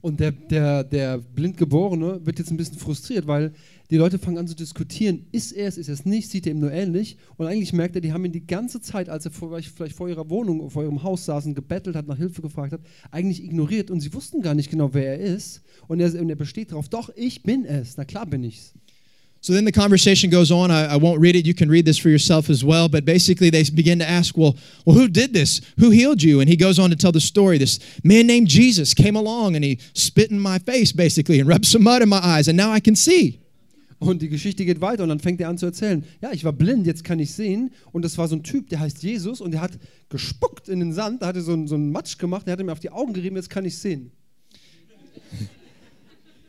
Und 0.00 0.20
der, 0.20 0.30
der, 0.30 0.84
der 0.84 1.18
Blindgeborene 1.18 2.24
wird 2.24 2.38
jetzt 2.38 2.50
ein 2.50 2.56
bisschen 2.56 2.78
frustriert, 2.78 3.26
weil 3.26 3.52
die 3.90 3.96
Leute 3.96 4.18
fangen 4.18 4.38
an 4.38 4.46
zu 4.46 4.54
diskutieren, 4.54 5.26
ist 5.32 5.52
er 5.52 5.66
es, 5.66 5.76
ist 5.76 5.88
er 5.88 5.94
es 5.94 6.04
nicht, 6.04 6.30
sieht 6.30 6.46
er 6.46 6.52
ihm 6.52 6.60
nur 6.60 6.70
ähnlich. 6.70 7.16
Und 7.36 7.46
eigentlich 7.46 7.72
merkt 7.72 7.96
er, 7.96 8.00
die 8.00 8.12
haben 8.12 8.24
ihn 8.24 8.32
die 8.32 8.46
ganze 8.46 8.80
Zeit, 8.80 9.08
als 9.08 9.24
er 9.24 9.32
vor, 9.32 9.58
vielleicht 9.60 9.96
vor 9.96 10.08
ihrer 10.08 10.30
Wohnung, 10.30 10.70
vor 10.70 10.84
ihrem 10.84 11.02
Haus 11.02 11.24
saß 11.24 11.46
und 11.46 11.54
gebettelt 11.54 11.96
hat, 11.96 12.06
nach 12.06 12.18
Hilfe 12.18 12.42
gefragt 12.42 12.72
hat, 12.72 12.80
eigentlich 13.10 13.42
ignoriert 13.42 13.90
und 13.90 14.00
sie 14.00 14.12
wussten 14.14 14.40
gar 14.40 14.54
nicht 14.54 14.70
genau, 14.70 14.94
wer 14.94 15.18
er 15.18 15.20
ist. 15.20 15.62
Und 15.88 16.00
er, 16.00 16.20
und 16.20 16.30
er 16.30 16.36
besteht 16.36 16.70
darauf, 16.70 16.88
doch, 16.88 17.10
ich 17.16 17.42
bin 17.42 17.64
es, 17.64 17.96
na 17.96 18.04
klar 18.04 18.26
bin 18.26 18.44
ich's. 18.44 18.74
So 19.40 19.52
then 19.52 19.64
the 19.64 19.72
conversation 19.72 20.30
goes 20.30 20.50
on. 20.50 20.70
I, 20.70 20.94
I 20.94 20.96
won't 20.96 21.20
read 21.20 21.36
it. 21.36 21.46
You 21.46 21.54
can 21.54 21.70
read 21.70 21.84
this 21.84 21.96
for 21.96 22.08
yourself 22.08 22.50
as 22.50 22.64
well. 22.64 22.88
But 22.88 23.04
basically, 23.04 23.50
they 23.50 23.62
begin 23.62 23.98
to 24.00 24.08
ask, 24.08 24.36
well, 24.36 24.56
well, 24.84 24.96
who 24.96 25.08
did 25.08 25.32
this? 25.32 25.60
Who 25.78 25.90
healed 25.90 26.22
you? 26.22 26.40
And 26.40 26.48
he 26.48 26.56
goes 26.56 26.78
on 26.78 26.90
to 26.90 26.96
tell 26.96 27.12
the 27.12 27.20
story. 27.20 27.56
This 27.58 27.78
man 28.02 28.26
named 28.26 28.48
Jesus 28.48 28.94
came 28.94 29.16
along 29.16 29.54
and 29.54 29.64
he 29.64 29.78
spit 29.94 30.30
in 30.30 30.40
my 30.40 30.58
face, 30.58 30.92
basically, 30.92 31.38
and 31.38 31.48
rubbed 31.48 31.66
some 31.66 31.84
mud 31.84 32.02
in 32.02 32.08
my 32.08 32.20
eyes, 32.22 32.48
and 32.48 32.56
now 32.56 32.72
I 32.72 32.80
can 32.80 32.96
see. 32.96 33.40
Und 34.00 34.22
die 34.22 34.28
Geschichte 34.28 34.64
geht 34.64 34.80
weiter 34.80 35.02
und 35.02 35.08
dann 35.08 35.18
fängt 35.18 35.40
er 35.40 35.48
an 35.48 35.58
zu 35.58 35.66
erzählen. 35.66 36.04
Ja, 36.22 36.30
ich 36.32 36.44
war 36.44 36.52
blind, 36.52 36.86
jetzt 36.86 37.02
kann 37.02 37.18
ich 37.18 37.32
sehen. 37.32 37.70
Und 37.90 38.04
das 38.04 38.16
war 38.16 38.28
so 38.28 38.36
ein 38.36 38.44
Typ, 38.44 38.68
der 38.68 38.78
heißt 38.78 39.02
Jesus 39.02 39.40
und 39.40 39.50
der 39.50 39.60
hat 39.60 39.72
gespuckt 40.08 40.68
in 40.68 40.78
den 40.78 40.92
Sand, 40.92 41.22
da 41.22 41.26
hat 41.26 41.36
er 41.36 41.42
so, 41.42 41.66
so 41.66 41.74
einen 41.74 41.90
Matsch 41.90 42.16
gemacht, 42.16 42.46
der 42.46 42.52
hat 42.52 42.64
mir 42.64 42.70
auf 42.70 42.78
die 42.78 42.90
Augen 42.90 43.12
gerieben, 43.12 43.34
jetzt 43.34 43.50
kann 43.50 43.64
ich 43.64 43.76
sehen. 43.76 44.12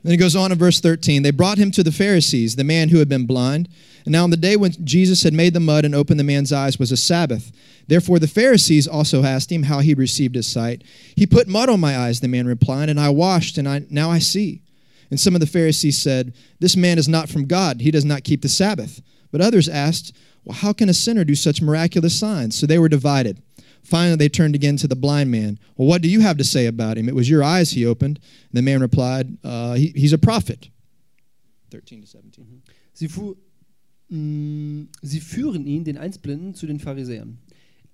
Then 0.03 0.11
he 0.11 0.17
goes 0.17 0.35
on 0.35 0.51
in 0.51 0.57
verse 0.57 0.79
13. 0.79 1.23
They 1.23 1.31
brought 1.31 1.57
him 1.57 1.71
to 1.71 1.83
the 1.83 1.91
Pharisees, 1.91 2.55
the 2.55 2.63
man 2.63 2.89
who 2.89 2.99
had 2.99 3.09
been 3.09 3.25
blind. 3.25 3.67
And 4.05 4.13
now 4.13 4.23
on 4.23 4.29
the 4.29 4.37
day 4.37 4.55
when 4.55 4.71
Jesus 4.85 5.23
had 5.23 5.33
made 5.33 5.53
the 5.53 5.59
mud 5.59 5.83
and 5.83 5.93
opened 5.93 6.19
the 6.19 6.23
man's 6.23 6.53
eyes 6.53 6.79
was 6.79 6.91
a 6.91 6.97
Sabbath. 6.97 7.51
Therefore 7.87 8.19
the 8.19 8.27
Pharisees 8.27 8.87
also 8.87 9.23
asked 9.23 9.51
him 9.51 9.63
how 9.63 9.79
he 9.79 9.93
received 9.93 10.35
his 10.35 10.47
sight. 10.47 10.83
He 11.15 11.27
put 11.27 11.47
mud 11.47 11.69
on 11.69 11.79
my 11.79 11.97
eyes, 11.97 12.19
the 12.21 12.27
man 12.27 12.47
replied, 12.47 12.89
and 12.89 12.99
I 12.99 13.09
washed, 13.09 13.57
and 13.57 13.67
I, 13.67 13.85
now 13.89 14.09
I 14.09 14.19
see. 14.19 14.61
And 15.09 15.19
some 15.19 15.33
of 15.33 15.41
the 15.41 15.47
Pharisees 15.47 16.01
said, 16.01 16.33
This 16.59 16.77
man 16.77 16.97
is 16.97 17.07
not 17.07 17.29
from 17.29 17.45
God. 17.45 17.81
He 17.81 17.91
does 17.91 18.05
not 18.05 18.23
keep 18.23 18.41
the 18.41 18.49
Sabbath. 18.49 19.01
But 19.31 19.41
others 19.41 19.67
asked, 19.67 20.15
Well, 20.45 20.57
how 20.57 20.71
can 20.71 20.87
a 20.87 20.93
sinner 20.93 21.23
do 21.23 21.35
such 21.35 21.61
miraculous 21.61 22.17
signs? 22.17 22.57
So 22.57 22.65
they 22.65 22.79
were 22.79 22.89
divided. 22.89 23.41
Finally, 23.83 24.17
they 24.17 24.29
turned 24.29 24.55
again 24.55 24.77
to 24.77 24.87
the 24.87 24.95
blind 24.95 25.31
man. 25.31 25.59
Well, 25.75 25.87
what 25.87 26.01
do 26.01 26.09
you 26.09 26.21
have 26.21 26.37
to 26.37 26.43
say 26.43 26.67
about 26.67 26.97
him? 26.97 27.07
It 27.09 27.15
was 27.15 27.29
your 27.29 27.43
eyes 27.43 27.71
he 27.71 27.85
opened. 27.85 28.19
And 28.51 28.57
the 28.57 28.61
man 28.61 28.81
replied, 28.81 29.37
uh, 29.43 29.73
he, 29.73 29.93
He's 29.95 30.13
a 30.13 30.17
prophet. 30.17 30.69
13 31.71 32.01
to 32.01 32.07
17. 32.07 32.61
Sie, 32.93 33.07
fu 33.07 33.35
mh, 34.09 34.87
sie 35.01 35.19
führen 35.19 35.65
ihn, 35.65 35.83
den 35.83 35.97
Einsblinden, 35.97 36.53
zu 36.53 36.67
den 36.67 36.79
Pharisäern. 36.79 37.37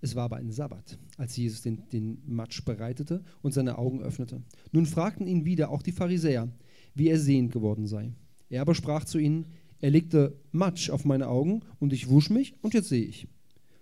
Es 0.02 0.16
war 0.16 0.26
aber 0.26 0.38
ein 0.38 0.52
Sabbat, 0.52 0.98
als 1.18 1.36
Jesus 1.36 1.62
den, 1.62 1.82
den 1.92 2.20
Matsch 2.28 2.64
bereitete 2.64 3.24
und 3.42 3.54
seine 3.54 3.78
Augen 3.78 4.02
öffnete. 4.02 4.42
Nun 4.72 4.86
fragten 4.86 5.26
ihn 5.28 5.46
wieder 5.46 5.70
auch 5.70 5.82
die 5.82 5.92
Pharisäer, 5.92 6.48
wie 6.94 7.10
er 7.10 7.20
sehend 7.20 7.52
geworden 7.52 7.88
sei. 7.88 8.14
Er 8.50 8.62
aber 8.62 8.76
sprach 8.76 9.06
zu 9.06 9.18
ihnen, 9.18 9.46
er 9.80 9.90
legte 9.90 10.36
Matsch 10.52 10.90
auf 10.90 11.06
meine 11.06 11.28
Augen 11.28 11.62
und 11.80 11.92
ich 11.92 12.10
wusch 12.10 12.30
mich 12.30 12.54
und 12.62 12.74
jetzt 12.74 12.90
sehe 12.90 13.04
ich. 13.04 13.28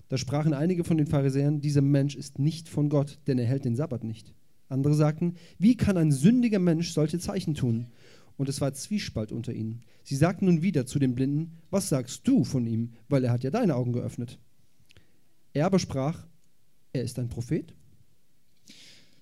Da 0.09 0.17
sprachen 0.17 0.53
einige 0.53 0.83
von 0.83 0.97
den 0.97 1.07
Pharisäern, 1.07 1.61
dieser 1.61 1.81
Mensch 1.81 2.15
ist 2.15 2.39
nicht 2.39 2.69
von 2.69 2.89
Gott, 2.89 3.19
denn 3.27 3.39
er 3.39 3.45
hält 3.45 3.65
den 3.65 3.75
Sabbat 3.75 4.03
nicht. 4.03 4.33
Andere 4.69 4.95
sagten, 4.95 5.35
wie 5.59 5.75
kann 5.75 5.97
ein 5.97 6.11
sündiger 6.11 6.59
Mensch 6.59 6.91
solche 6.91 7.19
Zeichen 7.19 7.55
tun? 7.55 7.87
Und 8.37 8.49
es 8.49 8.61
war 8.61 8.73
Zwiespalt 8.73 9.31
unter 9.31 9.53
ihnen. 9.53 9.81
Sie 10.03 10.15
sagten 10.15 10.45
nun 10.45 10.63
wieder 10.63 10.85
zu 10.85 10.99
dem 10.99 11.15
Blinden, 11.15 11.57
was 11.69 11.89
sagst 11.89 12.27
du 12.27 12.43
von 12.43 12.65
ihm, 12.65 12.93
weil 13.07 13.23
er 13.23 13.31
hat 13.31 13.43
ja 13.43 13.51
deine 13.51 13.75
Augen 13.75 13.93
geöffnet. 13.93 14.39
Er 15.53 15.67
aber 15.67 15.79
sprach, 15.79 16.25
er 16.93 17.03
ist 17.03 17.19
ein 17.19 17.29
Prophet. 17.29 17.73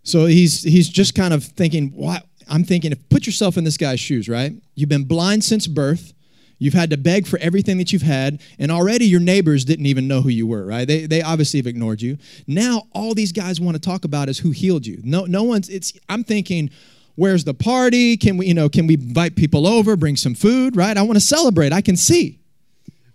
So 0.04 0.28
he's, 0.28 0.63
he's 0.63 0.89
just 0.91 1.13
kind 1.13 1.34
of 1.34 1.46
thinking, 1.56 1.94
what? 1.94 2.24
I'm 2.48 2.65
thinking, 2.65 2.96
put 3.10 3.26
yourself 3.26 3.58
in 3.58 3.65
this 3.65 3.78
guy's 3.78 4.00
shoes, 4.00 4.28
right? 4.28 4.54
You've 4.76 4.89
been 4.89 5.08
blind 5.08 5.44
since 5.44 5.67
birth. 5.67 6.13
You've 6.62 6.76
had 6.76 6.91
to 6.91 6.97
beg 6.97 7.26
for 7.26 7.39
everything 7.39 7.80
that 7.80 7.91
you've 7.91 8.04
had, 8.04 8.39
and 8.60 8.71
already 8.71 9.06
your 9.06 9.19
neighbors 9.19 9.65
didn't 9.65 9.88
even 9.88 10.08
know 10.08 10.21
who 10.21 10.30
you 10.30 10.45
were, 10.45 10.63
right? 10.63 10.88
They, 10.88 11.08
they 11.08 11.24
obviously 11.24 11.58
have 11.58 11.65
ignored 11.65 12.04
you. 12.04 12.19
Now, 12.45 12.84
all 12.93 13.15
these 13.15 13.32
guys 13.32 13.60
want 13.60 13.74
to 13.74 13.82
talk 13.82 14.06
about 14.06 14.30
is 14.30 14.38
who 14.38 14.52
healed 14.52 14.86
you. 14.86 15.02
No, 15.04 15.26
no 15.26 15.41
one's, 15.41 15.69
it's, 15.69 15.91
I'm 16.08 16.24
thinking, 16.24 16.69
where's 17.15 17.45
the 17.45 17.56
party? 17.56 18.15
Can 18.15 18.38
we, 18.38 18.45
you 18.45 18.54
know, 18.54 18.69
can 18.69 18.86
we 18.86 18.93
invite 18.93 19.36
people 19.36 19.65
over, 19.65 19.95
bring 19.95 20.15
some 20.15 20.36
food, 20.36 20.76
right? 20.76 20.95
I 20.95 21.02
want 21.02 21.15
to 21.15 21.26
celebrate. 21.26 21.74
I 21.74 21.82
can 21.82 21.97
see. 21.97 22.38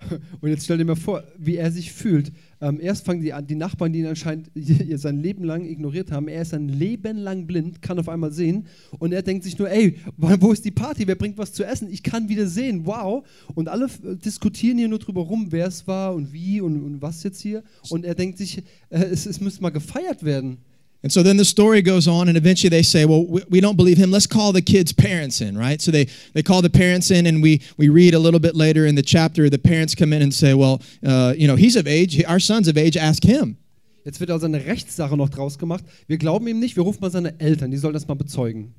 Und 0.42 0.50
jetzt 0.50 0.64
stell 0.64 0.78
dir 0.78 0.84
mal 0.84 0.96
vor, 0.96 1.22
wie 1.38 1.56
er 1.58 1.70
sich 1.70 1.92
fühlt. 1.92 2.32
Ähm, 2.60 2.80
erst 2.80 3.04
fangen 3.04 3.20
die, 3.20 3.32
die 3.46 3.54
Nachbarn, 3.54 3.92
die 3.92 4.00
ihn 4.00 4.06
anscheinend 4.06 4.50
sein 4.94 5.22
Leben 5.22 5.44
lang 5.44 5.64
ignoriert 5.64 6.10
haben. 6.10 6.28
Er 6.28 6.42
ist 6.42 6.50
sein 6.50 6.68
Leben 6.68 7.18
lang 7.18 7.46
blind, 7.46 7.82
kann 7.82 7.98
auf 7.98 8.08
einmal 8.08 8.32
sehen. 8.32 8.66
Und 8.98 9.12
er 9.12 9.22
denkt 9.22 9.44
sich 9.44 9.58
nur, 9.58 9.70
ey, 9.70 9.98
wo 10.16 10.52
ist 10.52 10.64
die 10.64 10.70
Party? 10.70 11.06
Wer 11.06 11.16
bringt 11.16 11.38
was 11.38 11.52
zu 11.52 11.64
essen? 11.64 11.88
Ich 11.90 12.02
kann 12.02 12.28
wieder 12.28 12.46
sehen. 12.46 12.86
Wow. 12.86 13.26
Und 13.54 13.68
alle 13.68 13.86
äh, 13.86 14.16
diskutieren 14.16 14.78
hier 14.78 14.88
nur 14.88 14.98
drüber 14.98 15.22
rum, 15.22 15.48
wer 15.50 15.66
es 15.66 15.86
war 15.86 16.14
und 16.14 16.32
wie 16.32 16.60
und, 16.60 16.82
und 16.82 17.02
was 17.02 17.22
jetzt 17.22 17.40
hier. 17.40 17.62
Und 17.90 18.04
er 18.04 18.14
denkt 18.14 18.38
sich, 18.38 18.58
äh, 18.90 18.98
es, 18.98 19.26
es 19.26 19.40
müsste 19.40 19.62
mal 19.62 19.70
gefeiert 19.70 20.24
werden. 20.24 20.58
And 21.02 21.12
so 21.12 21.22
then 21.22 21.36
the 21.36 21.44
story 21.44 21.82
goes 21.82 22.08
on, 22.08 22.28
and 22.28 22.36
eventually 22.36 22.68
they 22.68 22.82
say, 22.82 23.04
Well, 23.04 23.26
we, 23.26 23.42
we 23.48 23.60
don't 23.60 23.76
believe 23.76 23.96
him. 23.96 24.10
Let's 24.10 24.26
call 24.26 24.52
the 24.52 24.62
kids' 24.62 24.92
parents 24.92 25.40
in, 25.40 25.56
right? 25.56 25.80
So 25.80 25.90
they, 25.90 26.08
they 26.32 26.42
call 26.42 26.62
the 26.62 26.70
parents 26.70 27.10
in, 27.10 27.26
and 27.26 27.42
we, 27.42 27.62
we 27.76 27.88
read 27.88 28.14
a 28.14 28.18
little 28.18 28.40
bit 28.40 28.56
later 28.56 28.86
in 28.86 28.94
the 28.94 29.02
chapter, 29.02 29.48
the 29.48 29.58
parents 29.58 29.94
come 29.94 30.12
in 30.12 30.22
and 30.22 30.34
say, 30.34 30.54
Well, 30.54 30.82
uh, 31.06 31.34
you 31.36 31.46
know, 31.46 31.56
he's 31.56 31.76
of 31.76 31.86
age, 31.86 32.22
our 32.24 32.40
son's 32.40 32.68
of 32.68 32.76
age, 32.76 32.96
ask 32.96 33.22
him. 33.22 33.56
Jetzt 34.04 34.20
wird 34.20 34.30
also 34.30 34.46
eine 34.46 34.64
Rechtssache 34.64 35.16
noch 35.16 35.28
draus 35.28 35.58
gemacht. 35.58 35.84
Wir 36.06 36.16
glauben 36.16 36.46
ihm 36.46 36.60
nicht, 36.60 36.76
wir 36.76 36.84
rufen 36.84 37.00
mal 37.00 37.10
seine 37.10 37.38
Eltern, 37.40 37.72
die 37.72 37.76
sollen 37.76 37.94
das 37.94 38.06
mal 38.06 38.14
bezeugen. 38.14 38.72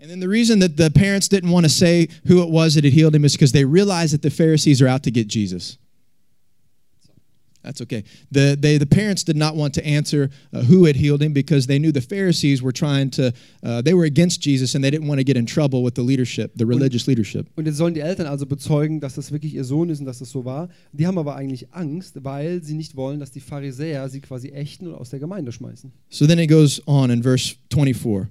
And 0.00 0.10
then 0.10 0.20
the 0.20 0.28
reason 0.28 0.60
that 0.60 0.76
the 0.76 0.90
parents 0.90 1.28
didn't 1.28 1.50
want 1.50 1.64
to 1.64 1.70
say 1.70 2.08
who 2.26 2.42
it 2.42 2.50
was 2.50 2.74
that 2.74 2.84
had 2.84 2.92
healed 2.92 3.14
him 3.14 3.24
is 3.24 3.32
because 3.32 3.52
they 3.52 3.64
realized 3.64 4.12
that 4.12 4.22
the 4.22 4.30
Pharisees 4.30 4.82
are 4.82 4.88
out 4.88 5.02
to 5.04 5.10
get 5.10 5.28
Jesus. 5.28 5.78
That's 7.64 7.80
okay. 7.80 8.04
The, 8.30 8.56
they, 8.60 8.78
the 8.78 8.86
parents 8.86 9.24
did 9.24 9.36
not 9.36 9.56
want 9.56 9.74
to 9.74 9.84
answer 9.84 10.30
uh, 10.52 10.60
who 10.60 10.84
had 10.84 10.96
healed 10.96 11.22
him 11.22 11.32
because 11.32 11.66
they 11.66 11.78
knew 11.78 11.92
the 11.92 12.02
Pharisees 12.02 12.62
were 12.62 12.72
trying 12.72 13.10
to, 13.12 13.32
uh, 13.62 13.80
they 13.82 13.94
were 13.94 14.04
against 14.04 14.42
Jesus 14.42 14.74
and 14.74 14.84
they 14.84 14.90
didn't 14.90 15.08
want 15.08 15.18
to 15.18 15.24
get 15.24 15.36
in 15.36 15.46
trouble 15.46 15.82
with 15.82 15.94
the 15.94 16.02
leadership, 16.02 16.52
the 16.56 16.66
religious 16.66 17.08
leadership. 17.08 17.46
Und 17.56 17.66
jetzt 17.66 17.78
sollen 17.78 17.94
die 17.94 18.00
Eltern 18.00 18.26
also 18.26 18.46
bezeugen, 18.46 19.00
dass 19.00 19.14
das 19.14 19.32
wirklich 19.32 19.54
ihr 19.54 19.64
Sohn 19.64 19.88
ist 19.88 20.00
und 20.00 20.06
dass 20.06 20.18
das 20.18 20.30
so 20.30 20.44
war. 20.44 20.68
Die 20.92 21.06
haben 21.06 21.18
aber 21.18 21.36
eigentlich 21.36 21.72
Angst, 21.72 22.22
weil 22.22 22.62
sie 22.62 22.74
nicht 22.74 22.96
wollen, 22.96 23.18
dass 23.18 23.32
die 23.32 23.40
Pharisäer 23.40 24.08
sie 24.08 24.20
quasi 24.20 24.48
ächten 24.50 24.88
und 24.88 24.94
aus 24.94 25.10
der 25.10 25.18
Gemeinde 25.18 25.50
schmeißen. 25.50 25.90
So 26.10 26.26
then 26.26 26.38
it 26.38 26.50
goes 26.50 26.82
on 26.86 27.10
in 27.10 27.22
verse 27.22 27.56
24. 27.72 28.28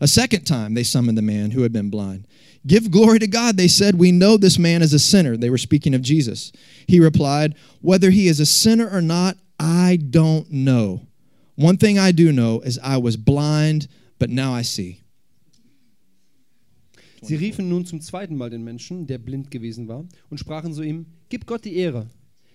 A 0.00 0.06
second 0.06 0.46
time 0.46 0.74
they 0.74 0.84
summoned 0.84 1.16
the 1.16 1.24
man 1.24 1.56
who 1.56 1.62
had 1.62 1.72
been 1.72 1.90
blind. 1.90 2.26
Give 2.66 2.90
glory 2.90 3.18
to 3.18 3.26
God, 3.26 3.56
they 3.56 3.68
said. 3.68 3.98
We 3.98 4.10
know 4.10 4.36
this 4.36 4.58
man 4.58 4.82
is 4.82 4.94
a 4.94 4.98
sinner. 4.98 5.36
They 5.36 5.50
were 5.50 5.58
speaking 5.58 5.94
of 5.94 6.00
Jesus. 6.00 6.50
He 6.86 6.98
replied, 6.98 7.54
Whether 7.82 8.10
he 8.10 8.26
is 8.28 8.40
a 8.40 8.46
sinner 8.46 8.88
or 8.90 9.02
not, 9.02 9.36
I 9.58 9.98
don't 9.98 10.50
know. 10.50 11.02
One 11.56 11.76
thing 11.76 11.98
I 11.98 12.10
do 12.12 12.32
know 12.32 12.60
is 12.60 12.78
I 12.82 12.96
was 12.96 13.16
blind, 13.16 13.88
but 14.18 14.30
now 14.30 14.52
I 14.54 14.62
see. 14.62 15.00
Sie 17.22 17.36
riefen 17.36 17.68
nun 17.68 17.86
zum 17.86 18.00
zweiten 18.00 18.36
Mal 18.36 18.50
den 18.50 18.64
Menschen, 18.64 19.06
der 19.06 19.18
blind 19.18 19.50
gewesen 19.50 19.88
war, 19.88 20.06
und 20.30 20.38
sprachen 20.38 20.72
zu 20.74 20.82
ihm: 20.82 21.06
Gib 21.28 21.46
Gott 21.46 21.64
die 21.64 21.76
Ehre. 21.76 22.06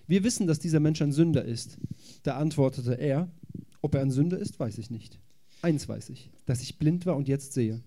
Wir 0.06 0.22
wissen, 0.24 0.46
dass 0.46 0.58
dieser 0.58 0.80
Mensch 0.80 1.00
ein 1.02 1.12
Sünder 1.12 1.44
ist. 1.44 1.78
Da 2.24 2.36
antwortete 2.36 2.94
er: 2.94 3.28
Ob 3.80 3.94
er 3.94 4.02
ein 4.02 4.10
Sünder 4.10 4.38
ist, 4.38 4.58
weiß 4.58 4.78
ich 4.78 4.90
nicht. 4.90 5.18
Eins 5.62 5.88
weiß 5.88 6.10
ich, 6.10 6.30
dass 6.46 6.62
ich 6.62 6.78
blind 6.78 7.06
war 7.06 7.16
und 7.16 7.28
jetzt 7.28 7.52
sehe. 7.52 7.80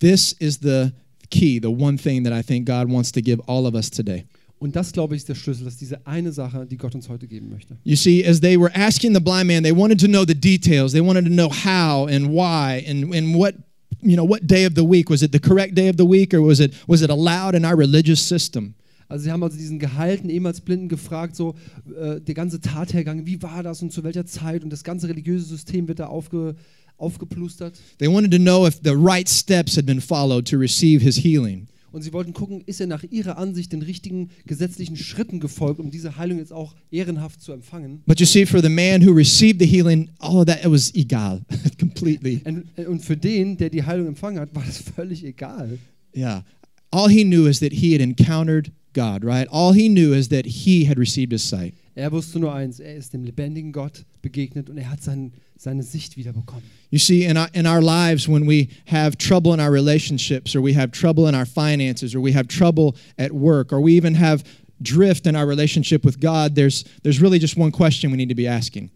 This 0.00 0.32
is 0.32 0.58
the 0.58 0.92
key, 1.30 1.60
the 1.60 1.70
one 1.70 1.98
thing 1.98 2.24
that 2.24 2.32
I 2.32 2.42
think 2.42 2.66
God 2.66 2.90
wants 2.90 3.10
to 3.12 3.22
give 3.22 3.40
all 3.46 3.66
of 3.66 3.74
us 3.74 3.90
today. 3.90 4.24
Und 4.58 4.74
das, 4.74 4.92
glaube 4.92 5.14
ich, 5.14 5.20
ist 5.20 5.28
der 5.28 5.34
Schlüssel, 5.34 5.64
das 5.64 5.74
ist 5.74 5.82
diese 5.82 6.06
eine 6.06 6.32
Sache, 6.32 6.66
die 6.66 6.78
Gott 6.78 6.94
uns 6.94 7.08
heute 7.08 7.26
geben 7.26 7.50
möchte. 7.50 7.76
You 7.84 7.94
see, 7.94 8.24
as 8.26 8.40
they 8.40 8.58
were 8.58 8.74
asking 8.74 9.12
the 9.14 9.20
blind 9.20 9.48
man, 9.48 9.62
they 9.62 9.76
wanted 9.76 10.00
to 10.00 10.06
know 10.06 10.24
the 10.24 10.34
details. 10.34 10.92
They 10.92 11.02
wanted 11.02 11.26
to 11.26 11.30
know 11.30 11.50
how 11.50 12.08
and 12.08 12.28
why 12.28 12.84
and, 12.88 13.14
and 13.14 13.36
what 13.36 13.54
you 14.02 14.16
know 14.16 14.24
what 14.24 14.46
day 14.46 14.66
of 14.66 14.74
the 14.74 14.84
week 14.84 15.10
was 15.10 15.22
it 15.22 15.32
the 15.32 15.40
correct 15.40 15.74
day 15.74 15.88
of 15.88 15.96
the 15.96 16.06
week 16.06 16.32
or 16.32 16.40
was 16.40 16.60
it 16.60 16.72
was 16.86 17.02
it 17.02 17.10
allowed 17.10 17.54
in 17.54 17.64
our 17.64 17.76
religious 17.76 18.20
system 18.20 18.74
Also 19.08 19.24
sie 19.24 19.30
haben 19.30 19.42
also 19.42 19.56
diesen 19.56 19.78
gehalten, 19.78 20.28
ehemals 20.28 20.60
Blinden 20.60 20.88
gefragt, 20.88 21.36
so 21.36 21.54
äh, 21.96 22.20
der 22.20 22.34
ganze 22.34 22.60
Tathergang, 22.60 23.24
wie 23.24 23.40
war 23.40 23.62
das 23.62 23.80
und 23.80 23.92
zu 23.92 24.02
welcher 24.02 24.26
Zeit 24.26 24.64
und 24.64 24.70
das 24.70 24.82
ganze 24.82 25.08
religiöse 25.08 25.44
System 25.44 25.86
wird 25.86 26.00
da 26.00 26.06
aufge, 26.06 26.56
aufgeplustert. 26.98 27.74
they 27.98 28.08
wanted 28.08 28.30
to 28.32 28.38
know 28.38 28.66
if 28.66 28.80
the 28.82 28.90
right 28.94 29.28
steps 29.28 29.76
had 29.76 29.84
been 29.86 30.00
followed 30.00 30.46
to 30.48 30.56
receive 30.58 31.02
his 31.02 31.16
healing 31.24 31.66
Und 31.92 32.02
sie 32.02 32.12
wollten 32.12 32.34
gucken, 32.34 32.60
ist 32.66 32.78
er 32.80 32.86
nach 32.88 33.04
ihrer 33.04 33.38
Ansicht 33.38 33.72
den 33.72 33.80
richtigen 33.80 34.28
gesetzlichen 34.44 34.96
Schritten 34.96 35.40
gefolgt, 35.40 35.80
um 35.80 35.90
diese 35.90 36.18
Heilung 36.18 36.36
jetzt 36.38 36.52
auch 36.52 36.74
ehrenhaft 36.90 37.40
zu 37.40 37.52
empfangen. 37.52 38.02
but 38.06 38.20
you 38.20 38.26
see 38.26 38.44
for 38.44 38.60
the 38.60 38.68
man 38.68 39.06
who 39.06 39.12
received 39.12 39.60
the 39.60 39.66
healing 39.66 40.10
all 40.18 40.36
of 40.38 40.44
that 40.46 40.62
it 40.64 40.70
was 40.70 40.94
egal 40.94 41.40
completely 41.80 42.40
Und 42.86 43.00
für 43.02 43.16
den, 43.16 43.56
der 43.56 43.70
die 43.70 43.82
Heilung 43.82 44.08
empfangen 44.08 44.40
hat, 44.40 44.54
war 44.54 44.64
das 44.64 44.78
völlig 44.78 45.24
egal. 45.24 45.78
yeah 46.14 46.44
all 46.90 47.08
he 47.08 47.24
knew 47.24 47.46
is 47.46 47.60
that 47.60 47.72
he 47.72 47.92
had 47.94 48.00
encountered 48.02 48.70
god 48.92 49.24
right 49.24 49.48
all 49.50 49.72
he 49.74 49.88
knew 49.88 50.12
is 50.14 50.28
that 50.28 50.44
he 50.46 50.86
had 50.86 50.98
received 50.98 51.32
his 51.32 51.48
sight 51.48 51.74
Er 51.94 52.12
wusste 52.12 52.38
nur 52.38 52.52
eins, 52.52 52.78
er 52.78 52.94
ist 52.94 53.14
dem 53.14 53.24
lebendigen 53.24 53.72
Gott 53.72 54.04
begegnet 54.20 54.68
und 54.68 54.76
er 54.76 54.90
hat 54.90 55.02
sein, 55.02 55.32
seine 55.56 55.82
Sicht 55.82 56.16
wiederbekommen. 56.16 56.64
You 56.90 56.98
see, 56.98 57.24
in 57.24 57.36
our, 57.36 57.48
in 57.52 57.66
our 57.66 57.82
lives, 57.82 58.28
when 58.28 58.46
we 58.46 58.68
have 58.86 59.16
trouble 59.16 59.52
in 59.52 59.60
our 59.60 59.72
relationships, 59.72 60.54
or 60.54 60.62
we 60.62 60.74
have 60.74 60.92
trouble 60.92 61.28
in 61.28 61.34
our 61.34 61.46
finances, 61.46 62.14
or 62.14 62.22
we 62.22 62.32
have 62.32 62.46
trouble 62.48 62.94
at 63.18 63.32
work, 63.32 63.72
or 63.72 63.80
we 63.80 63.92
even 63.92 64.14
have 64.14 64.44
drift 64.82 65.26
in 65.26 65.34
our 65.34 65.46
relationship 65.46 66.04
with 66.04 66.20
God, 66.20 66.54
there's, 66.54 66.84
there's 67.02 67.20
really 67.20 67.38
just 67.38 67.56
one 67.56 67.72
question 67.72 68.10
we 68.10 68.16
need 68.16 68.28
to 68.28 68.34
be 68.34 68.46
asking. 68.46 68.90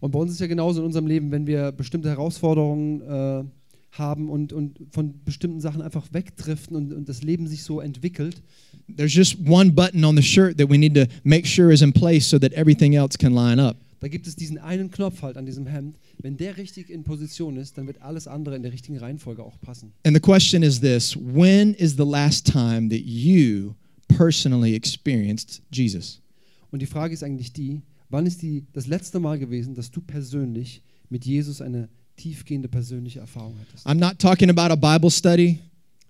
Und 0.00 0.10
bei 0.10 0.18
uns 0.18 0.32
ist 0.32 0.40
ja 0.40 0.48
genauso 0.48 0.80
in 0.80 0.86
unserem 0.86 1.06
Leben, 1.06 1.30
wenn 1.30 1.46
wir 1.46 1.70
bestimmte 1.70 2.08
Herausforderungen 2.08 3.00
äh, 3.02 3.44
haben 3.92 4.28
und, 4.28 4.52
und 4.52 4.78
von 4.90 5.14
bestimmten 5.24 5.60
Sachen 5.60 5.80
einfach 5.80 6.08
wegdriften 6.12 6.76
und, 6.76 6.92
und 6.92 7.08
das 7.08 7.22
Leben 7.22 7.46
sich 7.46 7.62
so 7.62 7.80
entwickelt, 7.80 8.42
There's 8.88 9.14
just 9.14 9.36
one 9.46 9.70
button 9.70 10.04
on 10.04 10.16
the 10.16 10.22
shirt 10.22 10.58
that 10.58 10.68
we 10.68 10.76
need 10.76 10.94
to 10.94 11.06
make 11.24 11.46
sure 11.46 11.70
is 11.70 11.82
in 11.82 11.92
place 11.92 12.28
so 12.28 12.38
that 12.38 12.52
everything 12.52 12.94
else 12.94 13.16
can 13.16 13.32
line 13.32 13.60
up. 13.60 13.76
Da 14.02 14.08
gibt 14.08 14.26
es 14.26 14.34
diesen 14.34 14.58
einen 14.58 14.90
Knopf 14.90 15.22
halt 15.22 15.36
an 15.36 15.46
diesem 15.46 15.64
Hemd. 15.64 15.96
Wenn 16.18 16.36
der 16.36 16.56
richtig 16.56 16.90
in 16.90 17.04
Position 17.04 17.56
ist, 17.56 17.78
dann 17.78 17.86
wird 17.86 18.02
alles 18.02 18.26
andere 18.26 18.56
in 18.56 18.62
der 18.64 18.72
richtigen 18.72 18.98
Reihenfolge 18.98 19.44
auch 19.44 19.60
passen. 19.60 19.92
And 20.04 20.16
the 20.16 20.20
question 20.20 20.64
is 20.64 20.80
this 20.80 21.16
when 21.16 21.72
is 21.74 21.92
the 21.96 22.04
last 22.04 22.44
time 22.44 22.88
that 22.88 22.98
you 22.98 23.74
personally 24.08 24.74
experienced 24.74 25.62
Jesus? 25.70 26.20
Und 26.72 26.82
die 26.82 26.86
Frage 26.86 27.14
ist 27.14 27.22
eigentlich 27.22 27.52
die, 27.52 27.82
wann 28.08 28.26
ist 28.26 28.42
die, 28.42 28.66
das 28.72 28.88
letzte 28.88 29.20
Mal 29.20 29.38
gewesen, 29.38 29.76
dass 29.76 29.92
du 29.92 30.00
persönlich 30.00 30.82
mit 31.08 31.24
Jesus 31.24 31.60
eine 31.60 31.88
tiefgehende 32.16 32.66
persönliche 32.66 33.20
Erfahrung 33.20 33.54
hattest? 33.60 33.86
I'm 33.86 34.00
not 34.00 34.18
talking 34.18 34.50
about 34.50 34.72
a 34.72 34.98
Bible 34.98 35.12
study. 35.12 35.60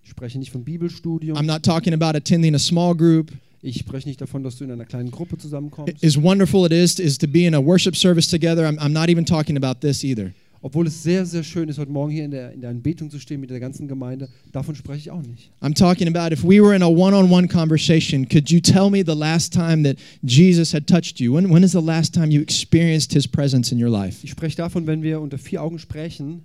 Ich 0.03 0.09
spreche 0.09 0.39
nicht 0.39 0.51
von 0.51 0.65
Bibelstudium. 0.65 1.37
I'm 1.37 1.45
not 1.45 1.63
talking 1.63 1.93
about 1.93 2.17
attending 2.17 2.55
a 2.55 2.59
small 2.59 2.97
group. 2.97 3.33
Ich 3.65 3.79
spreche 3.79 4.09
nicht 4.09 4.21
davon, 4.21 4.43
dass 4.43 4.57
du 4.57 4.65
in 4.65 4.73
einer 4.73 4.85
kleinen 4.85 5.13
Gruppe 5.13 5.39
zusammenkommst. 5.39 6.05
As 6.05 6.21
wonderful 6.21 6.67
it 6.67 6.73
is, 6.73 6.99
is 6.99 7.17
to 7.19 7.29
be 7.29 7.47
in 7.47 7.55
a 7.55 7.65
worship 7.65 7.95
service 7.95 8.29
together, 8.29 8.67
I'm, 8.67 8.77
I'm 8.81 8.93
not 8.93 9.09
even 9.09 9.25
talking 9.25 9.57
about 9.57 9.81
this 9.81 10.03
either. 10.03 10.33
Obwohl 10.65 10.87
es 10.87 11.03
sehr, 11.03 11.27
sehr 11.27 11.43
schön 11.45 11.69
ist, 11.69 11.79
heute 11.79 11.91
Morgen 11.91 12.13
hier 12.13 12.25
in 12.25 12.31
der, 12.33 12.53
in 12.53 12.61
der 12.61 12.71
Anbetung 12.71 13.11
zu 13.11 13.19
stehen 13.19 13.41
mit 13.41 13.51
der 13.51 13.59
ganzen 13.61 13.87
Gemeinde. 13.87 14.29
Davon 14.53 14.75
spreche 14.75 14.99
ich 14.99 15.11
auch 15.11 15.23
nicht. 15.23 15.51
I'm 15.61 15.75
talking 15.75 16.09
about 16.09 16.33
if 16.33 16.45
we 16.45 16.61
were 16.61 16.75
in 16.75 16.83
a 16.83 16.89
one 16.89 17.17
on 17.17 17.31
one 17.33 17.47
conversation, 17.49 18.29
could 18.29 18.51
you 18.51 18.61
tell 18.61 18.91
me 18.91 19.03
the 19.05 19.15
last 19.15 19.53
time 19.53 19.85
that 19.85 19.97
Jesus 20.25 20.73
had 20.73 20.87
touched 20.89 21.21
you? 21.21 21.33
When, 21.33 21.49
when 21.53 21.63
is 21.65 21.73
the 21.73 21.81
last 21.81 22.15
time 22.15 22.31
you 22.33 22.41
experienced 22.41 23.13
his 23.13 23.29
presence 23.29 23.73
in 23.73 23.81
your 23.81 23.91
life? 23.91 24.25
Ich 24.25 24.31
spreche 24.31 24.57
davon, 24.57 24.87
wenn 24.87 25.03
wir 25.03 25.21
unter 25.21 25.39
vier 25.39 25.63
Augen 25.63 25.79
sprechen, 25.79 26.45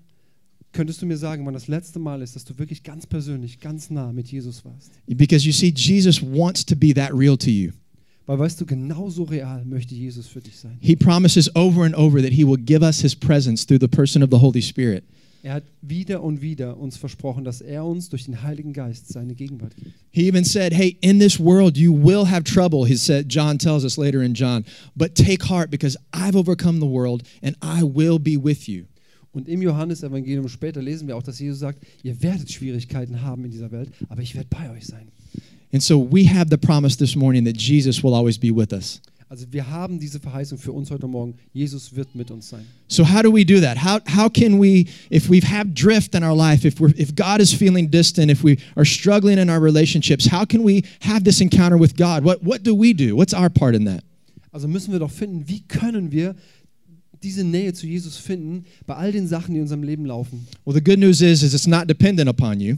könntest 0.71 1.01
du 1.01 1.06
mir 1.06 1.17
sagen, 1.17 1.45
wann 1.45 1.53
das 1.53 1.67
letzte 1.67 1.99
Mal 1.99 2.21
ist, 2.21 2.36
dass 2.36 2.45
du 2.45 2.58
wirklich 2.58 2.84
ganz 2.84 3.08
persönlich, 3.08 3.60
ganz 3.60 3.89
nah 3.89 4.12
mit 4.12 4.27
Jesus 4.27 4.63
warst. 4.65 4.91
Because 5.08 5.45
you 5.45 5.51
see, 5.51 5.73
Jesus 5.75 6.21
wants 6.21 6.65
to 6.65 6.75
be 6.75 6.93
that 6.93 7.12
real 7.13 7.38
to 7.38 7.49
you. 7.49 7.71
Weil 8.27 8.39
weißt 8.39 8.60
du, 8.60 8.65
genauso 8.65 9.23
real 9.23 9.63
möchte 9.65 9.95
Jesus 9.95 10.27
für 10.27 10.41
dich 10.41 10.58
sein. 10.58 10.77
He 10.82 10.95
promises 10.95 11.49
over 11.56 11.84
and 11.84 11.95
over 11.95 12.21
that 12.21 12.34
he 12.34 12.45
will 12.45 12.58
give 12.58 12.84
us 12.84 12.99
his 12.99 13.15
presence 13.15 13.65
through 13.65 13.80
the 13.80 13.88
person 13.88 14.21
of 14.21 14.30
the 14.32 14.38
Holy 14.38 14.62
Spirit. 14.62 15.03
Er 15.43 15.53
hat 15.53 15.63
wieder 15.82 16.21
und 16.23 16.41
wieder 16.41 16.77
uns 16.77 16.97
versprochen, 16.97 17.45
dass 17.45 17.62
er 17.62 17.86
uns 17.86 18.10
durch 18.10 18.25
den 18.25 18.41
Heiligen 18.41 18.73
Geist 18.73 19.08
seine 19.08 19.34
Gegenwart 19.34 19.73
gibt. 19.77 19.93
He 20.12 20.27
even 20.27 20.43
said, 20.43 20.73
Hey, 20.73 20.97
in 20.99 21.19
this 21.19 21.39
world 21.39 21.77
you 21.77 21.93
will 21.93 22.30
have 22.30 22.43
trouble. 22.43 22.86
He 22.86 22.97
said, 22.97 23.30
John 23.30 23.58
tells 23.58 23.86
us 23.86 23.97
later 23.97 24.21
in 24.21 24.34
John, 24.34 24.65
but 24.95 25.15
take 25.15 25.47
heart 25.47 25.71
because 25.71 25.97
I've 26.12 26.36
overcome 26.36 26.80
the 26.80 26.88
world 26.88 27.23
and 27.41 27.56
I 27.62 27.84
will 27.84 28.19
be 28.19 28.36
with 28.36 28.67
you. 28.67 28.88
Und 29.38 29.47
im 29.47 29.62
Johannesevangelium 29.62 30.50
später 30.50 30.82
lesen 30.82 31.08
wir 31.08 31.15
auch, 31.15 31.21
dass 31.21 31.38
Jesus 31.38 31.60
sagt, 31.60 31.78
ihr 32.02 32.23
werdet 32.23 32.52
Schwierigkeiten 32.52 33.21
haben 33.21 33.45
in 33.45 33.52
dieser 33.52 33.71
Welt, 33.71 33.91
aber 34.10 34.23
ich 34.23 34.34
werde 34.34 34.47
bei 34.50 34.71
euch 34.71 34.88
sein. 34.88 35.10
And 35.71 35.84
so 35.84 36.12
we 36.12 36.28
have 36.28 36.47
the 36.50 36.58
promise 36.58 36.97
this 36.97 37.15
morning 37.15 37.45
that 37.45 37.56
Jesus 37.56 38.04
will 38.04 38.15
always 38.15 38.36
be 38.39 38.50
with 38.50 38.73
us. 38.73 39.00
Also 39.30 39.45
wir 39.52 39.69
haben 39.69 40.00
diese 40.00 40.19
Verheißung 40.19 40.58
für 40.58 40.71
uns 40.71 40.89
heute 40.89 41.06
Morgen, 41.06 41.36
Jesus 41.54 41.95
wird 41.95 42.15
mit 42.15 42.32
uns 42.32 42.50
sein. 42.50 42.65
So 42.88 43.08
how 43.08 43.21
do 43.21 43.32
we 43.32 43.45
do 43.45 43.62
that? 43.62 43.78
How, 43.78 44.00
how 44.08 44.28
can 44.28 44.60
we, 44.60 44.88
if 45.12 45.30
we 45.30 45.39
have 45.41 45.76
drift 45.76 46.15
in 46.15 46.23
our 46.23 46.36
life, 46.36 46.65
if 46.65 46.80
we're 46.80 46.95
if 46.97 47.13
God 47.13 47.39
is 47.39 47.54
feeling 47.54 47.91
distant, 47.91 48.32
if 48.32 48.43
we 48.43 48.58
are 48.76 48.86
struggling 48.86 49.38
in 49.38 49.52
our 49.52 49.62
relationships, 49.62 50.26
how 50.32 50.45
can 50.45 50.63
we 50.63 50.84
have 51.02 51.23
this 51.23 51.41
encounter 51.41 51.78
with 51.78 51.95
God? 51.95 52.23
What 52.23 52.41
what 52.41 52.63
do 52.63 52.73
we 52.73 52.91
do? 52.91 53.15
What's 53.15 53.36
our 53.36 53.52
part 53.52 53.76
in 53.76 53.86
that? 53.86 54.04
Also 54.52 54.67
müssen 54.67 54.91
wir 54.91 54.97
doch 54.97 55.12
finden, 55.12 55.47
wie 55.47 55.60
können 55.60 56.12
wir 56.12 56.34
diese 57.23 57.43
Nähe 57.43 57.73
zu 57.73 57.88
Jesus 57.88 58.17
finden 58.17 58.65
bei 58.86 58.95
all 58.95 59.12
den 59.12 59.27
Sachen, 59.27 59.53
die 59.53 59.58
in 59.58 59.63
unserem 59.63 59.84
Leben 59.84 60.06
laufen. 60.06 60.47
Well, 60.65 60.75
the 60.75 60.84
good 60.84 60.99
news 60.99 61.21
is, 61.21 61.43
is 61.43 61.53
it's 61.53 61.67
not 61.67 61.89
dependent 61.89 62.30
upon 62.30 62.60
you. 62.60 62.77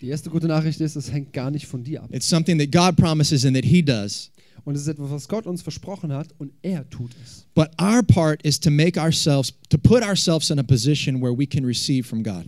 Die 0.00 0.08
erste 0.08 0.28
gute 0.30 0.46
Nachricht 0.46 0.80
ist, 0.80 0.96
es 0.96 1.10
hängt 1.10 1.32
gar 1.32 1.50
nicht 1.50 1.66
von 1.66 1.82
dir 1.82 2.02
ab. 2.02 2.10
It's 2.12 2.28
something 2.28 2.58
that 2.58 2.70
God 2.70 2.96
promises 2.96 3.44
and 3.44 3.56
that 3.56 3.64
He 3.64 3.82
does. 3.82 4.30
Und 4.64 4.74
es 4.74 4.82
ist 4.82 4.88
etwas, 4.88 5.10
was 5.10 5.28
Gott 5.28 5.46
uns 5.46 5.62
versprochen 5.62 6.12
hat 6.12 6.28
und 6.38 6.52
er 6.62 6.88
tut 6.88 7.10
es. 7.22 7.46
But 7.54 7.68
our 7.80 8.02
part 8.02 8.42
is 8.42 8.58
to 8.60 8.70
make 8.70 8.98
ourselves, 8.98 9.52
to 9.68 9.78
put 9.78 10.02
ourselves 10.02 10.50
in 10.50 10.58
a 10.58 10.62
position 10.62 11.20
where 11.20 11.36
we 11.36 11.46
can 11.46 11.64
receive 11.64 12.06
from 12.06 12.22
God. 12.22 12.46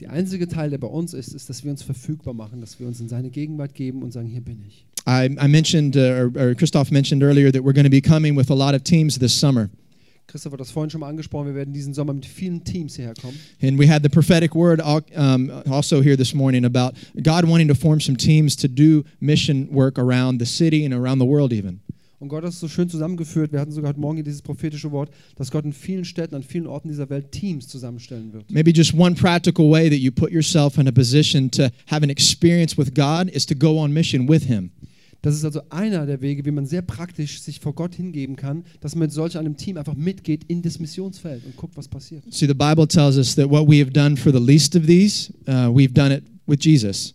Der 0.00 0.10
einzige 0.10 0.48
Teil, 0.48 0.70
der 0.70 0.78
bei 0.78 0.86
uns 0.86 1.12
ist, 1.12 1.34
ist, 1.34 1.50
dass 1.50 1.62
wir 1.62 1.70
uns 1.70 1.82
verfügbar 1.82 2.32
machen, 2.32 2.60
dass 2.60 2.80
wir 2.80 2.86
uns 2.86 3.00
in 3.00 3.08
seine 3.08 3.28
Gegenwart 3.30 3.74
geben 3.74 4.02
und 4.02 4.12
sagen, 4.12 4.28
hier 4.28 4.40
bin 4.40 4.62
ich. 4.66 4.86
I, 5.06 5.26
I 5.38 5.48
mentioned, 5.48 5.96
uh, 5.96 6.30
or, 6.38 6.54
Christoph 6.54 6.90
mentioned 6.90 7.22
earlier, 7.22 7.52
that 7.52 7.62
we're 7.62 7.74
going 7.74 7.84
to 7.84 7.90
be 7.90 8.00
coming 8.00 8.36
with 8.36 8.50
a 8.50 8.54
lot 8.54 8.74
of 8.74 8.82
teams 8.82 9.18
this 9.18 9.38
summer. 9.38 9.68
Christoph 10.30 10.52
hat 10.52 10.60
das 10.60 10.70
vorhin 10.70 10.90
schon 10.90 11.00
mal 11.00 11.08
angesprochen, 11.08 11.46
wir 11.48 11.54
werden 11.54 11.74
diesen 11.74 11.92
Sommer 11.92 12.12
mit 12.14 12.24
vielen 12.24 12.62
Teams 12.62 12.96
hierher 12.96 13.14
kommen. 13.20 13.36
And 13.60 13.78
we 13.78 13.88
had 13.88 14.02
the 14.02 14.08
prophetic 14.08 14.54
word 14.54 14.80
al- 14.80 15.02
um, 15.16 15.50
also 15.68 16.00
here 16.02 16.16
this 16.16 16.32
morning 16.34 16.64
about 16.64 16.92
God 17.22 17.44
wanting 17.48 17.68
to 17.68 17.74
form 17.74 18.00
some 18.00 18.16
teams 18.16 18.56
to 18.56 18.68
do 18.68 19.04
mission 19.18 19.68
work 19.72 19.98
around 19.98 20.40
the 20.40 20.46
city 20.46 20.84
and 20.84 20.94
around 20.94 21.20
the 21.20 21.26
world, 21.26 21.52
even. 21.52 21.80
Und 22.20 22.28
Gott 22.28 22.44
hat 22.44 22.50
es 22.50 22.60
so 22.60 22.68
schön 22.68 22.86
zusammengeführt. 22.88 23.50
Wir 23.50 23.60
hatten 23.60 23.72
sogar 23.72 23.88
heute 23.88 24.00
Morgen 24.00 24.16
hier 24.18 24.24
dieses 24.24 24.42
prophetische 24.42 24.92
Wort, 24.92 25.10
dass 25.36 25.50
Gott 25.50 25.64
in 25.64 25.72
vielen 25.72 26.04
Städten, 26.04 26.34
an 26.34 26.42
vielen 26.42 26.66
Orten 26.66 26.88
dieser 26.88 27.08
Welt 27.08 27.32
Teams 27.32 27.66
zusammenstellen 27.66 28.34
wird. 28.34 28.50
Maybe 28.50 28.72
just 28.72 28.92
one 28.92 29.14
practical 29.14 29.70
way 29.70 29.88
that 29.88 29.98
you 30.00 30.12
put 30.12 30.30
yourself 30.30 30.76
in 30.76 30.86
a 30.86 30.92
position 30.92 31.50
to 31.52 31.70
have 31.86 32.02
an 32.04 32.10
experience 32.10 32.76
with 32.76 32.92
God 32.94 33.30
is 33.30 33.46
to 33.46 33.54
go 33.54 33.78
on 33.78 33.90
mission 33.92 34.28
with 34.28 34.44
Him. 34.44 34.70
Das 35.22 35.34
ist 35.34 35.44
also 35.44 35.60
einer 35.68 36.06
der 36.06 36.22
Wege, 36.22 36.44
wie 36.46 36.50
man 36.50 36.64
sehr 36.64 36.82
praktisch 36.82 37.42
sich 37.42 37.60
vor 37.60 37.74
Gott 37.74 37.94
hingeben 37.94 38.36
kann, 38.36 38.64
dass 38.80 38.94
man 38.94 39.06
mit 39.06 39.12
solch 39.12 39.36
einem 39.36 39.56
Team 39.56 39.76
einfach 39.76 39.94
mitgeht 39.94 40.44
in 40.48 40.62
das 40.62 40.78
Missionsfeld 40.78 41.44
und 41.44 41.56
guckt, 41.56 41.76
was 41.76 41.88
passiert. 41.88 42.24
See, 42.30 42.46
the 42.46 42.54
Bible 42.54 42.88
tells 42.88 43.16
us 43.16 43.34
that 43.34 43.50
what 43.50 43.68
we 43.68 43.80
have 43.80 43.90
done 43.90 44.16
for 44.16 44.32
the 44.32 44.40
least 44.40 44.76
of 44.76 44.86
these, 44.86 45.32
uh, 45.46 45.68
we've 45.68 45.92
done 45.92 46.14
it 46.14 46.24
with 46.46 46.58
Jesus. 46.62 47.14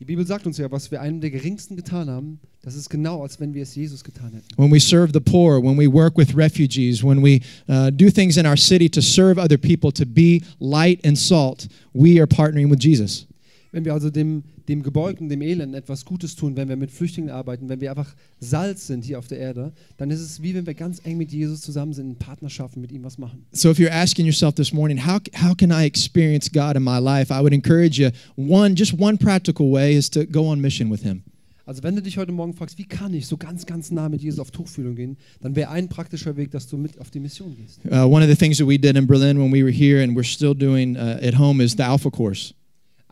Die 0.00 0.04
Bibel 0.04 0.26
sagt 0.26 0.44
uns 0.44 0.58
ja, 0.58 0.70
was 0.72 0.90
wir 0.90 1.00
einem 1.00 1.20
der 1.20 1.30
geringsten 1.30 1.76
getan 1.76 2.10
haben, 2.10 2.40
das 2.62 2.74
ist 2.74 2.90
genau, 2.90 3.22
als 3.22 3.38
wenn 3.38 3.54
wir 3.54 3.62
es 3.62 3.76
Jesus 3.76 4.02
getan 4.02 4.32
hätten. 4.32 4.48
When 4.56 4.72
we 4.72 4.80
serve 4.80 5.12
the 5.12 5.20
poor, 5.20 5.62
when 5.62 5.78
we 5.78 5.86
work 5.86 6.18
with 6.18 6.36
refugees, 6.36 7.04
when 7.04 7.22
we 7.22 7.40
uh, 7.68 7.90
do 7.92 8.10
things 8.10 8.36
in 8.36 8.44
our 8.44 8.56
city 8.56 8.88
to 8.90 9.00
serve 9.00 9.40
other 9.40 9.56
people, 9.56 9.92
to 9.92 10.04
be 10.04 10.42
light 10.58 10.98
and 11.06 11.16
salt, 11.16 11.68
we 11.92 12.18
are 12.18 12.26
partnering 12.26 12.68
with 12.70 12.80
Jesus. 12.80 13.26
Wenn 13.74 13.84
wir 13.84 13.92
also 13.92 14.08
dem, 14.08 14.44
dem 14.68 14.84
Gebeugten, 14.84 15.28
dem 15.28 15.42
Elenden 15.42 15.74
etwas 15.74 16.04
Gutes 16.04 16.36
tun, 16.36 16.56
wenn 16.56 16.68
wir 16.68 16.76
mit 16.76 16.92
Flüchtlingen 16.92 17.30
arbeiten, 17.30 17.68
wenn 17.68 17.80
wir 17.80 17.90
einfach 17.90 18.14
Salz 18.38 18.86
sind 18.86 19.04
hier 19.04 19.18
auf 19.18 19.26
der 19.26 19.38
Erde, 19.38 19.72
dann 19.96 20.10
ist 20.10 20.20
es 20.20 20.40
wie 20.44 20.54
wenn 20.54 20.64
wir 20.64 20.74
ganz 20.74 21.00
eng 21.02 21.18
mit 21.18 21.32
Jesus 21.32 21.60
zusammen 21.60 21.92
sind, 21.92 22.08
in 22.08 22.14
Partnerschaften 22.14 22.80
mit 22.80 22.92
ihm 22.92 23.02
was 23.02 23.18
machen. 23.18 23.44
So 23.50 23.72
if 23.72 23.78
you're 23.78 23.90
asking 23.90 24.26
yourself 24.26 24.54
this 24.54 24.72
morning, 24.72 25.04
how, 25.04 25.20
how 25.34 25.56
can 25.56 25.72
I 25.72 25.86
experience 25.86 26.48
God 26.48 26.76
in 26.76 26.84
my 26.84 27.00
life? 27.00 27.34
I 27.34 27.40
would 27.40 27.52
encourage 27.52 28.00
you, 28.00 28.10
one, 28.36 28.76
just 28.76 28.94
one 28.96 29.18
practical 29.18 29.72
way 29.72 29.96
is 29.96 30.08
to 30.10 30.24
go 30.24 30.46
on 30.46 30.60
mission 30.60 30.88
with 30.88 31.02
Him. 31.02 31.24
Also 31.66 31.82
wenn 31.82 31.96
du 31.96 32.02
dich 32.02 32.16
heute 32.16 32.30
Morgen 32.30 32.54
fragst, 32.54 32.78
wie 32.78 32.84
kann 32.84 33.12
ich 33.12 33.26
so 33.26 33.36
ganz, 33.36 33.66
ganz 33.66 33.90
nah 33.90 34.08
mit 34.08 34.22
Jesus 34.22 34.38
auf 34.38 34.52
Tuchfühlung 34.52 34.94
gehen, 34.94 35.16
dann 35.40 35.56
wäre 35.56 35.70
ein 35.70 35.88
praktischer 35.88 36.36
Weg, 36.36 36.52
dass 36.52 36.68
du 36.68 36.76
mit 36.76 37.00
auf 37.00 37.10
die 37.10 37.18
Mission 37.18 37.56
gehst. 37.56 37.80
Uh, 37.86 38.06
one 38.06 38.22
of 38.22 38.30
the 38.30 38.36
things 38.36 38.58
that 38.58 38.68
we 38.68 38.78
did 38.78 38.96
in 38.96 39.08
Berlin 39.08 39.40
when 39.40 39.52
we 39.52 39.64
were 39.64 39.72
here 39.72 40.00
and 40.00 40.14
we're 40.14 40.22
still 40.22 40.54
doing 40.54 40.96
uh, 40.96 41.18
at 41.20 41.36
home 41.36 41.60
is 41.60 41.74
the 41.74 41.82
Alpha 41.82 42.08
Course. 42.08 42.54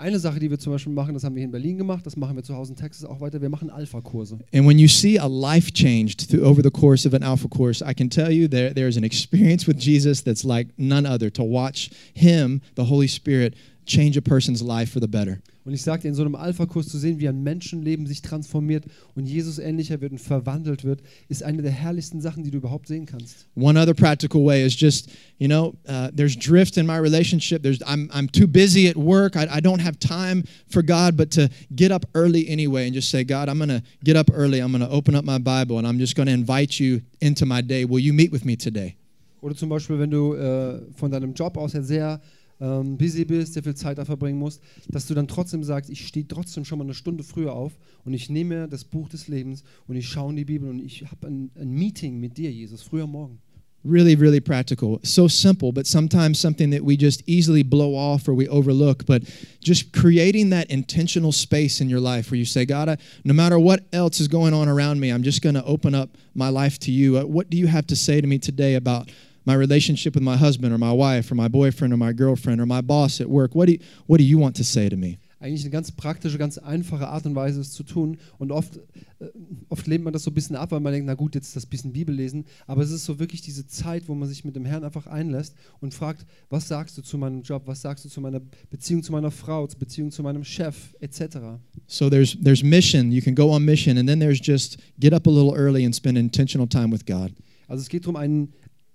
Eine 0.02 0.18
Sache, 0.18 0.40
die 0.40 0.50
wir 0.50 0.58
zum 0.58 0.72
Beispiel 0.72 0.92
machen, 0.92 1.14
das 1.14 1.22
haben 1.22 1.36
wir 1.36 1.42
hier 1.42 1.46
in 1.46 1.52
Berlin 1.52 1.78
gemacht, 1.78 2.04
das 2.04 2.16
machen 2.16 2.34
wir 2.34 2.42
zu 2.42 2.56
Hause 2.56 2.72
in 2.72 2.76
Texas 2.76 3.04
auch 3.04 3.20
weiter, 3.20 3.40
wir 3.40 3.48
machen 3.48 3.70
Alpha-Kurse. 3.70 4.36
And 4.52 4.66
when 4.66 4.76
you 4.76 4.88
see 4.88 5.16
a 5.16 5.28
life 5.28 5.70
changed 5.72 6.28
through, 6.28 6.44
over 6.44 6.60
the 6.60 6.72
course 6.72 7.06
of 7.06 7.14
an 7.14 7.22
Alpha 7.22 7.46
course, 7.46 7.84
I 7.88 7.94
can 7.94 8.10
tell 8.10 8.32
you 8.32 8.48
there, 8.48 8.74
there's 8.74 8.96
an 8.96 9.04
experience 9.04 9.68
with 9.68 9.78
Jesus 9.78 10.24
that's 10.24 10.42
like 10.42 10.70
none 10.76 11.06
other. 11.06 11.30
To 11.30 11.44
watch 11.44 11.90
Him, 12.14 12.62
the 12.74 12.86
Holy 12.86 13.06
Spirit, 13.06 13.54
change 13.86 14.16
a 14.16 14.22
person's 14.22 14.62
life 14.62 14.92
for 14.92 15.00
the 15.00 15.08
better. 15.08 15.38
Und 15.64 15.74
ich 15.74 15.82
sagte, 15.82 16.08
in 16.08 16.14
so 16.14 16.22
einem 16.22 16.34
Alpha-Kurs 16.34 16.88
zu 16.88 16.98
sehen, 16.98 17.20
wie 17.20 17.28
ein 17.28 17.42
Menschenleben 17.42 18.06
sich 18.06 18.20
transformiert 18.20 18.84
und 19.14 19.26
Jesus 19.26 19.58
ähnlicher 19.58 20.00
wird 20.00 20.10
und 20.10 20.18
verwandelt 20.18 20.82
wird, 20.82 21.02
ist 21.28 21.44
eine 21.44 21.62
der 21.62 21.70
herrlichsten 21.70 22.20
Sachen, 22.20 22.42
die 22.42 22.50
du 22.50 22.58
überhaupt 22.58 22.88
sehen 22.88 23.06
kannst. 23.06 23.46
One 23.54 23.80
other 23.80 23.94
practical 23.94 24.44
way 24.44 24.64
is 24.66 24.74
just, 24.78 25.10
you 25.38 25.46
know, 25.46 25.74
uh, 25.88 26.10
there's 26.14 26.36
drift 26.36 26.76
in 26.76 26.86
my 26.86 26.98
relationship. 26.98 27.62
There's, 27.62 27.80
I'm, 27.82 28.10
I'm 28.12 28.28
too 28.28 28.48
busy 28.48 28.88
at 28.88 28.96
work. 28.96 29.36
I, 29.36 29.46
I 29.58 29.60
don't 29.60 29.80
have 29.80 30.00
time 30.00 30.42
for 30.68 30.82
God, 30.82 31.16
but 31.16 31.30
to 31.32 31.48
get 31.76 31.92
up 31.92 32.06
early 32.14 32.48
anyway 32.48 32.86
and 32.86 32.94
just 32.94 33.08
say, 33.08 33.22
God, 33.22 33.48
I'm 33.48 33.58
going 33.58 33.68
to 33.68 33.82
get 34.02 34.16
up 34.16 34.30
early. 34.34 34.58
I'm 34.58 34.72
going 34.72 34.82
to 34.82 34.90
open 34.90 35.14
up 35.14 35.24
my 35.24 35.38
Bible 35.38 35.78
and 35.78 35.86
I'm 35.86 36.00
just 36.00 36.16
going 36.16 36.26
to 36.26 36.32
invite 36.32 36.80
you 36.80 37.02
into 37.20 37.46
my 37.46 37.60
day. 37.60 37.84
Will 37.84 38.00
you 38.00 38.12
meet 38.12 38.32
with 38.32 38.44
me 38.44 38.56
today? 38.56 38.96
Oder 39.42 39.56
zum 39.56 39.68
Beispiel, 39.68 39.98
wenn 39.98 40.10
du 40.10 40.34
äh, 40.34 40.80
von 40.94 41.10
deinem 41.10 41.34
Job 41.34 41.56
aus 41.56 41.74
her 41.74 41.82
sehr 41.82 42.20
ähm, 42.60 42.96
busy 42.96 43.24
bist, 43.24 43.54
sehr 43.54 43.62
viel 43.62 43.74
Zeit 43.74 43.98
da 43.98 44.04
verbringen 44.04 44.38
musst, 44.38 44.60
dass 44.88 45.06
du 45.06 45.14
dann 45.14 45.28
trotzdem 45.28 45.64
sagst, 45.64 45.90
ich 45.90 46.06
stehe 46.06 46.26
trotzdem 46.26 46.64
schon 46.64 46.78
mal 46.78 46.84
eine 46.84 46.94
Stunde 46.94 47.24
früher 47.24 47.52
auf 47.52 47.72
und 48.04 48.14
ich 48.14 48.30
nehme 48.30 48.68
das 48.68 48.84
Buch 48.84 49.08
des 49.08 49.28
Lebens 49.28 49.64
und 49.86 49.96
ich 49.96 50.08
schaue 50.08 50.30
in 50.30 50.36
die 50.36 50.44
Bibel 50.44 50.68
und 50.68 50.80
ich 50.80 51.04
habe 51.10 51.26
ein, 51.26 51.50
ein 51.56 51.70
Meeting 51.70 52.18
mit 52.20 52.36
dir, 52.36 52.50
Jesus, 52.50 52.82
früher 52.82 53.06
morgen. 53.06 53.38
Really, 53.84 54.14
really 54.14 54.38
practical. 54.38 55.00
So 55.02 55.26
simple, 55.26 55.72
but 55.72 55.88
sometimes 55.88 56.38
something 56.38 56.70
that 56.70 56.84
we 56.84 56.96
just 56.96 57.20
easily 57.26 57.64
blow 57.64 57.96
off 57.96 58.28
or 58.28 58.34
we 58.34 58.46
overlook. 58.48 59.06
But 59.06 59.24
just 59.60 59.92
creating 59.92 60.50
that 60.50 60.70
intentional 60.70 61.32
space 61.32 61.80
in 61.80 61.90
your 61.90 61.98
life 61.98 62.30
where 62.30 62.38
you 62.38 62.44
say, 62.44 62.64
God, 62.64 62.88
I, 62.88 62.98
no 63.24 63.34
matter 63.34 63.58
what 63.58 63.80
else 63.92 64.20
is 64.20 64.28
going 64.28 64.54
on 64.54 64.68
around 64.68 65.00
me, 65.00 65.10
I'm 65.10 65.24
just 65.24 65.42
going 65.42 65.56
to 65.56 65.64
open 65.64 65.96
up 65.96 66.10
my 66.32 66.48
life 66.48 66.78
to 66.80 66.92
you. 66.92 67.18
Uh, 67.18 67.24
what 67.24 67.50
do 67.50 67.56
you 67.56 67.66
have 67.66 67.88
to 67.88 67.96
say 67.96 68.20
to 68.20 68.26
me 68.26 68.38
today 68.38 68.76
about 68.76 69.10
my 69.44 69.54
relationship 69.54 70.14
with 70.14 70.22
my 70.22 70.36
husband 70.36 70.72
or 70.72 70.78
my 70.78 70.92
wife 70.92 71.30
or 71.30 71.34
my 71.34 71.48
boyfriend 71.48 71.92
or 71.92 71.96
my 71.96 72.12
girlfriend 72.12 72.60
or 72.60 72.66
my 72.66 72.82
boss 72.82 73.20
at 73.20 73.28
work? 73.28 73.54
What 73.54 73.66
do 73.66 73.72
you, 73.72 73.78
what 74.06 74.18
do 74.18 74.24
you 74.24 74.38
want 74.38 74.56
to 74.56 74.64
say 74.64 74.88
to 74.88 74.96
me? 74.96 75.18
Eigentlich 75.42 75.62
eine 75.62 75.70
ganz 75.70 75.90
praktische, 75.90 76.38
ganz 76.38 76.56
einfache 76.56 77.08
Art 77.08 77.26
und 77.26 77.34
Weise, 77.34 77.60
es 77.60 77.72
zu 77.72 77.82
tun. 77.82 78.16
Und 78.38 78.52
oft, 78.52 78.76
äh, 79.18 79.26
oft 79.68 79.88
lehnt 79.88 80.04
man 80.04 80.12
das 80.12 80.22
so 80.22 80.30
ein 80.30 80.34
bisschen 80.34 80.54
ab, 80.54 80.70
weil 80.70 80.78
man 80.78 80.92
denkt, 80.92 81.08
na 81.08 81.14
gut, 81.14 81.34
jetzt 81.34 81.56
das 81.56 81.66
bisschen 81.66 81.92
Bibel 81.92 82.14
lesen. 82.14 82.44
Aber 82.68 82.82
es 82.82 82.92
ist 82.92 83.04
so 83.04 83.18
wirklich 83.18 83.40
diese 83.42 83.66
Zeit, 83.66 84.06
wo 84.06 84.14
man 84.14 84.28
sich 84.28 84.44
mit 84.44 84.54
dem 84.54 84.64
Herrn 84.64 84.84
einfach 84.84 85.08
einlässt 85.08 85.56
und 85.80 85.94
fragt, 85.94 86.26
was 86.48 86.68
sagst 86.68 86.96
du 86.96 87.02
zu 87.02 87.18
meinem 87.18 87.42
Job, 87.42 87.62
was 87.66 87.82
sagst 87.82 88.04
du 88.04 88.08
zu 88.08 88.20
meiner 88.20 88.40
Beziehung 88.70 89.02
zu 89.02 89.10
meiner 89.10 89.32
Frau, 89.32 89.66
zur 89.66 89.80
Beziehung 89.80 90.12
zu 90.12 90.22
meinem 90.22 90.44
Chef, 90.44 90.94
etc. 91.00 91.58
So 91.88 92.08
there's 92.08 92.38
there's 92.40 92.62
mission. 92.62 93.10
You 93.10 93.20
can 93.20 93.34
go 93.34 93.50
on 93.50 93.64
mission, 93.64 93.98
and 93.98 94.08
then 94.08 94.20
there's 94.20 94.40
just 94.40 94.78
get 95.00 95.12
up 95.12 95.26
a 95.26 95.30
little 95.30 95.56
early 95.56 95.84
and 95.84 95.92
spend 95.92 96.16
intentional 96.16 96.68
time 96.68 96.92
with 96.92 97.04
God. 97.04 97.32
Also 97.66 97.82
es 97.82 97.88
geht 97.88 98.04
darum, 98.04 98.16
einen, 98.16 98.52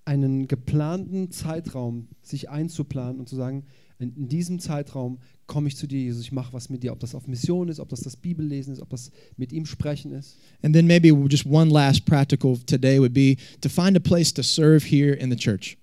einen 0.07 0.47
geplanten 0.47 1.31
Zeitraum 1.31 2.07
sich 2.23 2.49
einzuplanen 2.49 3.19
und 3.19 3.27
zu 3.27 3.35
sagen, 3.35 3.65
in, 3.99 4.29
diesem 4.29 4.59
Zeitraum 4.59 5.19
komme 5.47 5.67
ich 5.67 5.75
zu 5.75 5.85
dir, 5.85 5.99
Jesus, 5.99 6.21
ich 6.21 6.31
mache 6.31 6.53
was 6.53 6.69
mit 6.69 6.83
dir, 6.83 6.93
ob 6.93 6.99
das 6.99 7.13
auf 7.13 7.27
Mission 7.27 7.67
ist, 7.67 7.79
ob 7.79 7.89
das 7.89 8.01
das 8.01 8.15
Bibellesen 8.15 8.73
ist, 8.73 8.79
ob 8.79 8.89
das 8.89 9.11
mit 9.35 9.51
ihm 9.51 9.65
sprechen 9.65 10.13
ist. 10.13 10.37
And 10.61 10.73
then 10.73 10.87
maybe 10.87 11.09
just 11.27 11.45
one 11.45 11.71
last 11.71 12.05
practical 12.05 12.57
today 12.65 12.99
would 12.99 13.13
be 13.13 13.37
to 13.61 13.69
find 13.69 13.97
a 13.97 13.99
place 13.99 14.33
to 14.33 14.43
serve 14.43 14.85
here 14.87 15.13
in 15.13 15.29
the 15.29 15.35
church. 15.35 15.77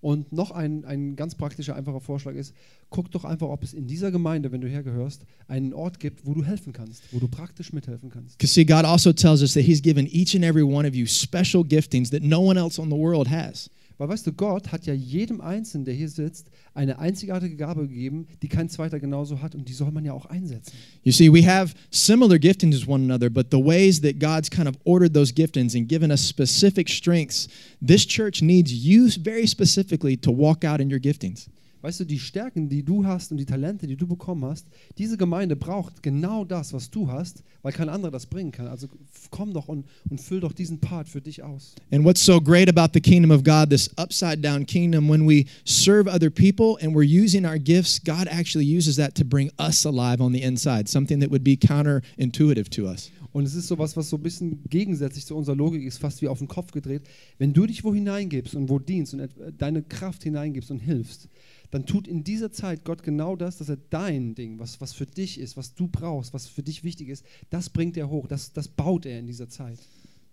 Und 0.00 0.32
noch 0.32 0.52
ein, 0.52 0.84
ein 0.84 1.16
ganz 1.16 1.34
praktischer, 1.34 1.74
einfacher 1.74 2.00
Vorschlag 2.00 2.34
ist, 2.34 2.54
guck 2.88 3.10
doch 3.10 3.24
einfach, 3.24 3.48
ob 3.48 3.64
es 3.64 3.74
in 3.74 3.86
dieser 3.86 4.10
Gemeinde, 4.10 4.52
wenn 4.52 4.60
du 4.60 4.68
hergehörst, 4.68 5.24
einen 5.48 5.74
Ort 5.74 5.98
gibt, 5.98 6.24
wo 6.24 6.34
du 6.34 6.44
helfen 6.44 6.72
kannst, 6.72 7.02
wo 7.12 7.18
du 7.18 7.26
praktisch 7.26 7.72
mithelfen 7.72 8.08
kannst. 8.08 8.38
Because 8.38 8.54
see, 8.54 8.64
God 8.64 8.84
also 8.84 9.12
tells 9.12 9.42
us 9.42 9.54
that 9.54 9.64
He's 9.64 9.82
given 9.82 10.06
each 10.06 10.34
and 10.36 10.44
every 10.44 10.62
one 10.62 10.86
of 10.86 10.94
you 10.94 11.06
special 11.06 11.64
giftings 11.64 12.10
that 12.10 12.22
no 12.22 12.40
one 12.40 12.58
else 12.58 12.80
on 12.80 12.90
the 12.90 12.96
world 12.96 13.28
has. 13.28 13.68
Weil 13.98 14.08
weißt 14.08 14.28
du, 14.28 14.32
Gott 14.32 14.70
hat 14.70 14.86
ja 14.86 14.94
jedem 14.94 15.40
Einzelnen, 15.40 15.84
der 15.84 15.92
hier 15.92 16.08
sitzt, 16.08 16.46
eine 16.72 17.00
einzigartige 17.00 17.56
Gabe 17.56 17.88
gegeben, 17.88 18.28
die 18.42 18.48
kein 18.48 18.68
zweiter 18.68 19.00
genauso 19.00 19.42
hat 19.42 19.56
und 19.56 19.68
die 19.68 19.72
soll 19.72 19.90
man 19.90 20.04
ja 20.04 20.12
auch 20.12 20.26
einsetzen. 20.26 20.72
You 21.02 21.10
see, 21.10 21.32
we 21.32 21.44
have 21.44 21.74
similar 21.90 22.38
giftings 22.38 22.86
one 22.86 23.02
another, 23.04 23.28
but 23.28 23.48
the 23.50 23.58
ways 23.58 24.00
that 24.02 24.20
God's 24.20 24.48
kind 24.48 24.68
of 24.68 24.76
ordered 24.84 25.14
those 25.14 25.34
giftings 25.34 25.76
and 25.76 25.88
given 25.88 26.12
us 26.12 26.26
specific 26.26 26.88
strengths, 26.88 27.48
this 27.84 28.06
church 28.06 28.40
needs 28.40 28.72
you 28.72 29.08
very 29.20 29.48
specifically 29.48 30.16
to 30.16 30.30
walk 30.30 30.64
out 30.64 30.80
in 30.80 30.88
your 30.88 31.00
giftings. 31.00 31.48
Weißt 31.80 32.00
du, 32.00 32.04
die 32.04 32.18
Stärken, 32.18 32.68
die 32.68 32.82
du 32.82 33.06
hast 33.06 33.30
und 33.30 33.36
die 33.38 33.46
Talente, 33.46 33.86
die 33.86 33.96
du 33.96 34.06
bekommen 34.06 34.44
hast, 34.44 34.66
diese 34.98 35.16
Gemeinde 35.16 35.54
braucht 35.54 36.02
genau 36.02 36.44
das, 36.44 36.72
was 36.72 36.90
du 36.90 37.08
hast, 37.08 37.44
weil 37.62 37.72
kein 37.72 37.88
anderer 37.88 38.10
das 38.10 38.26
bringen 38.26 38.50
kann. 38.50 38.66
Also 38.66 38.88
komm 39.30 39.52
doch 39.52 39.68
und, 39.68 39.86
und 40.10 40.20
füll 40.20 40.40
doch 40.40 40.52
diesen 40.52 40.80
Part 40.80 41.08
für 41.08 41.20
dich 41.20 41.42
aus. 41.42 41.76
And 41.92 42.04
what's 42.04 42.24
so 42.24 42.40
great 42.40 42.68
about 42.68 42.90
the 42.94 43.00
kingdom 43.00 43.30
of 43.30 43.44
God, 43.44 43.70
this 43.70 43.90
upside 43.96 44.40
down 44.42 44.66
kingdom, 44.66 45.08
when 45.08 45.28
we 45.28 45.44
serve 45.64 46.08
other 46.08 46.30
people 46.30 46.76
and 46.84 46.96
we're 46.96 47.04
using 47.24 47.44
our 47.46 47.58
gifts, 47.58 48.02
God 48.02 48.26
actually 48.28 48.66
uses 48.66 48.96
that 48.96 49.14
to 49.14 49.24
bring 49.24 49.50
us 49.58 49.84
alive 49.86 50.20
on 50.20 50.32
the 50.32 50.42
inside, 50.42 50.88
something 50.88 51.20
that 51.20 51.30
would 51.30 51.44
be 51.44 51.56
counterintuitive 51.56 52.68
to 52.70 52.86
us. 52.88 53.10
Und 53.30 53.44
es 53.44 53.54
ist 53.54 53.68
sowas, 53.68 53.94
was 53.96 54.08
so 54.08 54.16
ein 54.16 54.22
bisschen 54.22 54.64
gegensätzlich 54.68 55.26
zu 55.26 55.36
unserer 55.36 55.54
Logik 55.54 55.84
ist, 55.84 55.98
fast 55.98 56.22
wie 56.22 56.28
auf 56.28 56.38
den 56.38 56.48
Kopf 56.48 56.72
gedreht. 56.72 57.02
Wenn 57.38 57.52
du 57.52 57.66
dich 57.66 57.84
wo 57.84 57.94
hineingibst 57.94 58.54
und 58.54 58.68
wo 58.70 58.78
dienst 58.78 59.12
und 59.14 59.20
et- 59.20 59.30
deine 59.58 59.82
Kraft 59.82 60.22
hineingibst 60.24 60.70
und 60.70 60.78
hilfst, 60.80 61.28
dann 61.70 61.86
tut 61.86 62.08
in 62.08 62.24
dieser 62.24 62.50
Zeit 62.50 62.84
Gott 62.84 63.02
genau 63.02 63.36
das, 63.36 63.58
dass 63.58 63.68
er 63.68 63.78
dein 63.90 64.34
Ding, 64.34 64.58
was, 64.58 64.80
was 64.80 64.92
für 64.92 65.06
dich 65.06 65.38
ist, 65.38 65.56
was 65.56 65.74
du 65.74 65.88
brauchst, 65.88 66.32
was 66.32 66.46
für 66.46 66.62
dich 66.62 66.84
wichtig 66.84 67.08
ist, 67.08 67.24
das 67.50 67.68
bringt 67.68 67.96
er 67.96 68.08
hoch, 68.08 68.26
das, 68.26 68.52
das 68.52 68.68
baut 68.68 69.06
er 69.06 69.18
in 69.18 69.26
dieser 69.26 69.48
Zeit. 69.48 69.78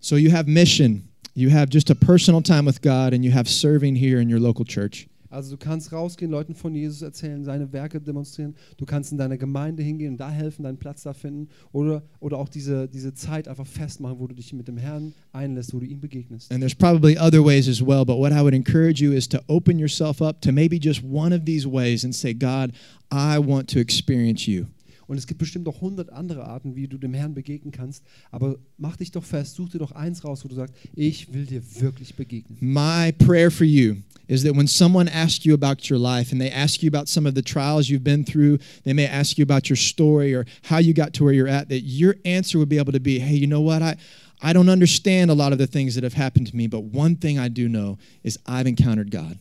So 0.00 0.16
you 0.16 0.32
have 0.32 0.48
mission, 0.48 1.08
you 1.34 1.50
have 1.50 1.68
just 1.70 1.90
a 1.90 1.94
personal 1.94 2.42
time 2.42 2.66
with 2.66 2.80
God, 2.80 3.12
and 3.12 3.24
you 3.24 3.32
have 3.32 3.48
serving 3.48 3.96
here 3.96 4.20
in 4.20 4.32
your 4.32 4.40
local 4.40 4.64
church. 4.64 5.08
Also 5.30 5.56
du 5.56 5.58
kannst 5.58 5.92
rausgehen, 5.92 6.30
Leuten 6.30 6.54
von 6.54 6.74
Jesus 6.74 7.02
erzählen, 7.02 7.44
seine 7.44 7.72
Werke 7.72 8.00
demonstrieren. 8.00 8.54
Du 8.76 8.86
kannst 8.86 9.12
in 9.12 9.18
deine 9.18 9.38
Gemeinde 9.38 9.82
hingehen 9.82 10.12
und 10.12 10.18
da 10.18 10.30
helfen, 10.30 10.62
deinen 10.62 10.78
Platz 10.78 11.02
da 11.02 11.12
finden. 11.12 11.48
Oder, 11.72 12.02
oder 12.20 12.38
auch 12.38 12.48
diese, 12.48 12.88
diese 12.88 13.14
Zeit 13.14 13.48
einfach 13.48 13.66
festmachen, 13.66 14.18
wo 14.18 14.26
du 14.26 14.34
dich 14.34 14.52
mit 14.52 14.68
dem 14.68 14.76
Herrn 14.76 15.14
einlässt, 15.32 15.74
wo 15.74 15.80
du 15.80 15.86
ihm 15.86 16.00
begegnest. 16.00 16.50
And 16.52 16.60
there's 16.60 16.74
probably 16.74 17.18
other 17.18 17.44
ways 17.44 17.68
as 17.68 17.80
well, 17.80 18.04
but 18.04 18.18
what 18.18 18.32
I 18.32 18.40
would 18.40 18.54
encourage 18.54 19.02
you 19.02 19.12
is 19.12 19.28
to 19.28 19.40
open 19.48 19.78
yourself 19.78 20.20
up 20.20 20.40
to 20.42 20.52
maybe 20.52 20.78
just 20.80 21.02
one 21.02 21.34
of 21.34 21.44
these 21.44 21.66
ways 21.66 22.04
and 22.04 22.14
say, 22.14 22.32
God, 22.32 22.72
I 23.10 23.38
want 23.38 23.68
to 23.70 23.80
experience 23.80 24.46
you. 24.48 24.66
Und 25.06 25.18
es 25.18 25.26
gibt 25.26 25.38
bestimmt 25.38 25.68
auch 25.68 25.80
hundert 25.80 26.10
andere 26.12 26.44
Arten, 26.44 26.74
wie 26.74 26.88
du 26.88 26.98
dem 26.98 27.14
Herrn 27.14 27.34
begegnen 27.34 27.72
kannst. 27.72 28.04
Aber 28.30 28.58
mach 28.76 28.96
dich 28.96 29.12
doch 29.12 29.24
fest, 29.24 29.54
such 29.54 29.70
dir 29.70 29.78
doch 29.78 29.92
eins 29.92 30.24
raus, 30.24 30.44
wo 30.44 30.48
du 30.48 30.54
sagst, 30.54 30.74
ich 30.94 31.32
will 31.32 31.46
dir 31.46 31.62
wirklich 31.80 32.14
begegnen. 32.14 32.58
My 32.60 33.12
prayer 33.12 33.50
for 33.50 33.66
you 33.66 33.96
is 34.26 34.42
that 34.42 34.56
when 34.56 34.66
someone 34.66 35.08
asks 35.08 35.44
you 35.44 35.54
about 35.54 35.88
your 35.88 35.98
life 35.98 36.32
and 36.32 36.40
they 36.40 36.50
ask 36.50 36.82
you 36.82 36.88
about 36.88 37.08
some 37.08 37.28
of 37.28 37.34
the 37.34 37.42
trials 37.42 37.88
you've 37.88 38.02
been 38.04 38.24
through, 38.24 38.58
they 38.84 38.92
may 38.92 39.06
ask 39.06 39.38
you 39.38 39.44
about 39.44 39.68
your 39.68 39.76
story 39.76 40.34
or 40.34 40.44
how 40.64 40.78
you 40.78 40.92
got 40.92 41.12
to 41.14 41.24
where 41.24 41.32
you're 41.32 41.48
at, 41.48 41.68
that 41.68 41.82
your 41.82 42.16
answer 42.24 42.58
would 42.58 42.68
be 42.68 42.78
able 42.78 42.92
to 42.92 43.00
be, 43.00 43.20
hey, 43.20 43.36
you 43.36 43.46
know 43.46 43.60
what? 43.60 43.82
I, 43.82 43.96
I 44.40 44.52
don't 44.52 44.68
understand 44.68 45.30
a 45.30 45.34
lot 45.34 45.52
of 45.52 45.58
the 45.58 45.66
things 45.66 45.94
that 45.94 46.04
have 46.04 46.14
happened 46.14 46.48
to 46.48 46.56
me, 46.56 46.66
but 46.66 46.82
one 46.82 47.16
thing 47.16 47.38
I 47.38 47.48
do 47.48 47.68
know 47.68 47.98
is 48.22 48.38
I've 48.46 48.66
encountered 48.66 49.10
God. 49.10 49.38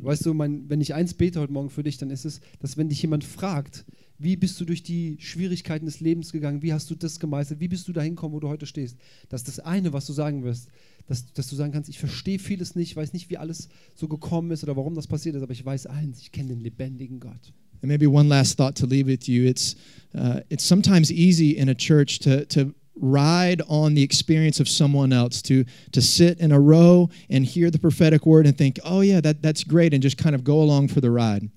Weißt 0.00 0.24
du, 0.24 0.32
mein, 0.32 0.68
wenn 0.68 0.80
ich 0.80 0.94
eins 0.94 1.14
bete 1.14 1.40
heute 1.40 1.52
Morgen 1.52 1.70
für 1.70 1.82
dich, 1.82 1.98
dann 1.98 2.10
ist 2.10 2.24
es, 2.24 2.40
dass 2.60 2.76
wenn 2.76 2.88
dich 2.88 3.02
jemand 3.02 3.24
fragt, 3.24 3.84
wie 4.18 4.36
bist 4.36 4.60
du 4.60 4.64
durch 4.64 4.82
die 4.82 5.16
Schwierigkeiten 5.20 5.86
des 5.86 6.00
Lebens 6.00 6.32
gegangen, 6.32 6.62
wie 6.62 6.72
hast 6.72 6.90
du 6.90 6.94
das 6.94 7.20
gemeistert, 7.20 7.60
wie 7.60 7.68
bist 7.68 7.86
du 7.86 7.92
dahin 7.92 8.16
gekommen, 8.16 8.34
wo 8.34 8.40
du 8.40 8.48
heute 8.48 8.66
stehst, 8.66 8.96
dass 9.28 9.44
das 9.44 9.60
eine, 9.60 9.92
was 9.92 10.06
du 10.06 10.12
sagen 10.12 10.42
wirst, 10.42 10.68
dass, 11.06 11.32
dass 11.32 11.48
du 11.48 11.56
sagen 11.56 11.72
kannst, 11.72 11.88
ich 11.88 11.98
verstehe 11.98 12.38
vieles 12.38 12.74
nicht, 12.74 12.96
weiß 12.96 13.12
nicht, 13.12 13.30
wie 13.30 13.38
alles 13.38 13.68
so 13.94 14.08
gekommen 14.08 14.50
ist 14.50 14.64
oder 14.64 14.76
warum 14.76 14.94
das 14.94 15.06
passiert 15.06 15.36
ist, 15.36 15.42
aber 15.42 15.52
ich 15.52 15.64
weiß 15.64 15.86
eins, 15.86 16.20
ich 16.20 16.32
kenne 16.32 16.48
den 16.48 16.60
lebendigen 16.60 17.20
Gott. 17.20 17.52
And 17.80 17.88
maybe 17.88 18.10
one 18.10 18.28
last 18.28 18.56
thought 18.56 18.74
to 18.78 18.86
leave 18.86 19.06
with 19.06 19.28
you. 19.28 19.44
It's, 19.44 19.76
uh, 20.12 20.40
it's 20.50 20.64
sometimes 20.64 21.12
easy 21.12 21.56
in 21.56 21.68
a 21.68 21.74
church 21.74 22.18
to, 22.20 22.44
to 22.46 22.74
ride 23.00 23.62
on 23.68 23.94
the 23.94 24.02
experience 24.02 24.58
of 24.58 24.68
someone 24.68 25.12
else, 25.12 25.40
to, 25.42 25.64
to 25.92 26.02
sit 26.02 26.40
in 26.40 26.50
a 26.50 26.58
row 26.58 27.08
and 27.30 27.44
hear 27.44 27.70
the 27.70 27.78
prophetic 27.78 28.26
word 28.26 28.46
and 28.46 28.58
think, 28.58 28.80
oh, 28.84 29.00
yeah, 29.00 29.20
that, 29.20 29.42
that's 29.42 29.62
great, 29.62 29.94
and 29.94 30.02
just 30.02 30.18
kind 30.18 30.34
of 30.34 30.42
go 30.42 30.60
along 30.60 30.88
for 30.88 31.00
the 31.00 31.10
ride. 31.10 31.48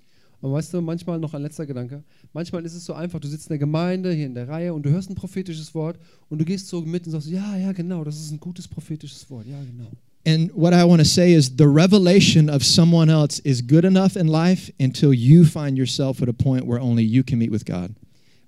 Und 0.42 0.52
weißt 0.52 0.74
du, 0.74 0.82
manchmal 0.82 1.20
noch 1.20 1.34
ein 1.34 1.44
letzter 1.44 1.66
Gedanke. 1.66 2.04
Manchmal 2.34 2.66
ist 2.66 2.74
es 2.74 2.84
so 2.84 2.94
einfach, 2.94 3.20
du 3.20 3.28
sitzt 3.28 3.46
in 3.46 3.50
der 3.50 3.60
Gemeinde, 3.60 4.12
hier 4.12 4.26
in 4.26 4.34
der 4.34 4.48
Reihe 4.48 4.74
und 4.74 4.84
du 4.84 4.90
hörst 4.90 5.10
ein 5.10 5.16
prophetisches 5.16 5.74
Wort 5.76 6.00
und 6.30 6.40
du 6.40 6.46
gehst 6.46 6.68
so 6.68 6.82
mit 6.82 7.06
und 7.06 7.12
sagst, 7.12 7.30
ja, 7.30 7.56
ja, 7.58 7.72
genau, 7.72 8.04
das 8.04 8.20
ist 8.20 8.32
ein 8.32 8.40
gutes 8.40 8.68
prophetisches 8.68 9.30
Wort, 9.30 9.46
ja, 9.48 9.60
genau. 9.64 9.90
And 10.26 10.52
what 10.54 10.74
I 10.74 10.84
want 10.84 11.00
to 11.00 11.06
say 11.06 11.34
is 11.34 11.52
the 11.58 11.68
revelation 11.68 12.50
of 12.50 12.64
someone 12.64 13.10
else 13.10 13.40
is 13.44 13.62
good 13.62 13.86
enough 13.86 14.16
in 14.16 14.28
life 14.28 14.72
until 14.80 15.14
you 15.14 15.46
find 15.46 15.78
yourself 15.78 16.22
at 16.22 16.30
a 16.30 16.34
point 16.34 16.66
where 16.66 16.80
only 16.80 17.04
you 17.04 17.24
can 17.24 17.40
meet 17.40 17.52
with 17.52 17.66
God. 17.66 17.96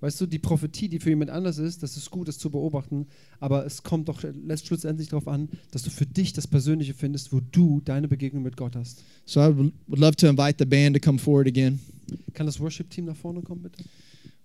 Weißt 0.03 0.19
du, 0.19 0.25
die 0.25 0.37
Prophetie, 0.37 0.89
die 0.89 0.99
für 0.99 1.11
jemand 1.11 1.31
anders 1.31 1.57
ist, 1.57 1.81
das 1.81 1.95
ist 1.95 2.11
gut, 2.11 2.27
das 2.27 2.37
zu 2.37 2.49
beobachten, 2.49 3.07
aber 3.39 3.65
es 3.65 3.83
kommt 3.83 4.09
doch 4.09 4.21
lässt 4.45 4.67
schlussendlich 4.67 5.07
darauf 5.07 5.29
an, 5.29 5.47
dass 5.71 5.83
du 5.83 5.89
für 5.89 6.05
dich 6.05 6.33
das 6.33 6.45
Persönliche 6.45 6.93
findest, 6.93 7.31
wo 7.31 7.39
du 7.39 7.79
deine 7.85 8.09
Begegnung 8.09 8.43
mit 8.43 8.57
Gott 8.57 8.75
hast. 8.75 9.01
So 9.25 9.39
I 9.39 9.47
would 9.87 9.99
love 9.99 10.17
to 10.17 10.27
invite 10.27 10.55
the 10.59 10.65
band 10.65 10.97
to 10.97 10.99
come 10.99 11.17
forward 11.17 11.47
again. 11.47 11.79
Kann 12.33 12.47
das 12.47 12.59
Worship-Team 12.59 13.05
nach 13.05 13.15
vorne 13.15 13.41
kommen, 13.43 13.63
bitte? 13.63 13.81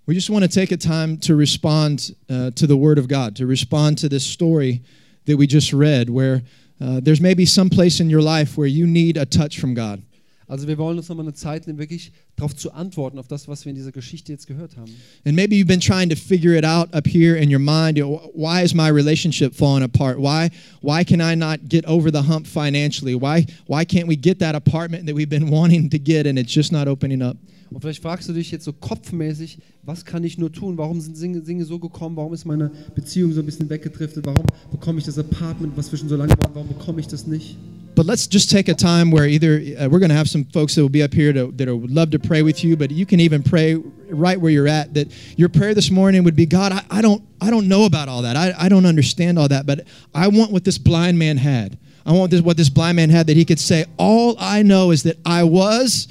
We 0.06 0.14
just 0.14 0.30
want 0.30 0.44
to 0.44 0.48
take 0.48 0.72
a 0.72 0.78
time 0.78 1.18
to 1.22 1.34
respond 1.34 2.14
uh, 2.30 2.52
to 2.52 2.68
the 2.68 2.78
Word 2.78 3.00
of 3.00 3.09
God, 3.09 3.34
to 3.38 3.44
respond 3.44 3.98
to 3.98 4.09
this 4.09 4.24
story 4.24 4.80
that 5.26 5.36
we 5.40 5.48
just 5.48 5.72
read, 5.72 6.09
where 6.09 6.42
uh, 6.80 7.00
there's 7.02 7.20
maybe 7.20 7.44
some 7.44 7.68
place 7.68 7.98
in 8.00 8.09
your 8.09 8.22
life 8.22 8.56
where 8.56 8.68
you 8.68 8.86
need 8.86 9.16
a 9.16 9.26
touch 9.26 9.59
from 9.59 9.74
God. 9.74 10.04
Also 10.49 10.66
wir 10.66 10.78
wollen 10.78 10.96
uns 10.96 11.09
nochmal 11.11 11.26
eine 11.26 11.34
Zeit 11.34 11.66
nehmen, 11.66 11.78
wirklich 11.78 12.11
darauf 12.34 12.57
zu 12.57 12.72
antworten, 12.72 13.18
auf 13.18 13.28
das, 13.28 13.49
was 13.49 13.66
wir 13.66 13.70
in 13.70 13.76
dieser 13.76 13.92
Geschichte 13.92 14.32
jetzt 14.32 14.46
gehört 14.46 14.78
haben. 14.78 14.90
And 15.26 15.36
maybe 15.36 15.55
you've 15.55 15.66
been 15.66 15.78
trying 15.78 16.09
to 16.09 16.16
figure 16.16 16.57
it 16.57 16.64
out 16.64 16.88
up 16.94 17.07
here 17.07 17.36
in 17.36 17.51
your 17.53 17.61
mind. 17.61 17.99
You 17.99 18.05
know, 18.07 18.16
wh- 18.16 18.34
why 18.34 18.64
is 18.64 18.74
my 18.74 18.88
relationship 18.88 19.55
falling 19.55 19.82
apart? 19.84 20.18
Why, 20.18 20.49
why 20.80 21.05
can 21.05 21.20
I 21.20 21.36
not 21.36 21.68
get 21.68 21.84
over 21.86 22.11
the 22.11 22.22
hump 22.26 22.46
financially? 22.46 23.14
Why, 23.14 23.44
why 23.66 23.84
can't 23.84 24.09
we 24.09 24.16
get 24.16 24.38
that 24.38 24.55
apartment 24.55 25.07
that 25.07 25.14
we've 25.14 25.28
been 25.28 25.51
wanting 25.51 25.90
to 25.90 25.99
get 25.99 26.26
and 26.26 26.38
it's 26.38 26.53
just 26.53 26.72
not 26.72 26.88
opening 26.88 27.22
up? 27.22 27.36
Und 27.70 27.82
vielleicht 27.82 28.01
fragst 28.01 28.26
du 28.26 28.32
dich 28.32 28.51
jetzt 28.51 28.64
so 28.64 28.72
kopfmäßig, 28.72 29.59
was 29.82 30.07
kann 30.07 30.24
ich 30.24 30.38
nur 30.38 30.51
tun? 30.51 30.78
Warum 30.78 31.03
sind 31.03 31.20
Dinge, 31.20 31.42
Dinge 31.42 31.66
so 31.66 31.78
gekommen? 31.78 32.16
Warum 32.16 32.32
ist 32.32 32.46
meine 32.46 32.70
Beziehung 32.94 33.32
so 33.34 33.40
ein 33.40 33.46
bisschen 33.46 33.68
weggedriftet? 33.68 34.24
Warum 34.24 34.46
bekomme 34.70 34.99
ich 34.99 35.05
das 35.05 35.18
Apartment, 35.18 35.76
was 35.76 35.92
wir 35.92 35.99
schon 35.99 36.09
so 36.09 36.16
lange 36.16 36.32
waren? 36.38 36.55
Warum 36.55 36.68
bekomme 36.68 37.01
ich 37.01 37.07
das 37.09 37.26
nicht? 37.26 37.59
But 37.99 38.07
let's 38.07 38.28
just 38.28 38.49
take 38.49 38.68
a 38.68 38.74
time 38.74 39.11
where 39.11 39.26
either 39.26 39.55
uh, 39.57 39.88
we're 39.88 39.99
going 39.99 40.11
to 40.11 40.14
have 40.14 40.28
some 40.28 40.44
folks 40.44 40.76
that 40.76 40.82
will 40.82 40.88
be 40.88 41.03
up 41.03 41.12
here 41.12 41.32
to, 41.32 41.51
that 41.51 41.74
would 41.74 41.90
love 41.90 42.12
to 42.12 42.20
pray 42.20 42.42
with 42.42 42.62
you, 42.62 42.76
but 42.76 42.92
you 42.92 43.05
can 43.05 43.18
even 43.18 43.42
pray 43.42 43.74
right 43.74 44.40
where 44.40 44.53
you're 44.53 44.68
at. 44.68 44.94
That 44.94 45.12
your 45.36 45.49
prayer 45.49 45.74
this 45.74 45.90
morning 45.90 46.22
would 46.22 46.36
be, 46.36 46.46
God, 46.46 46.70
I, 46.70 46.84
I 46.92 47.03
don't, 47.03 47.24
I 47.40 47.51
don't 47.51 47.66
know 47.66 47.86
about 47.86 48.09
all 48.09 48.22
that. 48.22 48.36
I, 48.36 48.55
I 48.57 48.68
don't 48.68 48.86
understand 48.86 49.36
all 49.36 49.49
that, 49.49 49.66
but 49.66 49.88
I 50.14 50.28
want 50.28 50.53
what 50.53 50.64
this 50.64 50.78
blind 50.78 51.18
man 51.18 51.38
had. 51.38 51.76
I 52.07 52.12
want 52.12 52.30
this, 52.30 52.40
what 52.40 52.57
this 52.57 52.68
blind 52.68 52.94
man 52.94 53.11
had 53.11 53.26
that 53.26 53.36
he 53.36 53.44
could 53.44 53.59
say, 53.59 53.84
all 53.96 54.36
I 54.38 54.62
know 54.62 54.92
is 54.92 55.03
that 55.03 55.16
I 55.26 55.42
was 55.42 56.07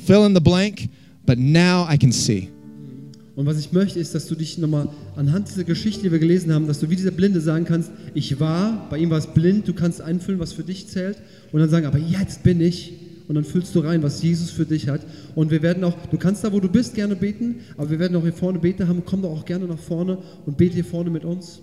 fill 0.00 0.26
in 0.26 0.34
the 0.34 0.42
blank, 0.42 0.90
but 1.24 1.38
now 1.38 1.86
I 1.88 1.96
can 1.96 2.12
see. 2.12 2.50
Und 3.36 3.46
was 3.46 3.58
ich 3.58 3.72
möchte, 3.72 3.98
ist, 3.98 4.14
dass 4.14 4.26
du 4.26 4.34
dich 4.34 4.58
nochmal 4.58 4.88
anhand 5.16 5.48
dieser 5.48 5.64
Geschichte, 5.64 6.02
die 6.02 6.12
wir 6.12 6.18
gelesen 6.18 6.52
haben, 6.52 6.66
dass 6.66 6.80
du 6.80 6.90
wie 6.90 6.96
dieser 6.96 7.12
Blinde 7.12 7.40
sagen 7.40 7.64
kannst, 7.64 7.90
ich 8.14 8.40
war, 8.40 8.88
bei 8.90 8.98
ihm 8.98 9.10
war 9.10 9.18
es 9.18 9.28
blind, 9.28 9.68
du 9.68 9.72
kannst 9.72 10.00
einfüllen, 10.00 10.40
was 10.40 10.52
für 10.52 10.64
dich 10.64 10.88
zählt 10.88 11.16
und 11.52 11.60
dann 11.60 11.70
sagen, 11.70 11.86
aber 11.86 11.98
jetzt 11.98 12.42
bin 12.42 12.60
ich 12.60 12.94
und 13.28 13.36
dann 13.36 13.44
füllst 13.44 13.74
du 13.76 13.80
rein, 13.80 14.02
was 14.02 14.20
Jesus 14.22 14.50
für 14.50 14.66
dich 14.66 14.88
hat. 14.88 15.02
Und 15.36 15.52
wir 15.52 15.62
werden 15.62 15.84
auch, 15.84 15.94
du 16.10 16.18
kannst 16.18 16.42
da, 16.42 16.52
wo 16.52 16.58
du 16.58 16.68
bist, 16.68 16.94
gerne 16.94 17.14
beten, 17.14 17.60
aber 17.76 17.88
wir 17.90 18.00
werden 18.00 18.16
auch 18.16 18.22
hier 18.22 18.32
vorne 18.32 18.58
beten 18.58 18.88
haben, 18.88 19.04
komm 19.06 19.22
doch 19.22 19.30
auch 19.30 19.44
gerne 19.44 19.66
nach 19.66 19.78
vorne 19.78 20.18
und 20.46 20.56
bete 20.56 20.74
hier 20.74 20.84
vorne 20.84 21.10
mit 21.10 21.24
uns. 21.24 21.60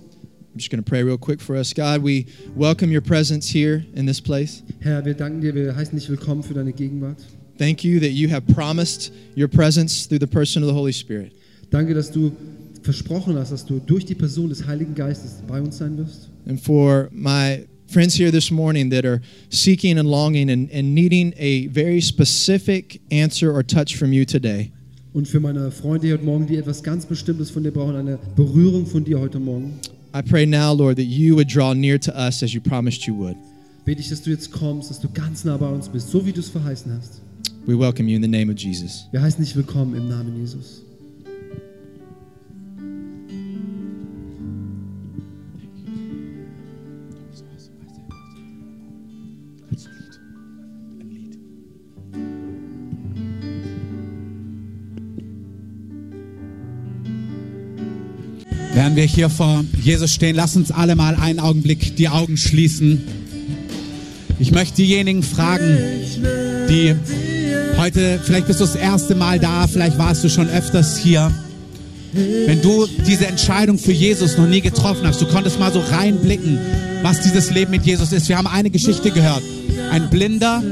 I'm 0.53 0.59
just 0.59 0.72
going 0.72 0.84
to 0.84 0.89
pray 0.89 1.03
real 1.03 1.18
quick 1.18 1.41
for 1.41 1.55
us. 1.55 1.74
God, 1.74 2.01
we 2.03 2.26
welcome 2.55 2.89
your 2.91 3.03
presence 3.03 3.53
here 3.53 3.86
in 3.93 4.07
this 4.07 4.22
place. 4.22 4.63
Herr, 4.80 5.05
wir 5.05 5.13
danken 5.13 5.41
dir, 5.41 5.53
wir 5.53 5.76
heißen 5.76 5.99
dich 5.99 6.09
willkommen 6.09 6.41
für 6.41 6.53
deine 6.53 6.72
Gegenwart. 6.72 7.18
Thank 7.57 7.84
you 7.84 7.99
that 7.99 8.11
you 8.11 8.30
have 8.30 8.41
promised 8.53 9.11
your 9.36 9.49
presence 9.49 10.07
through 10.07 10.20
the 10.20 10.28
person 10.28 10.63
of 10.63 10.70
the 10.70 10.74
Holy 10.74 10.93
Spirit. 10.93 11.34
Danke, 11.70 11.93
dass 11.93 12.11
du 12.11 12.32
versprochen 12.82 13.36
hast, 13.36 13.51
dass 13.51 13.65
du 13.65 13.80
durch 13.86 14.05
die 14.05 14.15
Person 14.15 14.49
des 14.49 14.65
Heiligen 14.65 14.95
Geistes 14.95 15.43
bei 15.47 15.61
uns 15.61 15.78
sein 15.78 15.97
wirst. 15.97 16.30
And 16.47 16.59
for 16.59 17.09
my 17.11 17.65
friends 17.88 18.15
here 18.18 18.32
this 18.32 18.49
morning 18.51 18.89
that 18.91 19.05
are 19.05 19.22
seeking 19.49 19.97
and 19.97 20.09
longing 20.09 20.49
and, 20.49 20.72
and 20.74 20.93
needing 20.93 21.34
a 21.38 21.68
very 21.70 22.01
specific 22.01 23.01
answer 23.11 23.51
or 23.53 23.65
touch 23.65 23.97
from 23.97 24.13
you 24.13 24.26
today. 24.26 24.72
Und 25.13 25.28
für 25.28 25.39
meine 25.39 25.72
Freunde 25.72 26.07
hier 26.07 26.15
heute 26.15 26.26
Morgen, 26.26 26.47
die 26.47 26.57
etwas 26.57 26.84
ganz 26.84 27.05
Bestimmtes 27.05 27.49
von 27.49 27.63
dir 27.63 27.72
brauchen, 27.72 27.95
eine 27.95 28.20
Berührung 28.36 28.86
von 28.86 29.03
dir 29.03 29.20
heute 29.20 29.39
Morgen, 29.39 29.74
I 30.15 30.22
pray 30.22 30.45
now, 30.45 30.74
Lord, 30.74 30.97
that 30.97 31.05
you 31.07 31.36
would 31.36 31.53
draw 31.53 31.74
near 31.74 31.99
to 31.99 32.11
us 32.11 32.41
as 32.41 32.53
you 32.53 32.61
promised 32.61 33.05
you 33.05 33.15
would. 33.18 33.36
bete 33.84 34.01
ich, 34.01 34.09
dass 34.09 34.22
du 34.22 34.30
jetzt 34.30 34.51
kommst, 34.51 34.89
dass 34.89 34.99
du 34.99 35.09
ganz 35.13 35.43
nah 35.43 35.57
bei 35.57 35.68
uns 35.68 35.89
bist, 35.89 36.09
so 36.09 36.26
wie 36.26 36.32
du 36.32 36.39
es 36.39 36.49
verheißen 36.49 36.91
hast. 36.93 37.22
We 37.65 37.78
welcome 37.78 38.09
you 38.09 38.15
in 38.15 38.22
the 38.22 38.28
name 38.30 38.51
of 38.51 38.57
Jesus. 38.59 39.07
Wir 39.11 39.22
heißen 39.22 39.43
dich 39.43 39.55
willkommen 39.55 39.95
im 39.95 40.07
Namen 40.07 40.38
Jesus. 40.38 40.84
Wir 58.97 59.03
hier 59.03 59.29
vor 59.29 59.63
Jesus 59.79 60.11
stehen, 60.11 60.35
lass 60.35 60.55
uns 60.55 60.71
alle 60.71 60.95
mal 60.95 61.15
einen 61.15 61.39
Augenblick 61.39 61.95
die 61.97 62.09
Augen 62.09 62.35
schließen. 62.35 63.03
Ich 64.39 64.51
möchte 64.51 64.77
diejenigen 64.77 65.21
fragen, 65.21 65.77
die 66.67 66.95
heute, 67.77 68.19
vielleicht 68.23 68.47
bist 68.47 68.59
du 68.59 68.65
das 68.65 68.75
erste 68.75 69.13
Mal 69.13 69.37
da, 69.37 69.67
vielleicht 69.67 69.99
warst 69.99 70.23
du 70.23 70.29
schon 70.29 70.49
öfters 70.49 70.97
hier. 70.97 71.31
Wenn 72.11 72.63
du 72.63 72.87
diese 73.05 73.27
Entscheidung 73.27 73.77
für 73.77 73.91
Jesus 73.91 74.35
noch 74.35 74.47
nie 74.47 74.61
getroffen 74.61 75.05
hast, 75.05 75.21
du 75.21 75.27
konntest 75.27 75.59
mal 75.59 75.71
so 75.71 75.79
reinblicken, 75.79 76.57
was 77.03 77.21
dieses 77.21 77.51
Leben 77.51 77.69
mit 77.69 77.85
Jesus 77.85 78.11
ist. 78.11 78.27
Wir 78.29 78.37
haben 78.39 78.47
eine 78.47 78.71
Geschichte 78.71 79.11
gehört. 79.11 79.43
Ein 79.91 80.09
Blinder 80.09 80.63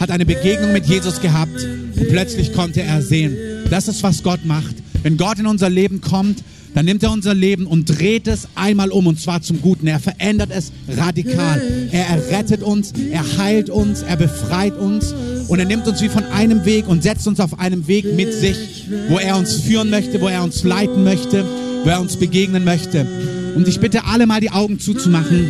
hat 0.00 0.10
eine 0.10 0.24
Begegnung 0.24 0.72
mit 0.72 0.86
Jesus 0.86 1.20
gehabt 1.20 1.62
und 1.96 2.08
plötzlich 2.08 2.54
konnte 2.54 2.80
er 2.80 3.02
sehen. 3.02 3.36
Das 3.68 3.88
ist, 3.88 4.02
was 4.02 4.22
Gott 4.22 4.46
macht. 4.46 4.74
Wenn 5.02 5.18
Gott 5.18 5.38
in 5.38 5.46
unser 5.46 5.68
Leben 5.68 6.00
kommt, 6.00 6.42
dann 6.74 6.86
nimmt 6.86 7.04
er 7.04 7.12
unser 7.12 7.34
Leben 7.34 7.66
und 7.66 7.84
dreht 7.84 8.26
es 8.26 8.48
einmal 8.56 8.90
um 8.90 9.06
und 9.06 9.20
zwar 9.20 9.40
zum 9.40 9.62
Guten. 9.62 9.86
Er 9.86 10.00
verändert 10.00 10.50
es 10.52 10.72
radikal. 10.88 11.62
Er 11.92 12.06
errettet 12.08 12.64
uns, 12.64 12.92
er 13.12 13.38
heilt 13.38 13.70
uns, 13.70 14.02
er 14.02 14.16
befreit 14.16 14.76
uns 14.76 15.14
und 15.46 15.60
er 15.60 15.66
nimmt 15.66 15.86
uns 15.86 16.02
wie 16.02 16.08
von 16.08 16.24
einem 16.24 16.64
Weg 16.64 16.88
und 16.88 17.04
setzt 17.04 17.28
uns 17.28 17.38
auf 17.38 17.60
einem 17.60 17.86
Weg 17.86 18.16
mit 18.16 18.34
sich, 18.34 18.86
wo 19.08 19.18
er 19.18 19.36
uns 19.36 19.54
führen 19.60 19.88
möchte, 19.88 20.20
wo 20.20 20.26
er 20.26 20.42
uns 20.42 20.64
leiten 20.64 21.04
möchte, 21.04 21.44
wo 21.84 21.90
er 21.90 22.00
uns 22.00 22.16
begegnen 22.16 22.64
möchte. 22.64 23.06
Und 23.54 23.68
ich 23.68 23.78
bitte 23.78 24.04
alle 24.06 24.26
mal 24.26 24.40
die 24.40 24.50
Augen 24.50 24.80
zuzumachen. 24.80 25.48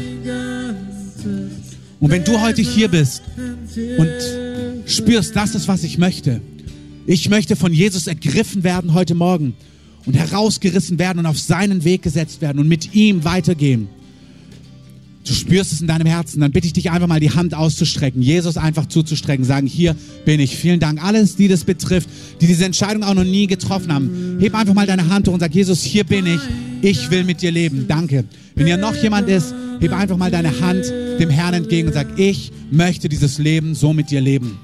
Und 2.01 2.11
wenn 2.11 2.25
du 2.25 2.39
heute 2.43 2.61
hier 2.61 2.89
bist 2.89 3.23
und 3.97 4.11
spürst, 4.85 5.35
das 5.35 5.55
ist, 5.55 5.69
was 5.69 5.85
ich 5.85 5.97
möchte. 5.97 6.43
Ich 7.07 7.31
möchte 7.31 7.57
von 7.57 7.73
Jesus 7.73 8.07
ergriffen 8.07 8.63
werden 8.63 8.93
heute 8.93 9.15
Morgen 9.15 9.55
und 10.07 10.15
herausgerissen 10.15 10.99
werden 10.99 11.21
und 11.21 11.27
auf 11.27 11.39
seinen 11.39 11.85
Weg 11.85 12.03
gesetzt 12.03 12.41
werden 12.41 12.59
und 12.59 12.69
mit 12.69 12.95
ihm 12.95 13.25
weitergehen. 13.25 13.89
Du 15.27 15.33
spürst 15.33 15.73
es 15.73 15.81
in 15.81 15.87
deinem 15.87 16.07
Herzen, 16.07 16.41
dann 16.41 16.53
bitte 16.53 16.67
ich 16.67 16.75
dich 16.75 16.91
einfach 16.91 17.07
mal 17.07 17.19
die 17.19 17.31
Hand 17.31 17.55
auszustrecken, 17.55 18.21
Jesus 18.21 18.59
einfach 18.59 18.87
zuzustrecken, 18.87 19.45
sagen, 19.47 19.67
hier 19.67 19.97
bin 20.27 20.39
ich. 20.39 20.55
Vielen 20.57 20.81
Dank. 20.81 21.03
Alles, 21.03 21.37
die 21.37 21.49
das 21.49 21.65
betrifft, 21.65 22.11
die 22.43 22.47
diese 22.47 22.67
Entscheidung 22.67 23.05
auch 23.05 23.15
noch 23.15 23.25
nie 23.25 23.47
getroffen 23.47 23.91
haben, 23.91 24.37
heb 24.39 24.55
einfach 24.55 24.75
mal 24.75 24.87
deine 24.87 25.09
Hand 25.09 25.27
hoch 25.27 25.33
und 25.33 25.41
sag, 25.41 25.55
Jesus, 25.55 25.83
hier 25.83 26.05
bin 26.05 26.27
ich. 26.27 26.41
Ich 26.83 27.11
will 27.11 27.25
mit 27.25 27.41
dir 27.41 27.51
leben. 27.51 27.87
Danke. 27.89 28.25
Wenn 28.55 28.67
hier 28.67 28.77
noch 28.77 28.95
jemand 28.95 29.29
ist, 29.31 29.55
heb 29.81 29.93
einfach 29.95 30.19
mal 30.19 30.31
deine 30.31 30.61
Hand 30.61 30.85
dem 31.19 31.31
Herrn 31.31 31.55
entgegen 31.55 31.89
und 31.89 31.95
sag, 31.95 32.19
ich 32.19 32.53
möchte 32.71 33.09
dieses 33.09 33.39
Leben 33.39 33.75
so 33.75 33.95
mit 33.95 34.11
dir 34.11 34.21
leben. 34.21 34.59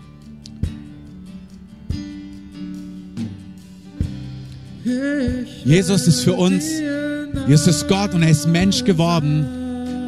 Jesus 5.64 6.06
ist 6.06 6.20
für 6.22 6.34
uns, 6.34 6.64
Jesus 7.46 7.66
ist 7.66 7.88
Gott 7.88 8.14
und 8.14 8.22
er 8.22 8.30
ist 8.30 8.46
Mensch 8.46 8.84
geworden 8.84 9.46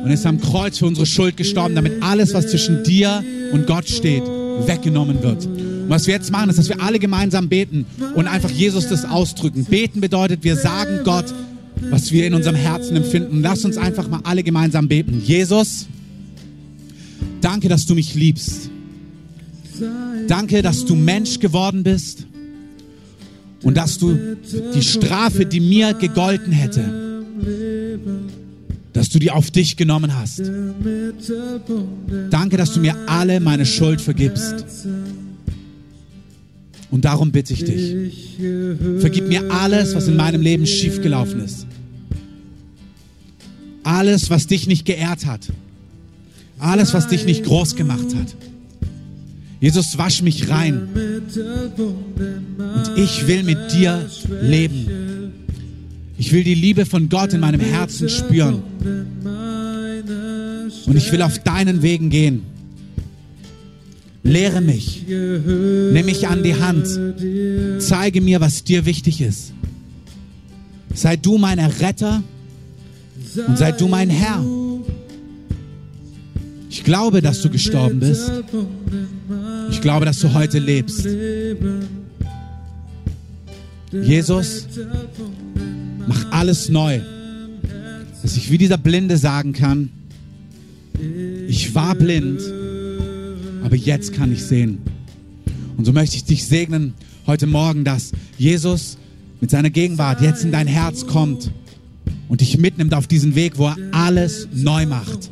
und 0.02 0.08
er 0.08 0.14
ist 0.14 0.26
am 0.26 0.40
Kreuz 0.40 0.78
für 0.78 0.86
unsere 0.86 1.06
Schuld 1.06 1.36
gestorben, 1.36 1.74
damit 1.74 2.02
alles, 2.02 2.34
was 2.34 2.48
zwischen 2.48 2.82
dir 2.84 3.22
und 3.52 3.66
Gott 3.66 3.88
steht, 3.88 4.24
weggenommen 4.66 5.22
wird. 5.22 5.46
Und 5.46 5.88
was 5.88 6.06
wir 6.06 6.14
jetzt 6.14 6.30
machen, 6.30 6.50
ist, 6.50 6.58
dass 6.58 6.68
wir 6.68 6.80
alle 6.80 6.98
gemeinsam 6.98 7.48
beten 7.48 7.86
und 8.14 8.26
einfach 8.26 8.50
Jesus 8.50 8.88
das 8.88 9.04
ausdrücken. 9.04 9.64
Beten 9.64 10.00
bedeutet, 10.00 10.44
wir 10.44 10.56
sagen 10.56 11.00
Gott, 11.04 11.26
was 11.90 12.12
wir 12.12 12.26
in 12.26 12.34
unserem 12.34 12.56
Herzen 12.56 12.96
empfinden. 12.96 13.42
Lass 13.42 13.64
uns 13.64 13.76
einfach 13.76 14.08
mal 14.08 14.20
alle 14.24 14.42
gemeinsam 14.42 14.88
beten. 14.88 15.22
Jesus, 15.24 15.86
danke, 17.40 17.68
dass 17.68 17.86
du 17.86 17.94
mich 17.94 18.14
liebst. 18.14 18.70
Danke, 20.28 20.62
dass 20.62 20.84
du 20.84 20.94
Mensch 20.94 21.40
geworden 21.40 21.82
bist 21.82 22.26
und 23.62 23.76
dass 23.76 23.98
du 23.98 24.36
die 24.74 24.82
Strafe, 24.82 25.46
die 25.46 25.60
mir 25.60 25.94
gegolten 25.94 26.52
hätte, 26.52 27.24
dass 28.92 29.08
du 29.08 29.18
die 29.18 29.30
auf 29.30 29.50
dich 29.50 29.76
genommen 29.76 30.16
hast. 30.16 30.42
Danke, 32.30 32.56
dass 32.56 32.72
du 32.72 32.80
mir 32.80 32.96
alle 33.06 33.40
meine 33.40 33.66
Schuld 33.66 34.00
vergibst. 34.00 34.86
Und 36.90 37.06
darum 37.06 37.32
bitte 37.32 37.54
ich 37.54 37.64
dich, 37.64 38.36
vergib 38.98 39.26
mir 39.26 39.50
alles, 39.50 39.94
was 39.94 40.08
in 40.08 40.16
meinem 40.16 40.42
Leben 40.42 40.66
schiefgelaufen 40.66 41.40
ist. 41.40 41.66
Alles, 43.82 44.28
was 44.28 44.46
dich 44.46 44.66
nicht 44.66 44.84
geehrt 44.84 45.26
hat. 45.26 45.48
Alles, 46.58 46.92
was 46.94 47.08
dich 47.08 47.24
nicht 47.24 47.44
groß 47.44 47.76
gemacht 47.76 48.14
hat. 48.14 48.36
Jesus, 49.62 49.96
wasch 49.96 50.22
mich 50.22 50.48
rein. 50.48 50.88
Und 52.58 52.98
ich 52.98 53.28
will 53.28 53.44
mit 53.44 53.72
dir 53.72 54.10
leben. 54.42 55.32
Ich 56.18 56.32
will 56.32 56.42
die 56.42 56.56
Liebe 56.56 56.84
von 56.84 57.08
Gott 57.08 57.32
in 57.32 57.38
meinem 57.38 57.60
Herzen 57.60 58.08
spüren. 58.08 58.60
Und 60.84 60.96
ich 60.96 61.12
will 61.12 61.22
auf 61.22 61.38
deinen 61.38 61.80
Wegen 61.80 62.10
gehen. 62.10 62.42
Lehre 64.24 64.60
mich. 64.60 65.04
Nimm 65.06 66.06
mich 66.06 66.26
an 66.26 66.42
die 66.42 66.56
Hand. 66.56 66.88
Zeige 67.80 68.20
mir, 68.20 68.40
was 68.40 68.64
dir 68.64 68.84
wichtig 68.84 69.20
ist. 69.20 69.52
Sei 70.92 71.14
du 71.14 71.38
mein 71.38 71.60
Erretter 71.60 72.24
und 73.46 73.56
sei 73.56 73.70
du 73.70 73.86
mein 73.86 74.10
Herr. 74.10 74.44
Ich 76.68 76.82
glaube, 76.82 77.22
dass 77.22 77.42
du 77.42 77.48
gestorben 77.48 78.00
bist. 78.00 78.28
Ich 79.72 79.80
glaube, 79.80 80.04
dass 80.04 80.20
du 80.20 80.32
heute 80.34 80.58
lebst. 80.58 81.08
Jesus, 83.90 84.66
mach 86.06 86.30
alles 86.30 86.68
neu. 86.68 87.00
Dass 88.22 88.36
ich 88.36 88.50
wie 88.50 88.58
dieser 88.58 88.76
Blinde 88.76 89.16
sagen 89.16 89.54
kann, 89.54 89.88
ich 91.48 91.74
war 91.74 91.94
blind, 91.94 92.40
aber 93.64 93.74
jetzt 93.74 94.12
kann 94.12 94.30
ich 94.30 94.44
sehen. 94.44 94.78
Und 95.78 95.86
so 95.86 95.92
möchte 95.92 96.16
ich 96.16 96.24
dich 96.24 96.46
segnen 96.46 96.92
heute 97.26 97.46
Morgen, 97.46 97.84
dass 97.84 98.12
Jesus 98.36 98.98
mit 99.40 99.50
seiner 99.50 99.70
Gegenwart 99.70 100.20
jetzt 100.20 100.44
in 100.44 100.52
dein 100.52 100.66
Herz 100.66 101.06
kommt 101.06 101.50
und 102.28 102.42
dich 102.42 102.58
mitnimmt 102.58 102.92
auf 102.92 103.06
diesen 103.06 103.34
Weg, 103.34 103.58
wo 103.58 103.68
er 103.68 103.76
alles 103.90 104.48
neu 104.52 104.84
macht, 104.84 105.30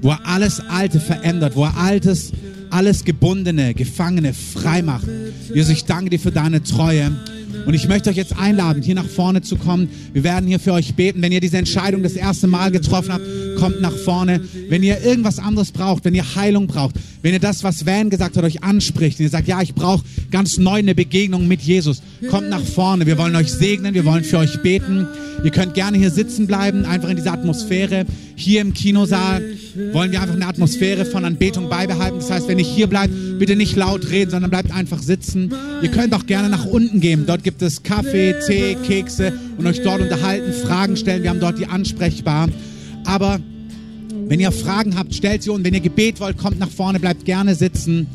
wo 0.00 0.10
er 0.10 0.26
alles 0.26 0.60
Alte 0.60 0.98
verändert, 0.98 1.56
wo 1.56 1.64
er 1.64 1.76
altes, 1.76 2.32
alles 2.72 3.04
Gebundene, 3.04 3.74
Gefangene 3.74 4.32
frei 4.32 4.82
macht. 4.82 5.06
Jesus, 5.54 5.72
ich 5.72 5.84
danke 5.84 6.10
dir 6.10 6.18
für 6.18 6.32
deine 6.32 6.62
Treue. 6.62 7.12
Und 7.66 7.74
ich 7.74 7.88
möchte 7.88 8.10
euch 8.10 8.16
jetzt 8.16 8.36
einladen, 8.36 8.82
hier 8.82 8.94
nach 8.94 9.06
vorne 9.06 9.42
zu 9.42 9.56
kommen. 9.56 9.88
Wir 10.12 10.24
werden 10.24 10.46
hier 10.46 10.58
für 10.58 10.72
euch 10.72 10.94
beten. 10.94 11.22
Wenn 11.22 11.32
ihr 11.32 11.40
diese 11.40 11.58
Entscheidung 11.58 12.02
das 12.02 12.14
erste 12.14 12.46
Mal 12.46 12.70
getroffen 12.70 13.12
habt, 13.12 13.24
kommt 13.56 13.80
nach 13.80 13.96
vorne. 13.96 14.40
Wenn 14.68 14.82
ihr 14.82 15.02
irgendwas 15.02 15.38
anderes 15.38 15.72
braucht, 15.72 16.04
wenn 16.04 16.14
ihr 16.14 16.34
Heilung 16.34 16.66
braucht, 16.66 16.96
wenn 17.22 17.32
ihr 17.32 17.40
das, 17.40 17.62
was 17.62 17.86
Van 17.86 18.10
gesagt 18.10 18.36
hat, 18.36 18.44
euch 18.44 18.64
anspricht 18.64 19.18
und 19.18 19.24
ihr 19.24 19.30
sagt, 19.30 19.46
ja, 19.46 19.62
ich 19.62 19.74
brauche 19.74 20.04
ganz 20.30 20.58
neu 20.58 20.78
eine 20.78 20.94
Begegnung 20.94 21.46
mit 21.46 21.62
Jesus, 21.62 22.02
kommt 22.28 22.50
nach 22.50 22.62
vorne. 22.62 23.06
Wir 23.06 23.16
wollen 23.18 23.36
euch 23.36 23.52
segnen, 23.52 23.94
wir 23.94 24.04
wollen 24.04 24.24
für 24.24 24.38
euch 24.38 24.60
beten. 24.62 25.06
Ihr 25.44 25.50
könnt 25.50 25.74
gerne 25.74 25.98
hier 25.98 26.10
sitzen 26.10 26.46
bleiben, 26.46 26.84
einfach 26.84 27.08
in 27.08 27.16
dieser 27.16 27.32
Atmosphäre. 27.32 28.06
Hier 28.34 28.60
im 28.60 28.74
Kinosaal 28.74 29.42
wollen 29.92 30.10
wir 30.10 30.20
einfach 30.20 30.34
eine 30.34 30.46
Atmosphäre 30.46 31.04
von 31.04 31.24
Anbetung 31.24 31.68
beibehalten. 31.68 32.18
Das 32.18 32.30
heißt, 32.30 32.48
wenn 32.48 32.58
ihr 32.58 32.64
hier 32.64 32.86
bleibt, 32.86 33.12
bitte 33.38 33.56
nicht 33.56 33.76
laut 33.76 34.10
reden, 34.10 34.30
sondern 34.30 34.50
bleibt 34.50 34.72
einfach 34.72 35.02
sitzen. 35.02 35.52
Ihr 35.82 35.90
könnt 35.90 36.14
auch 36.14 36.26
gerne 36.26 36.48
nach 36.48 36.64
unten 36.64 37.00
gehen. 37.00 37.24
Dort 37.26 37.44
gibt 37.44 37.51
es 37.60 37.82
Kaffee, 37.82 38.34
Tee, 38.46 38.76
Kekse 38.86 39.32
und 39.58 39.66
euch 39.66 39.82
dort 39.82 40.00
unterhalten, 40.00 40.52
Fragen 40.52 40.96
stellen. 40.96 41.22
Wir 41.22 41.30
haben 41.30 41.40
dort 41.40 41.58
die 41.58 41.66
ansprechbar. 41.66 42.48
Aber 43.04 43.40
wenn 44.28 44.40
ihr 44.40 44.52
Fragen 44.52 44.96
habt, 44.96 45.14
stellt 45.14 45.42
sie 45.42 45.50
unten. 45.50 45.64
Wenn 45.64 45.74
ihr 45.74 45.80
Gebet 45.80 46.20
wollt, 46.20 46.38
kommt 46.38 46.58
nach 46.58 46.70
vorne, 46.70 47.00
bleibt 47.00 47.24
gerne 47.24 47.54
sitzen. 47.54 48.06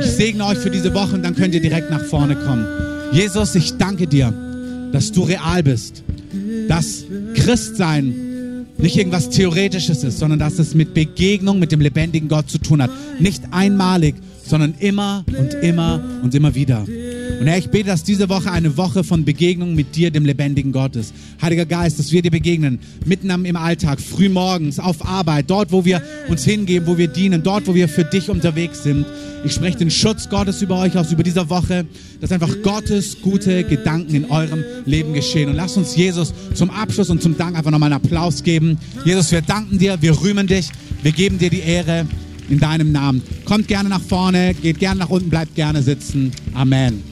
Ich 0.00 0.06
segne 0.06 0.46
euch 0.46 0.58
für 0.58 0.70
diese 0.70 0.94
Woche 0.94 1.14
und 1.14 1.22
dann 1.24 1.34
könnt 1.34 1.54
ihr 1.54 1.60
direkt 1.60 1.90
nach 1.90 2.04
vorne 2.04 2.36
kommen. 2.36 2.66
Jesus, 3.12 3.54
ich 3.54 3.72
danke 3.78 4.06
dir, 4.06 4.32
dass 4.92 5.10
du 5.10 5.22
real 5.22 5.62
bist. 5.62 6.04
Dass 6.68 7.04
Christsein 7.34 8.14
nicht 8.78 8.96
irgendwas 8.96 9.30
Theoretisches 9.30 10.02
ist, 10.02 10.18
sondern 10.18 10.38
dass 10.38 10.58
es 10.58 10.74
mit 10.74 10.94
Begegnung 10.94 11.58
mit 11.58 11.72
dem 11.72 11.80
lebendigen 11.80 12.28
Gott 12.28 12.50
zu 12.50 12.58
tun 12.58 12.82
hat. 12.82 12.90
Nicht 13.20 13.42
einmalig, 13.52 14.16
sondern 14.44 14.74
immer 14.78 15.24
und 15.38 15.54
immer 15.54 16.02
und 16.22 16.34
immer 16.34 16.54
wieder. 16.54 16.84
Und 17.40 17.46
Herr, 17.46 17.58
ich 17.58 17.70
bete, 17.70 17.86
dass 17.86 18.04
diese 18.04 18.28
Woche 18.28 18.50
eine 18.50 18.76
Woche 18.76 19.02
von 19.02 19.24
Begegnung 19.24 19.74
mit 19.74 19.96
dir, 19.96 20.10
dem 20.10 20.24
lebendigen 20.24 20.72
Gott 20.72 20.96
ist. 20.96 21.12
Heiliger 21.40 21.66
Geist, 21.66 21.98
dass 21.98 22.12
wir 22.12 22.22
dir 22.22 22.30
begegnen, 22.30 22.78
mitten 23.04 23.30
im 23.30 23.56
Alltag, 23.56 24.00
früh 24.00 24.28
morgens, 24.28 24.78
auf 24.78 25.04
Arbeit, 25.04 25.50
dort, 25.50 25.72
wo 25.72 25.84
wir 25.84 26.02
uns 26.28 26.44
hingeben, 26.44 26.86
wo 26.86 26.98
wir 26.98 27.08
dienen, 27.08 27.42
dort, 27.42 27.66
wo 27.66 27.74
wir 27.74 27.88
für 27.88 28.04
dich 28.04 28.30
unterwegs 28.30 28.82
sind. 28.82 29.06
Ich 29.44 29.52
spreche 29.52 29.78
den 29.78 29.90
Schutz 29.90 30.28
Gottes 30.28 30.62
über 30.62 30.78
euch 30.78 30.96
aus, 30.96 31.10
über 31.10 31.24
dieser 31.24 31.50
Woche, 31.50 31.84
dass 32.20 32.30
einfach 32.30 32.62
Gottes 32.62 33.20
gute 33.20 33.64
Gedanken 33.64 34.14
in 34.14 34.30
eurem 34.30 34.62
Leben 34.84 35.12
geschehen. 35.12 35.48
Und 35.48 35.56
lasst 35.56 35.76
uns 35.76 35.96
Jesus 35.96 36.32
zum 36.54 36.70
Abschluss 36.70 37.10
und 37.10 37.22
zum 37.22 37.36
Dank 37.36 37.56
einfach 37.56 37.72
nochmal 37.72 37.92
einen 37.92 38.04
Applaus 38.04 38.44
geben. 38.44 38.78
Jesus, 39.04 39.32
wir 39.32 39.42
danken 39.42 39.78
dir, 39.78 40.00
wir 40.00 40.20
rühmen 40.22 40.46
dich, 40.46 40.68
wir 41.02 41.12
geben 41.12 41.38
dir 41.38 41.50
die 41.50 41.60
Ehre 41.60 42.06
in 42.52 42.60
deinem 42.60 42.92
Namen. 42.92 43.22
Kommt 43.46 43.66
gerne 43.66 43.88
nach 43.88 44.02
vorne, 44.02 44.54
geht 44.54 44.78
gerne 44.78 45.00
nach 45.00 45.08
unten, 45.08 45.30
bleibt 45.30 45.54
gerne 45.54 45.82
sitzen. 45.82 46.32
Amen. 46.54 47.11